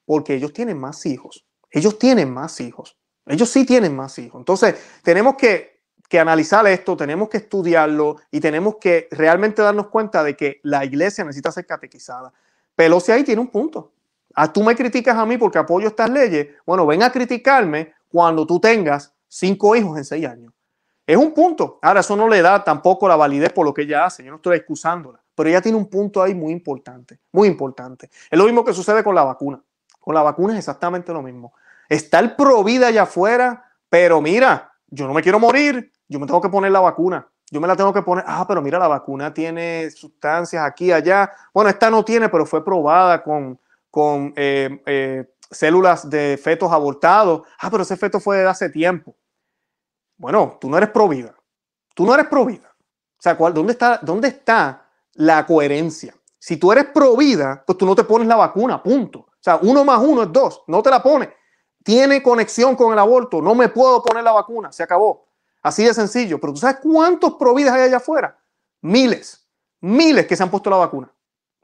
porque 0.06 0.34
ellos 0.34 0.52
tienen 0.54 0.80
más 0.80 1.06
hijos. 1.06 1.46
Ellos 1.70 2.00
tienen 2.00 2.34
más 2.34 2.60
hijos. 2.60 2.98
Ellos 3.28 3.50
sí 3.50 3.64
tienen 3.64 3.96
más 3.96 4.18
hijos. 4.18 4.40
Entonces, 4.40 4.76
tenemos 5.04 5.36
que, 5.36 5.82
que 6.10 6.20
analizar 6.20 6.66
esto, 6.66 6.98
tenemos 6.98 7.30
que 7.30 7.38
estudiarlo 7.38 8.18
y 8.32 8.40
tenemos 8.40 8.78
que 8.82 9.08
realmente 9.12 9.62
darnos 9.62 9.88
cuenta 9.88 10.24
de 10.24 10.36
que 10.36 10.60
la 10.64 10.84
iglesia 10.84 11.24
necesita 11.24 11.52
ser 11.52 11.68
catequizada. 11.68 12.34
Pelosi 12.76 13.12
ahí 13.12 13.24
tiene 13.24 13.40
un 13.40 13.50
punto. 13.50 13.94
Ah, 14.34 14.52
tú 14.52 14.64
me 14.64 14.76
criticas 14.76 15.16
a 15.16 15.26
mí 15.26 15.38
porque 15.38 15.60
apoyo 15.60 15.88
estas 15.88 16.10
leyes. 16.10 16.48
Bueno, 16.66 16.88
ven 16.88 17.04
a 17.04 17.12
criticarme 17.12 17.94
cuando 18.10 18.48
tú 18.48 18.60
tengas 18.60 19.14
cinco 19.28 19.76
hijos 19.76 19.96
en 19.96 20.06
seis 20.06 20.26
años. 20.26 20.52
Es 21.06 21.18
un 21.18 21.34
punto. 21.34 21.78
Ahora, 21.84 22.00
eso 22.00 22.16
no 22.16 22.28
le 22.28 22.42
da 22.42 22.64
tampoco 22.64 23.08
la 23.08 23.16
validez 23.16 23.54
por 23.54 23.64
lo 23.64 23.74
que 23.74 23.84
ella 23.84 24.06
hace. 24.06 24.24
Yo 24.24 24.32
no 24.32 24.38
estoy 24.38 24.58
excusándola 24.58 25.23
pero 25.36 25.50
ella 25.50 25.62
tiene 25.62 25.78
un 25.78 25.90
punto 25.90 26.22
ahí 26.22 26.34
muy 26.34 26.52
importante, 26.52 27.20
muy 27.32 27.48
importante. 27.48 28.10
Es 28.30 28.38
lo 28.38 28.46
mismo 28.46 28.64
que 28.64 28.74
sucede 28.74 29.04
con 29.04 29.16
la 29.16 29.24
vacuna. 29.24 29.62
Con 30.00 30.14
la 30.14 30.22
vacuna 30.22 30.54
es 30.54 30.60
exactamente 30.60 31.14
lo 31.14 31.22
mismo. 31.22 31.54
Está 31.90 32.20
el 32.20 32.36
pro 32.36 32.64
vida 32.64 32.88
allá 32.88 33.04
afuera, 33.04 33.66
pero 33.90 34.22
mira, 34.22 34.74
yo 34.88 35.08
no 35.08 35.14
me 35.14 35.22
quiero 35.22 35.40
morir, 35.40 35.92
yo 36.08 36.20
me 36.20 36.26
tengo 36.26 36.42
que 36.42 36.50
poner 36.50 36.72
la 36.72 36.82
vacuna. 36.82 37.28
Yo 37.50 37.62
me 37.62 37.68
la 37.68 37.76
tengo 37.76 37.94
que 37.94 38.02
poner, 38.02 38.24
ah, 38.28 38.46
pero 38.48 38.62
mira, 38.62 38.80
la 38.80 38.88
vacuna 38.88 39.34
tiene 39.34 39.92
sustancias 39.92 40.64
aquí, 40.66 40.92
allá. 40.92 41.32
Bueno, 41.54 41.70
esta 41.70 41.90
no 41.90 42.04
tiene, 42.04 42.30
pero 42.30 42.46
fue 42.46 42.66
probada 42.66 43.22
con, 43.22 43.60
con 43.92 44.34
eh, 44.36 44.82
eh, 44.88 45.36
células 45.52 46.10
de 46.10 46.40
fetos 46.42 46.72
abortados. 46.72 47.44
Ah, 47.60 47.70
pero 47.70 47.84
ese 47.84 47.96
feto 47.96 48.20
fue 48.20 48.38
de 48.38 48.48
hace 48.48 48.70
tiempo. 48.70 49.16
Bueno, 50.18 50.58
tú 50.60 50.70
no 50.70 50.78
eres 50.78 50.90
pro 50.90 51.08
vida. 51.08 51.36
Tú 51.94 52.06
no 52.06 52.14
eres 52.16 52.28
pro 52.28 52.46
vida. 52.46 52.74
O 53.18 53.22
sea, 53.22 53.36
¿dónde 53.36 53.74
está, 53.74 54.00
dónde 54.02 54.30
está 54.30 54.83
la 55.14 55.46
coherencia. 55.46 56.16
Si 56.40 56.58
tú 56.58 56.72
eres 56.72 56.86
pro 56.94 57.16
vida, 57.16 57.64
pues 57.66 57.78
tú 57.78 57.86
no 57.86 57.96
te 57.96 58.04
pones 58.04 58.28
la 58.28 58.36
vacuna, 58.36 58.82
punto. 58.82 59.20
O 59.20 59.38
sea, 59.40 59.60
uno 59.62 59.86
más 59.86 60.02
uno 60.02 60.24
es 60.24 60.32
dos, 60.32 60.64
no 60.68 60.82
te 60.82 60.90
la 60.90 61.02
pones. 61.02 61.30
Tiene 61.84 62.24
conexión 62.24 62.76
con 62.76 62.94
el 62.94 63.00
aborto, 63.00 63.42
no 63.42 63.56
me 63.56 63.70
puedo 63.70 64.02
poner 64.02 64.24
la 64.24 64.32
vacuna, 64.32 64.72
se 64.72 64.84
acabó. 64.84 65.26
Así 65.62 65.86
de 65.86 65.94
sencillo. 65.94 66.40
Pero 66.40 66.54
tú 66.54 66.60
sabes 66.60 66.78
cuántos 66.82 67.36
pro 67.36 67.54
vidas 67.54 67.74
hay 67.74 67.84
allá 67.84 67.98
afuera? 67.98 68.38
Miles, 68.82 69.48
miles 69.80 70.28
que 70.28 70.36
se 70.36 70.44
han 70.44 70.52
puesto 70.52 70.70
la 70.70 70.78
vacuna. 70.78 71.12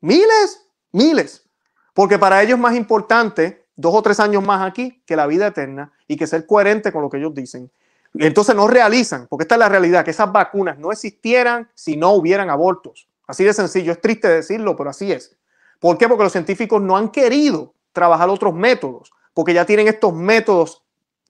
Miles, 0.01 0.65
miles. 0.93 1.45
Porque 1.93 2.17
para 2.17 2.41
ellos 2.41 2.55
es 2.55 2.61
más 2.61 2.75
importante 2.75 3.67
dos 3.75 3.93
o 3.93 4.01
tres 4.01 4.19
años 4.21 4.45
más 4.45 4.65
aquí 4.65 5.03
que 5.05 5.17
la 5.17 5.27
vida 5.27 5.47
eterna 5.47 5.91
y 6.07 6.15
que 6.15 6.27
ser 6.27 6.45
coherente 6.45 6.93
con 6.93 7.01
lo 7.01 7.09
que 7.09 7.17
ellos 7.17 7.33
dicen. 7.33 7.69
Entonces 8.13 8.55
no 8.55 8.67
realizan, 8.67 9.27
porque 9.27 9.43
esta 9.43 9.55
es 9.55 9.59
la 9.59 9.69
realidad, 9.69 10.05
que 10.05 10.11
esas 10.11 10.31
vacunas 10.31 10.79
no 10.79 10.93
existieran 10.93 11.69
si 11.75 11.97
no 11.97 12.13
hubieran 12.13 12.49
abortos. 12.49 13.08
Así 13.29 13.43
de 13.43 13.53
sencillo, 13.53 13.91
es 13.91 14.01
triste 14.01 14.27
decirlo, 14.27 14.75
pero 14.75 14.89
así 14.89 15.11
es. 15.11 15.37
¿Por 15.79 15.99
qué? 15.99 16.07
Porque 16.07 16.23
los 16.23 16.31
científicos 16.31 16.81
no 16.81 16.97
han 16.97 17.09
querido 17.09 17.75
trabajar 17.93 18.27
otros 18.27 18.55
métodos, 18.55 19.11
porque 19.35 19.53
ya 19.53 19.67
tienen 19.67 19.87
estos 19.87 20.15
métodos 20.15 20.83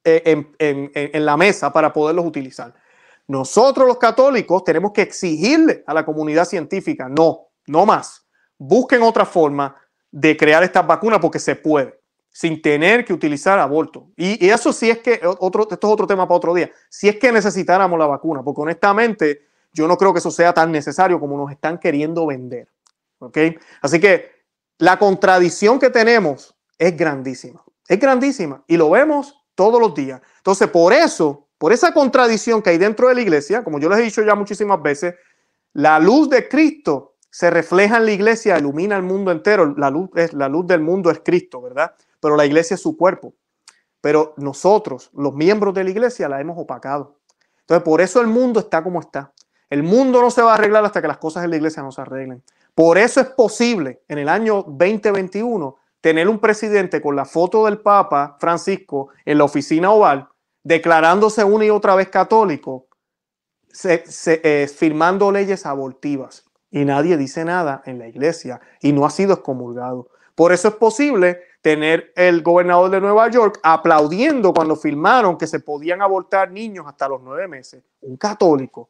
eh, 0.06 0.46
en, 0.60 1.26
la 1.26 1.36
mesa 1.36 1.74
para 1.74 1.92
poderlos 1.92 2.26
utilizar. 2.26 2.74
Nosotros 3.28 3.86
los 3.86 3.98
católicos 3.98 4.64
tenemos 4.64 4.94
que 4.94 5.02
exigirle 5.02 5.84
a 5.86 5.94
la 5.94 6.06
comunidad 6.06 6.46
científica, 6.46 7.10
no, 7.10 7.50
no 7.68 7.86
más. 7.86 8.26
Busquen 8.58 9.02
otra 9.02 9.26
forma 9.26 9.76
de 10.10 10.38
crear 10.38 10.64
estas 10.64 10.88
vacunas 10.88 11.20
porque 11.20 11.38
se 11.38 11.58
puede, 11.58 12.00
sin 12.30 12.62
tener 12.62 13.04
que 13.04 13.12
utilizar 13.12 13.60
aborto. 13.60 14.08
Y, 14.16 14.46
y, 14.46 14.50
eso 14.50 14.72
sí 14.72 14.90
es 14.90 15.00
que, 15.00 15.20
otro, 15.40 15.68
esto 15.70 15.88
es 15.88 15.94
otro 15.94 16.08
tema 16.08 16.26
para 16.26 16.38
otro 16.38 16.54
día, 16.54 16.72
si 16.88 17.10
es 17.10 17.18
que 17.18 17.30
necesitáramos 17.30 18.00
la 18.00 18.08
vacuna, 18.08 18.42
porque 18.42 18.62
honestamente 18.62 19.49
yo 19.74 19.88
no 19.88 19.98
creo 19.98 20.14
que 20.14 20.20
eso 20.20 20.32
sea 20.32 20.54
tan 20.54 20.72
necesario 20.72 21.20
como 21.20 21.38
nos 21.38 21.52
están 21.52 21.78
queriendo 21.78 22.26
vender. 22.26 22.70
¿Ok? 23.20 23.38
Así 23.82 24.00
que 24.00 24.32
la 24.78 24.98
contradicción 24.98 25.80
que 25.80 25.90
tenemos 25.90 26.56
es 26.78 26.96
grandísima. 26.96 27.64
Es 27.88 28.00
grandísima 28.00 28.64
y 28.68 28.78
lo 28.78 28.90
vemos 28.90 29.36
todos 29.56 29.80
los 29.82 29.94
días. 29.94 30.22
Entonces, 30.38 30.70
por 30.70 30.94
eso, 30.94 31.48
por 31.58 31.74
esa 31.74 31.94
contradicción 31.94 32.62
que 32.62 32.70
hay 32.70 32.78
dentro 32.78 33.10
de 33.10 33.16
la 33.16 33.22
iglesia, 33.22 33.64
como 33.64 33.80
yo 33.80 33.90
les 33.90 34.00
he 34.00 34.04
dicho 34.04 34.24
ya 34.24 34.36
muchísimas 34.36 34.82
veces, 34.82 35.16
la 35.74 36.00
luz 36.00 36.30
de 36.30 36.48
Cristo 36.48 37.16
se 37.30 37.50
refleja 37.50 37.98
en 37.98 38.06
la 38.06 38.12
iglesia, 38.12 38.58
ilumina 38.58 38.96
el 38.96 39.04
mundo 39.04 39.32
entero. 39.32 39.74
La 39.78 39.90
luz, 39.90 40.10
es, 40.16 40.34
la 40.34 40.48
luz 40.48 40.66
del 40.66 40.82
mundo 40.82 41.12
es 41.12 41.20
Cristo, 41.20 41.62
¿verdad? 41.62 41.94
Pero 42.20 42.36
la 42.36 42.46
iglesia 42.46 42.76
es 42.76 42.82
su 42.82 42.98
cuerpo. 42.98 43.34
Pero 44.02 44.34
nosotros, 44.38 45.12
los 45.14 45.34
miembros 45.34 45.74
de 45.74 45.84
la 45.84 45.90
iglesia, 45.90 46.30
la 46.30 46.40
hemos 46.40 46.58
opacado. 46.58 47.20
Entonces, 47.62 47.84
por 47.84 48.02
eso 48.02 48.22
el 48.22 48.28
mundo 48.28 48.62
está 48.62 48.84
como 48.84 49.00
está. 49.00 49.34
El 49.70 49.84
mundo 49.84 50.22
no 50.22 50.32
se 50.32 50.42
va 50.42 50.52
a 50.52 50.56
arreglar 50.56 50.84
hasta 50.84 51.02
que 51.02 51.08
las 51.08 51.18
cosas 51.18 51.44
en 51.44 51.52
la 51.52 51.58
iglesia 51.58 51.84
no 51.84 51.92
se 51.92 52.02
arreglen. 52.02 52.44
Por 52.74 52.98
eso 52.98 53.22
es 53.22 53.28
posible 53.28 54.02
en 54.08 54.18
el 54.18 54.30
año 54.30 54.64
2021 54.68 55.76
tener 56.02 56.28
un 56.28 56.40
presidente 56.40 57.02
con 57.02 57.16
la 57.16 57.26
foto 57.26 57.66
del 57.66 57.80
Papa 57.80 58.38
Francisco 58.40 59.10
en 59.26 59.38
la 59.38 59.44
oficina 59.44 59.92
oval, 59.92 60.28
declarándose 60.64 61.44
una 61.44 61.66
y 61.66 61.70
otra 61.70 61.96
vez 61.96 62.10
católico, 62.10 62.88
eh, 63.84 64.68
firmando 64.74 65.32
leyes 65.32 65.66
abortivas. 65.66 66.46
Y 66.72 66.86
nadie 66.86 67.18
dice 67.18 67.46
nada 67.46 67.82
en 67.86 68.00
la 68.00 68.08
iglesia 68.08 68.62
y 68.82 68.94
no 68.94 69.06
ha 69.06 69.10
sido 69.10 69.34
excomulgado. 69.34 70.10
Por 70.36 70.54
eso 70.54 70.70
es 70.70 70.76
posible 70.76 71.42
tener 71.62 72.14
el 72.16 72.42
gobernador 72.42 72.90
de 72.90 73.02
Nueva 73.02 73.30
York 73.30 73.60
aplaudiendo 73.62 74.54
cuando 74.54 74.76
firmaron 74.76 75.38
que 75.38 75.48
se 75.48 75.60
podían 75.60 76.02
abortar 76.02 76.52
niños 76.52 76.86
hasta 76.88 77.10
los 77.10 77.22
nueve 77.22 77.48
meses. 77.48 77.84
Un 78.02 78.16
católico. 78.16 78.90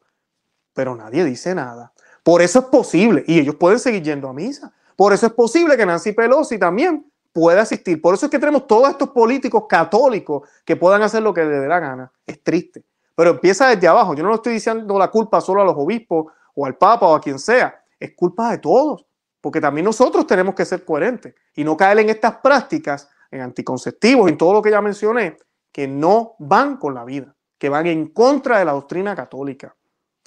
Pero 0.80 0.96
nadie 0.96 1.26
dice 1.26 1.54
nada. 1.54 1.92
Por 2.22 2.40
eso 2.40 2.60
es 2.60 2.64
posible. 2.64 3.22
Y 3.26 3.38
ellos 3.38 3.56
pueden 3.56 3.78
seguir 3.78 4.02
yendo 4.02 4.30
a 4.30 4.32
misa. 4.32 4.72
Por 4.96 5.12
eso 5.12 5.26
es 5.26 5.32
posible 5.34 5.76
que 5.76 5.84
Nancy 5.84 6.12
Pelosi 6.12 6.56
también 6.58 7.04
pueda 7.34 7.60
asistir. 7.60 8.00
Por 8.00 8.14
eso 8.14 8.24
es 8.24 8.30
que 8.30 8.38
tenemos 8.38 8.66
todos 8.66 8.88
estos 8.88 9.10
políticos 9.10 9.64
católicos 9.68 10.48
que 10.64 10.74
puedan 10.74 11.02
hacer 11.02 11.22
lo 11.22 11.34
que 11.34 11.44
les 11.44 11.60
dé 11.60 11.68
la 11.68 11.78
gana. 11.80 12.10
Es 12.26 12.42
triste. 12.42 12.82
Pero 13.14 13.32
empieza 13.32 13.68
desde 13.68 13.86
abajo. 13.88 14.14
Yo 14.14 14.22
no 14.22 14.30
le 14.30 14.36
estoy 14.36 14.54
diciendo 14.54 14.98
la 14.98 15.10
culpa 15.10 15.42
solo 15.42 15.60
a 15.60 15.66
los 15.66 15.74
obispos 15.76 16.32
o 16.54 16.64
al 16.64 16.78
Papa 16.78 17.08
o 17.08 17.14
a 17.14 17.20
quien 17.20 17.38
sea. 17.38 17.78
Es 17.98 18.14
culpa 18.14 18.50
de 18.50 18.56
todos. 18.56 19.04
Porque 19.42 19.60
también 19.60 19.84
nosotros 19.84 20.26
tenemos 20.26 20.54
que 20.54 20.64
ser 20.64 20.82
coherentes 20.86 21.34
y 21.56 21.62
no 21.62 21.76
caer 21.76 21.98
en 21.98 22.08
estas 22.08 22.36
prácticas, 22.36 23.06
en 23.30 23.42
anticonceptivos, 23.42 24.30
en 24.30 24.38
todo 24.38 24.54
lo 24.54 24.62
que 24.62 24.70
ya 24.70 24.80
mencioné, 24.80 25.36
que 25.70 25.86
no 25.86 26.36
van 26.38 26.78
con 26.78 26.94
la 26.94 27.04
vida, 27.04 27.34
que 27.58 27.68
van 27.68 27.86
en 27.86 28.06
contra 28.06 28.60
de 28.60 28.64
la 28.64 28.72
doctrina 28.72 29.14
católica. 29.14 29.76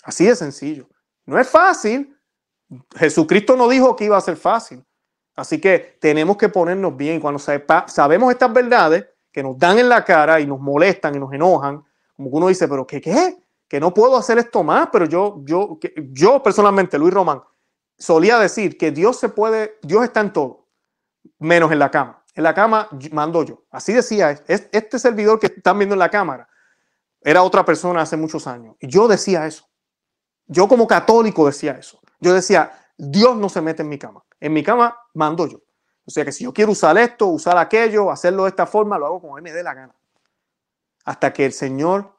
Así 0.04 0.26
de 0.26 0.36
sencillo. 0.36 0.88
No 1.26 1.39
es 1.39 1.47
fácil, 1.47 2.16
Jesucristo 2.95 3.56
no 3.56 3.68
dijo 3.68 3.95
que 3.95 4.06
iba 4.06 4.18
a 4.18 4.22
ser 4.22 4.36
fácil. 4.36 4.84
Así 5.36 5.60
que 5.60 5.97
tenemos 5.99 6.38
que 6.38 6.49
ponernos 6.49 6.95
bien. 6.95 7.20
Cuando 7.20 7.39
sabemos 7.39 8.32
estas 8.32 8.54
verdades 8.54 9.06
que 9.32 9.41
nos 9.41 9.58
dan 9.58 9.80
en 9.80 9.89
la 9.89 10.06
cara 10.06 10.39
y 10.39 10.45
nos 10.45 10.60
molestan 10.60 11.16
y 11.16 11.20
nos 11.20 11.34
enojan, 11.34 11.84
como 12.16 12.30
uno 12.30 12.47
dice, 12.47 12.68
pero 12.68 12.86
¿qué 12.86 13.01
qué? 13.01 13.38
Que 13.68 13.80
no 13.80 13.93
puedo 13.93 14.16
hacer 14.16 14.38
esto 14.38 14.62
más, 14.62 14.89
pero 14.91 15.06
yo, 15.06 15.41
yo, 15.43 15.80
yo 16.12 16.43
personalmente, 16.43 16.99
Luis 16.99 17.14
Román, 17.14 17.41
solía 17.97 18.38
decir 18.38 18.78
que 18.78 18.91
Dios 18.91 19.18
se 19.18 19.30
puede, 19.30 19.80
Dios 19.82 20.04
está 20.04 20.20
en 20.20 20.34
todo, 20.34 20.68
menos 21.39 21.72
en 21.72 21.80
la 21.80 21.89
cama. 21.89 22.24
En 22.36 22.43
la 22.43 22.54
cama 22.54 22.88
mando 23.12 23.43
yo. 23.43 23.64
Así 23.72 23.93
decía, 23.93 24.32
este 24.47 24.99
servidor 24.99 25.39
que 25.39 25.47
están 25.47 25.78
viendo 25.78 25.93
en 25.93 25.99
la 25.99 26.10
cámara 26.10 26.47
era 27.22 27.41
otra 27.43 27.64
persona 27.64 28.01
hace 28.01 28.18
muchos 28.18 28.45
años. 28.47 28.76
Y 28.80 28.88
yo 28.88 29.08
decía 29.08 29.45
eso. 29.45 29.66
Yo 30.48 30.68
como 30.68 30.88
católico 30.88 31.46
decía 31.46 31.74
eso. 31.74 32.00
Yo 32.20 32.34
decía, 32.34 32.72
Dios 32.98 33.36
no 33.38 33.50
se 33.50 33.62
mete 33.62 33.82
en 33.82 33.89
mi 33.89 33.98
cama. 33.98 34.24
En 34.39 34.54
mi 34.54 34.64
cama 34.64 34.98
mando 35.14 35.48
yo. 35.48 35.60
O 36.06 36.12
sea 36.12 36.26
que 36.26 36.32
si 36.32 36.44
yo 36.44 36.54
quiero 36.54 36.72
usar 36.72 36.98
esto, 36.98 37.28
usar 37.28 37.58
aquello, 37.58 38.12
hacerlo 38.12 38.44
de 38.44 38.50
esta 38.50 38.66
forma, 38.66 38.98
lo 38.98 39.06
hago 39.06 39.22
como 39.22 39.38
él 39.38 39.44
me 39.44 39.54
dé 39.54 39.64
la 39.64 39.74
gana. 39.74 39.96
Hasta 41.06 41.32
que 41.32 41.46
el 41.46 41.54
Señor 41.54 42.14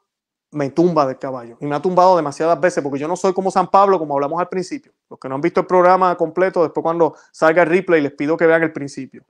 me 0.51 0.69
tumba 0.69 1.05
del 1.05 1.19
caballo. 1.19 1.57
Y 1.59 1.65
me 1.65 1.75
ha 1.75 1.81
tumbado 1.81 2.15
demasiadas 2.15 2.59
veces 2.59 2.81
porque 2.81 2.97
yo 2.97 3.07
no 3.07 3.15
soy 3.15 3.33
como 3.33 3.51
San 3.51 3.67
Pablo, 3.67 3.99
como 3.99 4.15
hablamos 4.15 4.39
al 4.39 4.47
principio. 4.47 4.93
Los 5.09 5.19
que 5.19 5.27
no 5.27 5.35
han 5.35 5.41
visto 5.41 5.59
el 5.59 5.67
programa 5.67 6.15
completo, 6.15 6.63
después 6.63 6.81
cuando 6.81 7.15
salga 7.31 7.63
el 7.63 7.69
replay, 7.69 8.01
les 8.01 8.13
pido 8.13 8.37
que 8.37 8.45
vean 8.45 8.63
el 8.63 8.71
principio. 8.71 9.25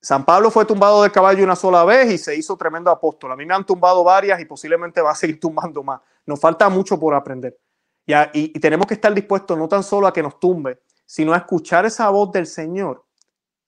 San 0.00 0.24
Pablo 0.24 0.50
fue 0.50 0.64
tumbado 0.64 1.02
del 1.02 1.12
caballo 1.12 1.44
una 1.44 1.56
sola 1.56 1.84
vez 1.84 2.10
y 2.12 2.18
se 2.18 2.36
hizo 2.36 2.56
tremendo 2.56 2.90
apóstol. 2.90 3.32
A 3.32 3.36
mí 3.36 3.46
me 3.46 3.54
han 3.54 3.64
tumbado 3.64 4.02
varias 4.02 4.40
y 4.40 4.44
posiblemente 4.44 5.00
va 5.00 5.12
a 5.12 5.14
seguir 5.14 5.38
tumbando 5.40 5.82
más. 5.82 6.00
Nos 6.26 6.40
falta 6.40 6.68
mucho 6.68 6.98
por 6.98 7.14
aprender. 7.14 7.56
Y, 8.06 8.58
tenemos 8.58 8.86
que 8.86 8.94
estar 8.94 9.14
dispuestos 9.14 9.56
no 9.56 9.68
tan 9.68 9.82
solo 9.82 10.06
a 10.06 10.12
que 10.12 10.22
nos 10.22 10.40
tumbe, 10.40 10.80
sino 11.06 11.32
a 11.32 11.38
escuchar 11.38 11.86
esa 11.86 12.08
voz 12.10 12.32
del 12.32 12.46
Señor 12.46 13.04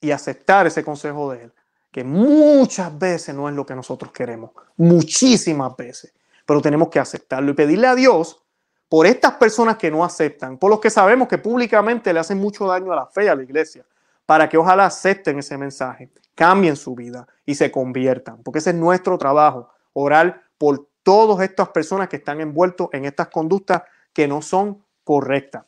y 0.00 0.10
aceptar 0.10 0.66
ese 0.66 0.84
consejo 0.84 1.32
de 1.32 1.44
Él, 1.44 1.52
que 1.90 2.04
muchas 2.04 2.96
veces 2.98 3.34
no 3.34 3.48
es 3.48 3.54
lo 3.54 3.64
que 3.64 3.74
nosotros 3.74 4.12
queremos, 4.12 4.50
muchísimas 4.76 5.76
veces, 5.76 6.12
pero 6.44 6.60
tenemos 6.60 6.88
que 6.88 6.98
aceptarlo 6.98 7.52
y 7.52 7.54
pedirle 7.54 7.86
a 7.86 7.94
Dios 7.94 8.42
por 8.88 9.06
estas 9.06 9.34
personas 9.34 9.76
que 9.76 9.90
no 9.90 10.04
aceptan, 10.04 10.58
por 10.58 10.70
los 10.70 10.80
que 10.80 10.90
sabemos 10.90 11.28
que 11.28 11.38
públicamente 11.38 12.12
le 12.12 12.20
hacen 12.20 12.38
mucho 12.38 12.66
daño 12.66 12.92
a 12.92 12.96
la 12.96 13.06
fe 13.06 13.28
a 13.28 13.34
la 13.34 13.42
iglesia, 13.42 13.84
para 14.26 14.48
que 14.48 14.56
ojalá 14.56 14.86
acepten 14.86 15.38
ese 15.38 15.56
mensaje, 15.56 16.10
cambien 16.34 16.76
su 16.76 16.94
vida 16.94 17.26
y 17.46 17.54
se 17.54 17.70
conviertan, 17.70 18.42
porque 18.42 18.58
ese 18.58 18.70
es 18.70 18.76
nuestro 18.76 19.16
trabajo, 19.16 19.70
orar 19.92 20.42
por 20.58 20.88
todas 21.02 21.40
estas 21.48 21.68
personas 21.68 22.08
que 22.08 22.16
están 22.16 22.40
envueltos 22.40 22.88
en 22.92 23.04
estas 23.04 23.28
conductas 23.28 23.82
que 24.14 24.26
no 24.26 24.40
son 24.40 24.82
correctas. 25.04 25.64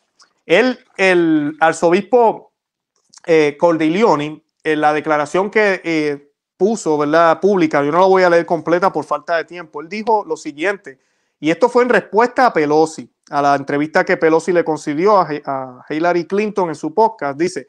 El, 0.47 0.79
el 0.97 1.57
arzobispo 1.61 2.53
eh, 3.27 3.57
Cordilioni, 3.59 4.43
en 4.65 4.81
la 4.81 4.93
declaración 4.93 5.51
que 5.51 5.81
eh, 5.85 6.33
puso, 6.57 6.97
¿verdad? 6.97 7.41
Pública, 7.41 7.85
yo 7.85 7.93
no 7.93 8.01
la 8.01 8.07
voy 8.07 8.23
a 8.23 8.31
leer 8.31 8.47
completa 8.47 8.93
por 8.93 9.05
falta 9.05 9.37
de 9.37 9.45
tiempo, 9.45 9.83
él 9.83 9.89
dijo 9.89 10.25
lo 10.27 10.37
siguiente, 10.37 10.99
y 11.39 11.51
esto 11.51 11.69
fue 11.69 11.83
en 11.83 11.91
respuesta 11.91 12.47
a 12.47 12.53
Pelosi, 12.53 13.13
a 13.31 13.43
la 13.43 13.55
entrevista 13.57 14.05
que 14.05 14.17
Pelosi 14.17 14.53
le 14.53 14.65
concedió 14.65 15.19
a 15.19 15.85
Hillary 15.89 16.27
Clinton 16.27 16.69
en 16.71 16.75
su 16.75 16.95
podcast, 16.95 17.39
dice, 17.39 17.67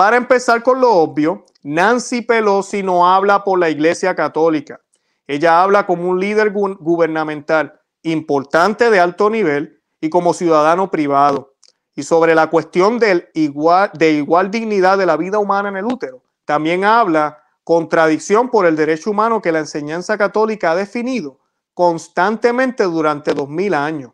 para 0.00 0.16
empezar 0.16 0.62
con 0.62 0.80
lo 0.80 0.92
obvio, 0.94 1.44
Nancy 1.62 2.22
Pelosi 2.22 2.82
no 2.82 3.06
habla 3.06 3.44
por 3.44 3.58
la 3.58 3.68
Iglesia 3.68 4.14
Católica. 4.14 4.80
Ella 5.26 5.62
habla 5.62 5.84
como 5.84 6.08
un 6.08 6.18
líder 6.18 6.52
gubernamental 6.52 7.78
importante 8.02 8.88
de 8.88 8.98
alto 8.98 9.28
nivel 9.28 9.79
y 10.00 10.10
como 10.10 10.34
ciudadano 10.34 10.90
privado. 10.90 11.54
Y 11.94 12.02
sobre 12.02 12.34
la 12.34 12.48
cuestión 12.48 12.98
de 12.98 13.30
igual 13.34 14.50
dignidad 14.50 14.96
de 14.96 15.06
la 15.06 15.16
vida 15.16 15.38
humana 15.38 15.68
en 15.68 15.76
el 15.76 15.84
útero, 15.84 16.22
también 16.44 16.84
habla 16.84 17.42
contradicción 17.64 18.50
por 18.50 18.66
el 18.66 18.76
derecho 18.76 19.10
humano 19.10 19.42
que 19.42 19.52
la 19.52 19.60
enseñanza 19.60 20.16
católica 20.16 20.72
ha 20.72 20.76
definido 20.76 21.40
constantemente 21.74 22.84
durante 22.84 23.34
dos 23.34 23.48
mil 23.48 23.74
años. 23.74 24.12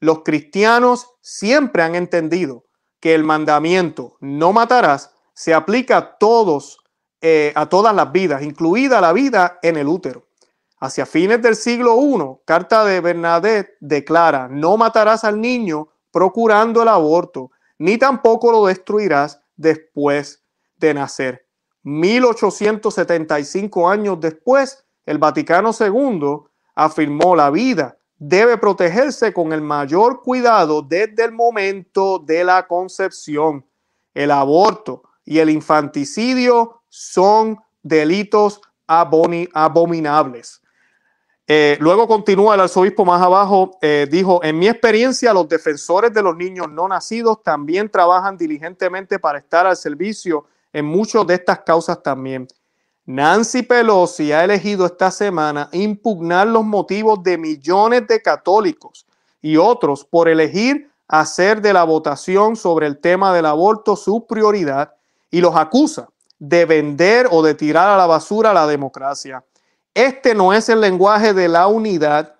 Los 0.00 0.22
cristianos 0.22 1.14
siempre 1.20 1.82
han 1.82 1.94
entendido 1.94 2.64
que 3.00 3.14
el 3.14 3.24
mandamiento 3.24 4.16
no 4.20 4.52
matarás 4.52 5.12
se 5.34 5.54
aplica 5.54 5.96
a 5.96 6.18
todos, 6.18 6.78
eh, 7.20 7.52
a 7.54 7.66
todas 7.68 7.94
las 7.94 8.12
vidas, 8.12 8.42
incluida 8.42 9.00
la 9.00 9.12
vida 9.12 9.58
en 9.62 9.76
el 9.76 9.88
útero. 9.88 10.26
Hacia 10.82 11.06
fines 11.06 11.40
del 11.40 11.54
siglo 11.54 11.96
I, 12.02 12.42
carta 12.44 12.84
de 12.84 13.00
Bernadette 13.00 13.76
declara, 13.78 14.48
no 14.48 14.76
matarás 14.76 15.22
al 15.22 15.40
niño 15.40 15.90
procurando 16.10 16.82
el 16.82 16.88
aborto, 16.88 17.52
ni 17.78 17.98
tampoco 17.98 18.50
lo 18.50 18.66
destruirás 18.66 19.40
después 19.54 20.42
de 20.78 20.92
nacer. 20.92 21.46
1875 21.84 23.88
años 23.88 24.18
después, 24.18 24.84
el 25.06 25.18
Vaticano 25.18 25.70
II 25.78 26.38
afirmó 26.74 27.36
la 27.36 27.50
vida 27.50 27.96
debe 28.18 28.58
protegerse 28.58 29.32
con 29.32 29.52
el 29.52 29.60
mayor 29.60 30.20
cuidado 30.20 30.82
desde 30.82 31.26
el 31.26 31.30
momento 31.30 32.18
de 32.18 32.42
la 32.42 32.66
concepción. 32.66 33.64
El 34.14 34.32
aborto 34.32 35.04
y 35.24 35.38
el 35.38 35.48
infanticidio 35.48 36.82
son 36.88 37.56
delitos 37.84 38.60
abominables. 38.88 40.61
Eh, 41.54 41.76
luego 41.80 42.08
continúa 42.08 42.54
el 42.54 42.62
arzobispo 42.62 43.04
más 43.04 43.20
abajo, 43.20 43.76
eh, 43.82 44.06
dijo, 44.10 44.42
en 44.42 44.58
mi 44.58 44.68
experiencia 44.68 45.34
los 45.34 45.46
defensores 45.46 46.10
de 46.14 46.22
los 46.22 46.34
niños 46.34 46.70
no 46.70 46.88
nacidos 46.88 47.42
también 47.42 47.90
trabajan 47.90 48.38
diligentemente 48.38 49.18
para 49.18 49.40
estar 49.40 49.66
al 49.66 49.76
servicio 49.76 50.46
en 50.72 50.86
muchas 50.86 51.26
de 51.26 51.34
estas 51.34 51.58
causas 51.58 52.02
también. 52.02 52.48
Nancy 53.04 53.64
Pelosi 53.64 54.32
ha 54.32 54.44
elegido 54.44 54.86
esta 54.86 55.10
semana 55.10 55.68
impugnar 55.72 56.46
los 56.46 56.64
motivos 56.64 57.22
de 57.22 57.36
millones 57.36 58.06
de 58.06 58.22
católicos 58.22 59.04
y 59.42 59.58
otros 59.58 60.06
por 60.06 60.30
elegir 60.30 60.88
hacer 61.06 61.60
de 61.60 61.74
la 61.74 61.84
votación 61.84 62.56
sobre 62.56 62.86
el 62.86 62.98
tema 62.98 63.34
del 63.34 63.44
aborto 63.44 63.94
su 63.94 64.26
prioridad 64.26 64.94
y 65.30 65.42
los 65.42 65.54
acusa 65.54 66.08
de 66.38 66.64
vender 66.64 67.28
o 67.30 67.42
de 67.42 67.54
tirar 67.54 67.90
a 67.90 67.98
la 67.98 68.06
basura 68.06 68.54
la 68.54 68.66
democracia. 68.66 69.44
Este 69.94 70.34
no 70.34 70.52
es 70.52 70.68
el 70.68 70.80
lenguaje 70.80 71.34
de 71.34 71.48
la 71.48 71.66
unidad 71.66 72.34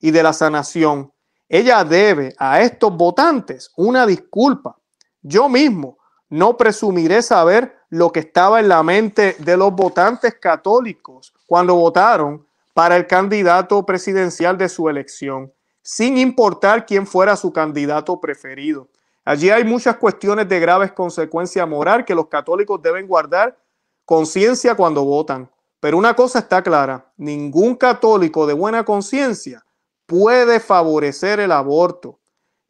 y 0.00 0.10
de 0.10 0.22
la 0.22 0.32
sanación. 0.32 1.12
Ella 1.48 1.82
debe 1.82 2.34
a 2.38 2.60
estos 2.60 2.94
votantes 2.94 3.72
una 3.76 4.06
disculpa. 4.06 4.76
Yo 5.22 5.48
mismo 5.48 5.96
no 6.28 6.56
presumiré 6.56 7.22
saber 7.22 7.74
lo 7.88 8.12
que 8.12 8.20
estaba 8.20 8.60
en 8.60 8.68
la 8.68 8.82
mente 8.82 9.36
de 9.38 9.56
los 9.56 9.72
votantes 9.72 10.34
católicos 10.34 11.32
cuando 11.46 11.74
votaron 11.74 12.46
para 12.74 12.96
el 12.96 13.06
candidato 13.06 13.84
presidencial 13.86 14.58
de 14.58 14.68
su 14.68 14.88
elección, 14.88 15.52
sin 15.82 16.18
importar 16.18 16.84
quién 16.84 17.06
fuera 17.06 17.34
su 17.34 17.52
candidato 17.52 18.20
preferido. 18.20 18.88
Allí 19.24 19.50
hay 19.50 19.64
muchas 19.64 19.96
cuestiones 19.96 20.48
de 20.48 20.60
graves 20.60 20.92
consecuencias 20.92 21.66
moral 21.66 22.04
que 22.04 22.14
los 22.14 22.28
católicos 22.28 22.80
deben 22.82 23.06
guardar 23.06 23.58
conciencia 24.04 24.74
cuando 24.74 25.04
votan. 25.04 25.50
Pero 25.80 25.96
una 25.96 26.14
cosa 26.14 26.40
está 26.40 26.62
clara, 26.62 27.12
ningún 27.16 27.76
católico 27.76 28.46
de 28.46 28.54
buena 28.54 28.84
conciencia 28.84 29.64
puede 30.06 30.58
favorecer 30.58 31.38
el 31.38 31.52
aborto. 31.52 32.18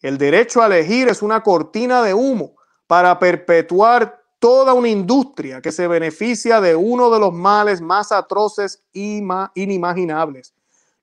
El 0.01 0.19
derecho 0.19 0.61
a 0.61 0.67
elegir 0.67 1.09
es 1.09 1.23
una 1.23 1.43
cortina 1.43 2.03
de 2.03 2.15
humo 2.15 2.57
para 2.87 3.19
perpetuar 3.19 4.23
toda 4.39 4.73
una 4.75 4.89
industria 4.89 5.61
que 5.61 5.73
se 5.73 5.89
beneficia 5.89 6.61
de 6.61 6.77
uno 6.77 7.11
de 7.11 7.19
los 7.19 7.33
males 7.33 7.81
más 7.81 8.13
atroces 8.13 8.83
y 8.93 9.23
inimaginables. 9.55 10.55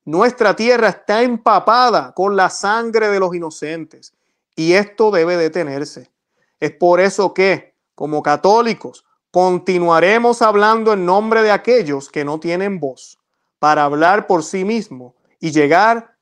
Nuestra 0.06 0.56
tierra 0.56 0.90
está 0.90 1.24
empapada 1.24 2.14
con 2.14 2.36
la 2.36 2.50
sangre 2.50 3.10
de 3.10 3.20
los 3.20 3.34
inocentes 3.34 4.14
y 4.56 4.74
esto 4.74 5.12
debe 5.12 5.36
detenerse. 5.36 6.12
Es 6.60 6.72
por 6.72 7.00
eso 7.00 7.34
que, 7.34 7.76
como 7.96 8.22
católicos, 8.22 9.05
continuaremos 9.36 10.42
hablando 10.42 10.94
en 10.94 11.06
nombre 11.06 11.44
de 11.44 11.52
aquellos 11.52 12.10
que 12.10 12.24
no 12.24 12.40
tienen 12.40 12.80
voz 12.80 13.20
para 13.60 13.84
hablar 13.84 14.28
por 14.28 14.44
sí 14.44 14.64
mismos 14.64 15.14
y 15.42 15.52
llegar 15.52 16.16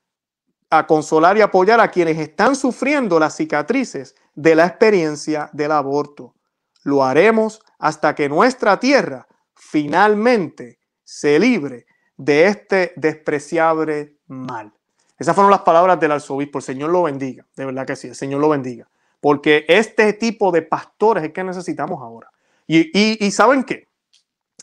a 0.72 0.88
consolar 0.88 1.38
y 1.38 1.42
apoyar 1.42 1.80
a 1.80 1.92
quienes 1.92 2.18
están 2.18 2.56
sufriendo 2.56 3.20
las 3.20 3.36
cicatrices 3.36 4.16
de 4.34 4.56
la 4.56 4.66
experiencia 4.66 5.48
del 5.54 5.74
aborto. 5.74 6.34
Lo 6.82 7.04
haremos 7.04 7.62
hasta 7.78 8.16
que 8.16 8.28
nuestra 8.30 8.80
tierra 8.80 9.28
finalmente 9.54 10.80
se 11.04 11.38
libre 11.38 11.86
de 12.18 12.48
este 12.48 12.94
despreciable 12.96 14.18
mal. 14.26 14.74
Esas 15.20 15.36
fueron 15.36 15.52
las 15.52 15.62
palabras 15.62 16.00
del 16.00 16.14
arzobispo. 16.14 16.58
El 16.58 16.64
Señor 16.64 16.90
lo 16.90 17.04
bendiga. 17.04 17.46
De 17.56 17.64
verdad 17.64 17.86
que 17.86 17.96
sí, 17.96 18.08
el 18.08 18.16
Señor 18.16 18.42
lo 18.42 18.50
bendiga. 18.50 18.90
Porque 19.22 19.66
este 19.68 20.14
tipo 20.14 20.52
de 20.52 20.64
pastores 20.64 21.24
es 21.24 21.32
que 21.32 21.44
necesitamos 21.44 22.02
ahora. 22.02 22.33
Y, 22.68 23.32
¿saben 23.32 23.64
qué? 23.64 23.90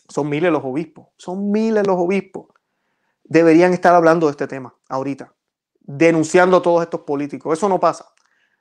Son 0.09 0.28
miles 0.28 0.51
los 0.51 0.64
obispos. 0.64 1.09
Son 1.16 1.51
miles 1.51 1.86
los 1.86 1.96
obispos. 1.96 2.46
Deberían 3.24 3.72
estar 3.72 3.94
hablando 3.94 4.26
de 4.26 4.32
este 4.32 4.46
tema 4.46 4.74
ahorita. 4.88 5.32
Denunciando 5.80 6.57
a 6.59 6.62
todos 6.62 6.82
estos 6.82 7.03
políticos. 7.03 7.57
Eso 7.57 7.68
no 7.68 7.78
pasa. 7.78 8.07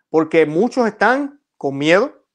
Porque 0.09 0.45
muchos 0.45 0.87
están 0.87 1.41
con 1.57 1.77
miedo. 1.77 2.25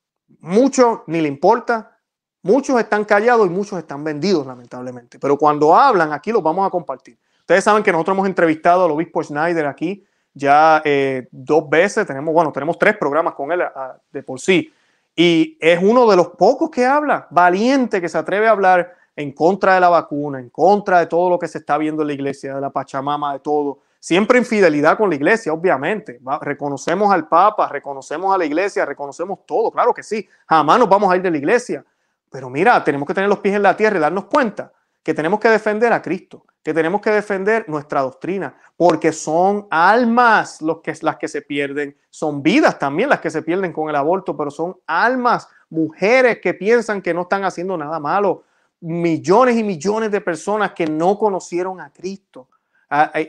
Muchos 0.41 1.01
ni 1.07 1.21
le 1.21 1.29
importa. 1.29 1.99
Muchos 2.43 2.79
están 2.79 3.05
callados 3.05 3.47
y 3.47 3.51
muchos 3.51 3.79
están 3.79 4.05
vendidos, 4.05 4.47
lamentablemente. 4.47 5.19
Pero 5.19 5.39
cuando 5.39 5.75
hablan, 5.75 6.13
aquí 6.13 6.33
los 6.33 6.43
vamos 6.43 6.67
a 6.67 6.71
compartir. 6.71 7.19
Ustedes 7.41 7.65
saben 7.65 7.83
que 7.83 7.93
nosotros 7.93 8.15
hemos 8.15 8.27
entrevistado 8.27 8.85
al 8.85 8.91
obispo 8.91 9.23
Schneider 9.23 9.67
aquí 9.67 10.05
ya 10.35 10.83
eh, 10.85 11.29
dos 11.31 11.69
veces, 11.69 12.07
tenemos, 12.07 12.35
bueno, 12.35 12.53
tenemos 12.53 12.77
tres 12.77 12.97
programas 12.97 13.35
con 13.35 13.53
él 13.53 13.63
de 14.11 14.23
por 14.23 14.41
sí, 14.41 14.73
y 15.17 15.57
es 15.61 15.81
uno 15.83 16.09
de 16.11 16.17
los 16.17 16.29
pocos 16.31 16.71
que 16.71 16.85
habla, 16.85 17.27
valiente, 17.31 18.01
que 18.01 18.09
se 18.09 18.19
atreve 18.19 18.49
a 18.49 18.51
hablar 18.51 18.95
en 19.15 19.33
contra 19.33 19.75
de 19.75 19.81
la 19.81 19.89
vacuna, 19.89 20.41
en 20.41 20.51
contra 20.51 20.99
de 20.99 21.07
todo 21.07 21.31
lo 21.31 21.39
que 21.39 21.47
se 21.47 21.59
está 21.59 21.79
viendo 21.79 22.03
en 22.03 22.09
la 22.09 22.15
iglesia, 22.15 22.55
de 22.55 22.61
la 22.61 22.71
Pachamama, 22.71 23.33
de 23.35 23.39
todo. 23.39 23.81
Siempre 24.01 24.39
en 24.39 24.45
fidelidad 24.45 24.99
con 24.99 25.09
la 25.09 25.15
iglesia, 25.15 25.53
obviamente. 25.53 26.21
reconocemos 26.41 27.13
al 27.13 27.29
Papa, 27.29 27.69
reconocemos 27.69 28.35
a 28.35 28.39
la 28.39 28.45
iglesia, 28.45 28.85
reconocemos 28.85 29.47
todo, 29.47 29.71
claro 29.71 29.95
que 29.95 30.03
sí. 30.03 30.29
Jamás 30.47 30.79
nos 30.79 30.89
vamos 30.89 31.13
a 31.13 31.17
ir 31.17 31.23
de 31.23 31.31
la 31.31 31.39
iglesia. 31.39 31.85
Pero 32.31 32.51
mira, 32.51 32.83
tenemos 32.83 33.07
que 33.07 33.15
tener 33.15 33.31
los 33.31 33.39
pies 33.39 33.55
en 33.55 33.63
la 33.63 33.77
tierra 33.77 33.97
y 33.97 34.01
darnos 34.01 34.25
cuenta 34.25 34.73
que 35.05 35.15
tenemos 35.15 35.39
que 35.39 35.51
defender 35.51 35.93
a 35.93 36.03
Cristo, 36.03 36.45
que 36.63 36.73
tenemos 36.73 37.03
que 37.03 37.11
defender 37.11 37.69
nuestra 37.69 38.01
doctrina, 38.01 38.57
porque 38.75 39.13
son 39.13 39.69
almas 39.71 40.63
los 40.63 40.81
que, 40.81 40.95
las 41.03 41.17
que 41.17 41.29
se 41.29 41.43
pierden, 41.43 41.97
son 42.09 42.43
vidas 42.43 42.79
también 42.79 43.11
las 43.11 43.21
que 43.21 43.31
se 43.31 43.43
pierden 43.43 43.73
con 43.73 43.91
el 43.91 43.97
aborto, 43.97 44.35
pero 44.35 44.51
son 44.51 44.77
almas, 44.87 45.47
mujeres 45.69 46.41
que 46.41 46.55
piensan 46.55 47.03
que 47.03 47.13
no 47.13 47.23
están 47.23 47.45
haciendo 47.45 47.77
nada 47.77 48.01
malo, 48.01 48.45
millones 48.81 49.57
y 49.57 49.63
millones 49.63 50.11
de 50.11 50.23
personas 50.23 50.73
que 50.73 50.87
no 50.87 51.19
conocieron 51.19 51.81
a 51.81 51.93
Cristo 51.93 52.49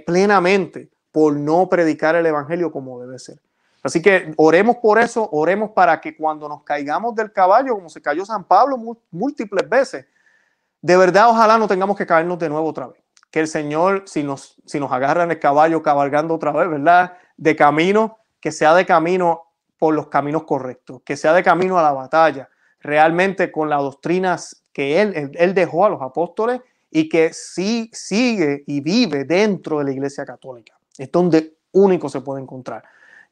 plenamente 0.06 0.90
por 1.12 1.36
no 1.36 1.68
predicar 1.68 2.16
el 2.16 2.26
Evangelio 2.26 2.72
como 2.72 3.02
debe 3.02 3.20
ser. 3.20 3.40
Así 3.84 4.02
que 4.02 4.34
oremos 4.38 4.78
por 4.78 5.00
eso, 5.00 5.28
oremos 5.32 5.72
para 5.72 6.00
que 6.00 6.16
cuando 6.16 6.48
nos 6.48 6.64
caigamos 6.64 7.16
del 7.16 7.32
caballo, 7.32 7.76
como 7.76 7.90
se 7.90 8.02
cayó 8.02 8.26
San 8.26 8.44
Pablo 8.44 8.78
múltiples 9.12 9.70
veces, 9.70 10.06
de 10.86 10.98
verdad 10.98 11.30
ojalá 11.30 11.58
no 11.58 11.68
tengamos 11.68 11.98
que 11.98 12.06
caernos 12.06 12.38
de 12.38 12.48
nuevo 12.48 12.70
otra 12.70 12.88
vez 12.88 13.06
que 13.36 13.42
el 13.42 13.50
Señor, 13.50 14.04
si 14.06 14.24
nos, 14.24 14.56
si 14.66 14.80
nos 14.80 14.94
agarran 14.94 15.30
el 15.30 15.40
caballo 15.42 15.84
cabalgando 15.84 16.34
otra 16.34 16.54
vez, 16.54 16.70
¿verdad? 16.70 17.18
De 17.36 17.54
camino, 17.54 18.20
que 18.40 18.54
sea 18.54 18.74
de 18.74 18.86
camino 18.86 19.42
por 19.78 19.94
los 19.94 20.08
caminos 20.08 20.44
correctos, 20.44 21.02
que 21.04 21.18
sea 21.18 21.34
de 21.34 21.44
camino 21.44 21.78
a 21.78 21.82
la 21.82 21.92
batalla, 21.92 22.48
realmente 22.80 23.52
con 23.52 23.70
las 23.70 23.82
doctrinas 23.82 24.64
que 24.72 25.02
él, 25.02 25.32
él, 25.38 25.54
dejó 25.54 25.86
a 25.86 25.90
los 25.90 26.02
apóstoles 26.02 26.62
y 26.90 27.10
que 27.10 27.34
sí 27.34 27.90
sigue 27.92 28.64
y 28.68 28.80
vive 28.80 29.26
dentro 29.26 29.80
de 29.80 29.84
la 29.84 29.92
Iglesia 29.92 30.26
Católica. 30.26 30.78
Es 30.98 31.12
donde 31.12 31.58
único 31.74 32.08
se 32.08 32.22
puede 32.22 32.42
encontrar. 32.42 32.86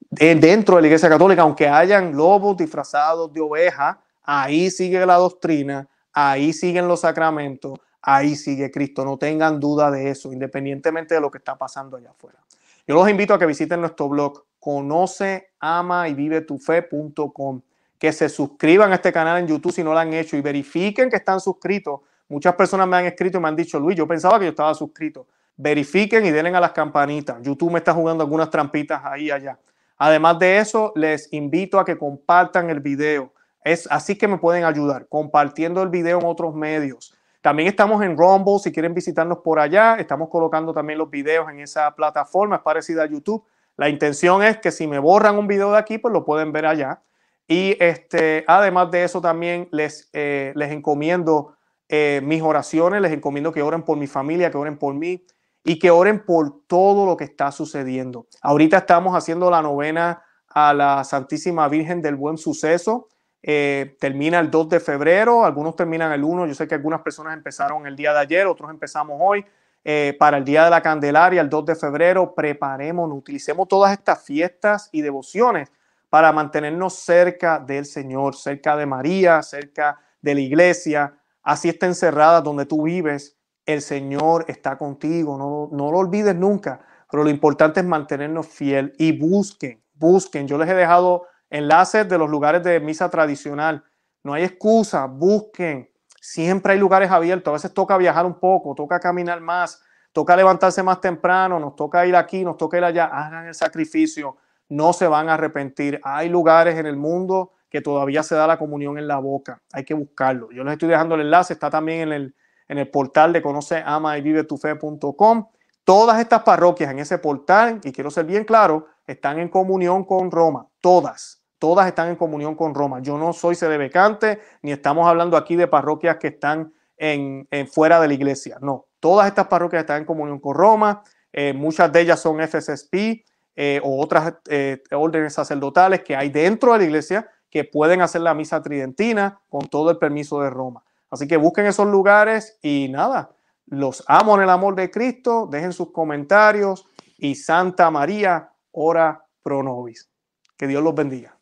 Dentro 0.09 0.75
de 0.75 0.81
la 0.81 0.87
Iglesia 0.89 1.07
Católica, 1.07 1.43
aunque 1.43 1.69
hayan 1.69 2.13
lobos 2.13 2.57
disfrazados 2.57 3.31
de 3.31 3.39
oveja, 3.39 4.01
ahí 4.21 4.69
sigue 4.69 5.05
la 5.05 5.15
doctrina, 5.15 5.87
ahí 6.13 6.53
siguen 6.53 6.87
los 6.87 7.01
sacramentos, 7.01 7.79
ahí 8.01 8.35
sigue 8.35 8.71
Cristo. 8.71 9.03
No 9.03 9.17
tengan 9.17 9.59
duda 9.59 9.91
de 9.91 10.09
eso, 10.09 10.31
independientemente 10.31 11.15
de 11.15 11.21
lo 11.21 11.29
que 11.29 11.39
está 11.39 11.57
pasando 11.57 11.97
allá 11.97 12.11
afuera. 12.11 12.39
Yo 12.87 12.95
los 12.95 13.09
invito 13.09 13.33
a 13.33 13.39
que 13.39 13.45
visiten 13.45 13.81
nuestro 13.81 14.09
blog 14.09 14.43
conoce, 14.63 15.51
ama 15.59 16.07
y 16.07 16.13
vive 16.13 16.41
tu 16.41 16.57
fe.com. 16.57 17.61
Que 17.97 18.13
se 18.13 18.29
suscriban 18.29 18.91
a 18.91 18.95
este 18.95 19.11
canal 19.11 19.39
en 19.39 19.47
YouTube 19.47 19.73
si 19.73 19.83
no 19.83 19.93
lo 19.93 19.99
han 19.99 20.13
hecho 20.13 20.37
y 20.37 20.41
verifiquen 20.41 21.09
que 21.09 21.17
están 21.17 21.39
suscritos. 21.39 21.99
Muchas 22.29 22.55
personas 22.55 22.87
me 22.87 22.97
han 22.97 23.05
escrito 23.05 23.37
y 23.37 23.41
me 23.41 23.49
han 23.49 23.55
dicho, 23.55 23.79
Luis, 23.79 23.97
yo 23.97 24.07
pensaba 24.07 24.39
que 24.39 24.45
yo 24.45 24.51
estaba 24.51 24.73
suscrito. 24.73 25.27
Verifiquen 25.55 26.25
y 26.25 26.31
denle 26.31 26.55
a 26.55 26.59
las 26.59 26.71
campanitas. 26.71 27.41
YouTube 27.41 27.71
me 27.71 27.79
está 27.79 27.93
jugando 27.93 28.23
algunas 28.23 28.49
trampitas 28.49 29.01
ahí 29.03 29.25
y 29.25 29.31
allá. 29.31 29.59
Además 29.97 30.39
de 30.39 30.57
eso, 30.57 30.91
les 30.95 31.31
invito 31.31 31.79
a 31.79 31.85
que 31.85 31.97
compartan 31.97 32.69
el 32.69 32.79
video. 32.79 33.31
Es 33.63 33.87
así 33.91 34.17
que 34.17 34.27
me 34.27 34.37
pueden 34.37 34.63
ayudar 34.63 35.07
compartiendo 35.07 35.81
el 35.81 35.89
video 35.89 36.19
en 36.19 36.25
otros 36.25 36.53
medios. 36.53 37.15
También 37.41 37.67
estamos 37.67 38.01
en 38.03 38.17
Rumble, 38.17 38.59
si 38.59 38.71
quieren 38.71 38.93
visitarnos 38.93 39.39
por 39.39 39.59
allá, 39.59 39.95
estamos 39.95 40.29
colocando 40.29 40.73
también 40.73 40.97
los 40.97 41.09
videos 41.09 41.49
en 41.49 41.59
esa 41.59 41.93
plataforma, 41.93 42.55
es 42.57 42.61
parecida 42.61 43.03
a 43.03 43.05
YouTube. 43.05 43.43
La 43.75 43.89
intención 43.89 44.43
es 44.43 44.57
que 44.59 44.71
si 44.71 44.87
me 44.87 44.99
borran 44.99 45.37
un 45.37 45.47
video 45.47 45.71
de 45.71 45.77
aquí, 45.77 45.97
pues 45.97 46.13
lo 46.13 46.23
pueden 46.23 46.51
ver 46.51 46.65
allá. 46.65 47.01
Y 47.47 47.75
este, 47.79 48.45
además 48.47 48.91
de 48.91 49.03
eso 49.03 49.19
también 49.19 49.67
les, 49.71 50.09
eh, 50.13 50.53
les 50.55 50.71
encomiendo 50.71 51.57
eh, 51.89 52.21
mis 52.23 52.41
oraciones, 52.41 53.01
les 53.01 53.11
encomiendo 53.11 53.51
que 53.51 53.61
oren 53.61 53.83
por 53.83 53.97
mi 53.97 54.07
familia, 54.07 54.49
que 54.49 54.57
oren 54.57 54.77
por 54.77 54.93
mí 54.93 55.25
y 55.63 55.79
que 55.79 55.91
oren 55.91 56.25
por 56.25 56.65
todo 56.67 57.05
lo 57.05 57.17
que 57.17 57.25
está 57.25 57.51
sucediendo. 57.51 58.27
Ahorita 58.41 58.77
estamos 58.77 59.15
haciendo 59.15 59.51
la 59.51 59.61
novena 59.61 60.23
a 60.47 60.73
la 60.73 61.03
Santísima 61.03 61.67
Virgen 61.67 62.01
del 62.01 62.15
Buen 62.15 62.37
Suceso. 62.37 63.09
Eh, 63.45 63.97
termina 63.99 64.39
el 64.39 64.49
2 64.49 64.69
de 64.69 64.79
febrero, 64.79 65.43
algunos 65.43 65.75
terminan 65.75 66.13
el 66.13 66.23
1, 66.23 66.47
yo 66.47 66.53
sé 66.53 66.65
que 66.65 66.75
algunas 66.75 67.01
personas 67.01 67.33
empezaron 67.33 67.85
el 67.85 67.93
día 67.93 68.13
de 68.13 68.19
ayer, 68.19 68.47
otros 68.47 68.71
empezamos 68.71 69.17
hoy. 69.21 69.45
Eh, 69.83 70.15
para 70.17 70.37
el 70.37 70.45
Día 70.45 70.63
de 70.63 70.69
la 70.69 70.81
Candelaria, 70.81 71.41
el 71.41 71.49
2 71.49 71.65
de 71.65 71.75
febrero, 71.75 72.33
preparemos, 72.33 73.11
utilicemos 73.11 73.67
todas 73.67 73.91
estas 73.91 74.23
fiestas 74.23 74.87
y 74.93 75.01
devociones 75.01 75.73
para 76.09 76.31
mantenernos 76.31 76.93
cerca 76.93 77.59
del 77.59 77.85
Señor, 77.85 78.37
cerca 78.37 78.77
de 78.77 78.85
María, 78.85 79.41
cerca 79.41 79.99
de 80.21 80.35
la 80.35 80.39
iglesia. 80.39 81.17
Así 81.41 81.67
está 81.67 81.85
encerrada 81.85 82.39
donde 82.39 82.65
tú 82.65 82.83
vives, 82.83 83.35
el 83.65 83.81
Señor 83.81 84.45
está 84.47 84.77
contigo, 84.77 85.37
no 85.37 85.91
lo 85.91 85.97
olvides 85.97 86.35
nunca, 86.35 86.79
pero 87.11 87.25
lo 87.25 87.29
importante 87.29 87.81
es 87.81 87.85
mantenernos 87.85 88.47
fiel 88.47 88.93
y 88.97 89.17
busquen, 89.17 89.83
busquen. 89.95 90.47
Yo 90.47 90.57
les 90.57 90.69
he 90.69 90.75
dejado 90.75 91.25
enlaces 91.53 92.09
de 92.09 92.17
los 92.17 92.29
lugares 92.29 92.63
de 92.63 92.79
misa 92.79 93.09
tradicional. 93.09 93.83
No 94.23 94.33
hay 94.33 94.43
excusa, 94.43 95.05
busquen. 95.05 95.89
Siempre 96.19 96.73
hay 96.73 96.79
lugares 96.79 97.11
abiertos. 97.11 97.51
A 97.51 97.53
veces 97.53 97.73
toca 97.73 97.95
viajar 97.95 98.25
un 98.25 98.39
poco, 98.39 98.73
toca 98.73 98.99
caminar 98.99 99.39
más, 99.39 99.81
toca 100.11 100.35
levantarse 100.35 100.81
más 100.81 100.99
temprano, 100.99 101.59
nos 101.59 101.75
toca 101.75 102.05
ir 102.07 102.15
aquí, 102.15 102.43
nos 102.43 102.57
toca 102.57 102.77
ir 102.77 102.83
allá. 102.83 103.05
Hagan 103.05 103.45
el 103.45 103.53
sacrificio, 103.53 104.37
no 104.67 104.93
se 104.93 105.07
van 105.07 105.29
a 105.29 105.35
arrepentir. 105.35 106.01
Hay 106.03 106.27
lugares 106.27 106.75
en 106.79 106.87
el 106.87 106.97
mundo 106.97 107.51
que 107.69 107.81
todavía 107.81 108.23
se 108.23 108.33
da 108.33 108.47
la 108.47 108.57
comunión 108.57 108.97
en 108.97 109.07
la 109.07 109.19
boca. 109.19 109.61
Hay 109.73 109.83
que 109.83 109.93
buscarlo. 109.93 110.51
Yo 110.51 110.63
les 110.63 110.73
estoy 110.73 110.89
dejando 110.89 111.13
el 111.13 111.21
enlace, 111.21 111.53
está 111.53 111.69
también 111.69 112.01
en 112.01 112.13
el, 112.13 112.35
en 112.67 112.79
el 112.79 112.89
portal 112.89 113.31
de 113.31 113.43
conoce, 113.43 113.83
ama 113.85 114.17
y 114.17 114.21
vive 114.21 114.43
tu 114.43 114.57
fe.com. 114.57 115.47
Todas 115.83 116.19
estas 116.19 116.41
parroquias 116.41 116.89
en 116.89 116.97
ese 116.97 117.19
portal, 117.19 117.79
y 117.83 117.91
quiero 117.91 118.09
ser 118.09 118.25
bien 118.25 118.43
claro, 118.43 118.87
están 119.05 119.37
en 119.37 119.49
comunión 119.49 120.03
con 120.05 120.31
Roma, 120.31 120.67
todas 120.81 121.42
todas 121.63 121.87
están 121.87 122.09
en 122.09 122.17
comunión 122.17 122.55
con 122.55 122.75
Roma. 122.75 122.99
Yo 122.99 123.17
no 123.17 123.31
soy 123.31 123.55
sedebecante, 123.55 124.41
ni 124.63 124.73
estamos 124.73 125.07
hablando 125.07 125.37
aquí 125.37 125.55
de 125.55 125.65
parroquias 125.65 126.17
que 126.17 126.27
están 126.27 126.73
en, 126.97 127.47
fuera 127.71 128.01
de 128.01 128.09
la 128.09 128.13
iglesia. 128.13 128.57
No, 128.59 128.87
todas 128.99 129.27
estas 129.27 129.47
parroquias 129.47 129.83
están 129.83 129.99
en 129.99 130.05
comunión 130.05 130.39
con 130.41 130.55
Roma. 130.55 131.03
Eh, 131.31 131.53
muchas 131.53 131.89
de 131.93 132.01
ellas 132.01 132.19
son 132.19 132.45
FSSP 132.45 133.23
eh, 133.55 133.79
o 133.81 134.01
otras 134.03 134.33
eh, 134.49 134.83
órdenes 134.91 135.35
sacerdotales 135.35 136.03
que 136.03 136.17
hay 136.17 136.27
dentro 136.27 136.73
de 136.73 136.79
la 136.79 136.83
iglesia 136.83 137.29
que 137.49 137.63
pueden 137.63 138.01
hacer 138.01 138.19
la 138.19 138.33
misa 138.33 138.61
tridentina 138.61 139.39
con 139.47 139.65
todo 139.69 139.89
el 139.89 139.97
permiso 139.97 140.41
de 140.41 140.49
Roma. 140.49 140.83
Así 141.09 141.29
que 141.29 141.37
busquen 141.37 141.65
esos 141.65 141.87
lugares 141.87 142.59
y 142.61 142.89
nada, 142.89 143.31
los 143.67 144.03
amo 144.09 144.35
en 144.35 144.41
el 144.41 144.49
amor 144.49 144.75
de 144.75 144.91
Cristo, 144.91 145.47
dejen 145.49 145.71
sus 145.71 145.93
comentarios 145.93 146.85
y 147.17 147.35
Santa 147.35 147.89
María, 147.89 148.49
ora 148.73 149.23
pro 149.41 149.63
nobis. 149.63 150.09
Que 150.57 150.67
Dios 150.67 150.83
los 150.83 150.93
bendiga. 150.93 151.32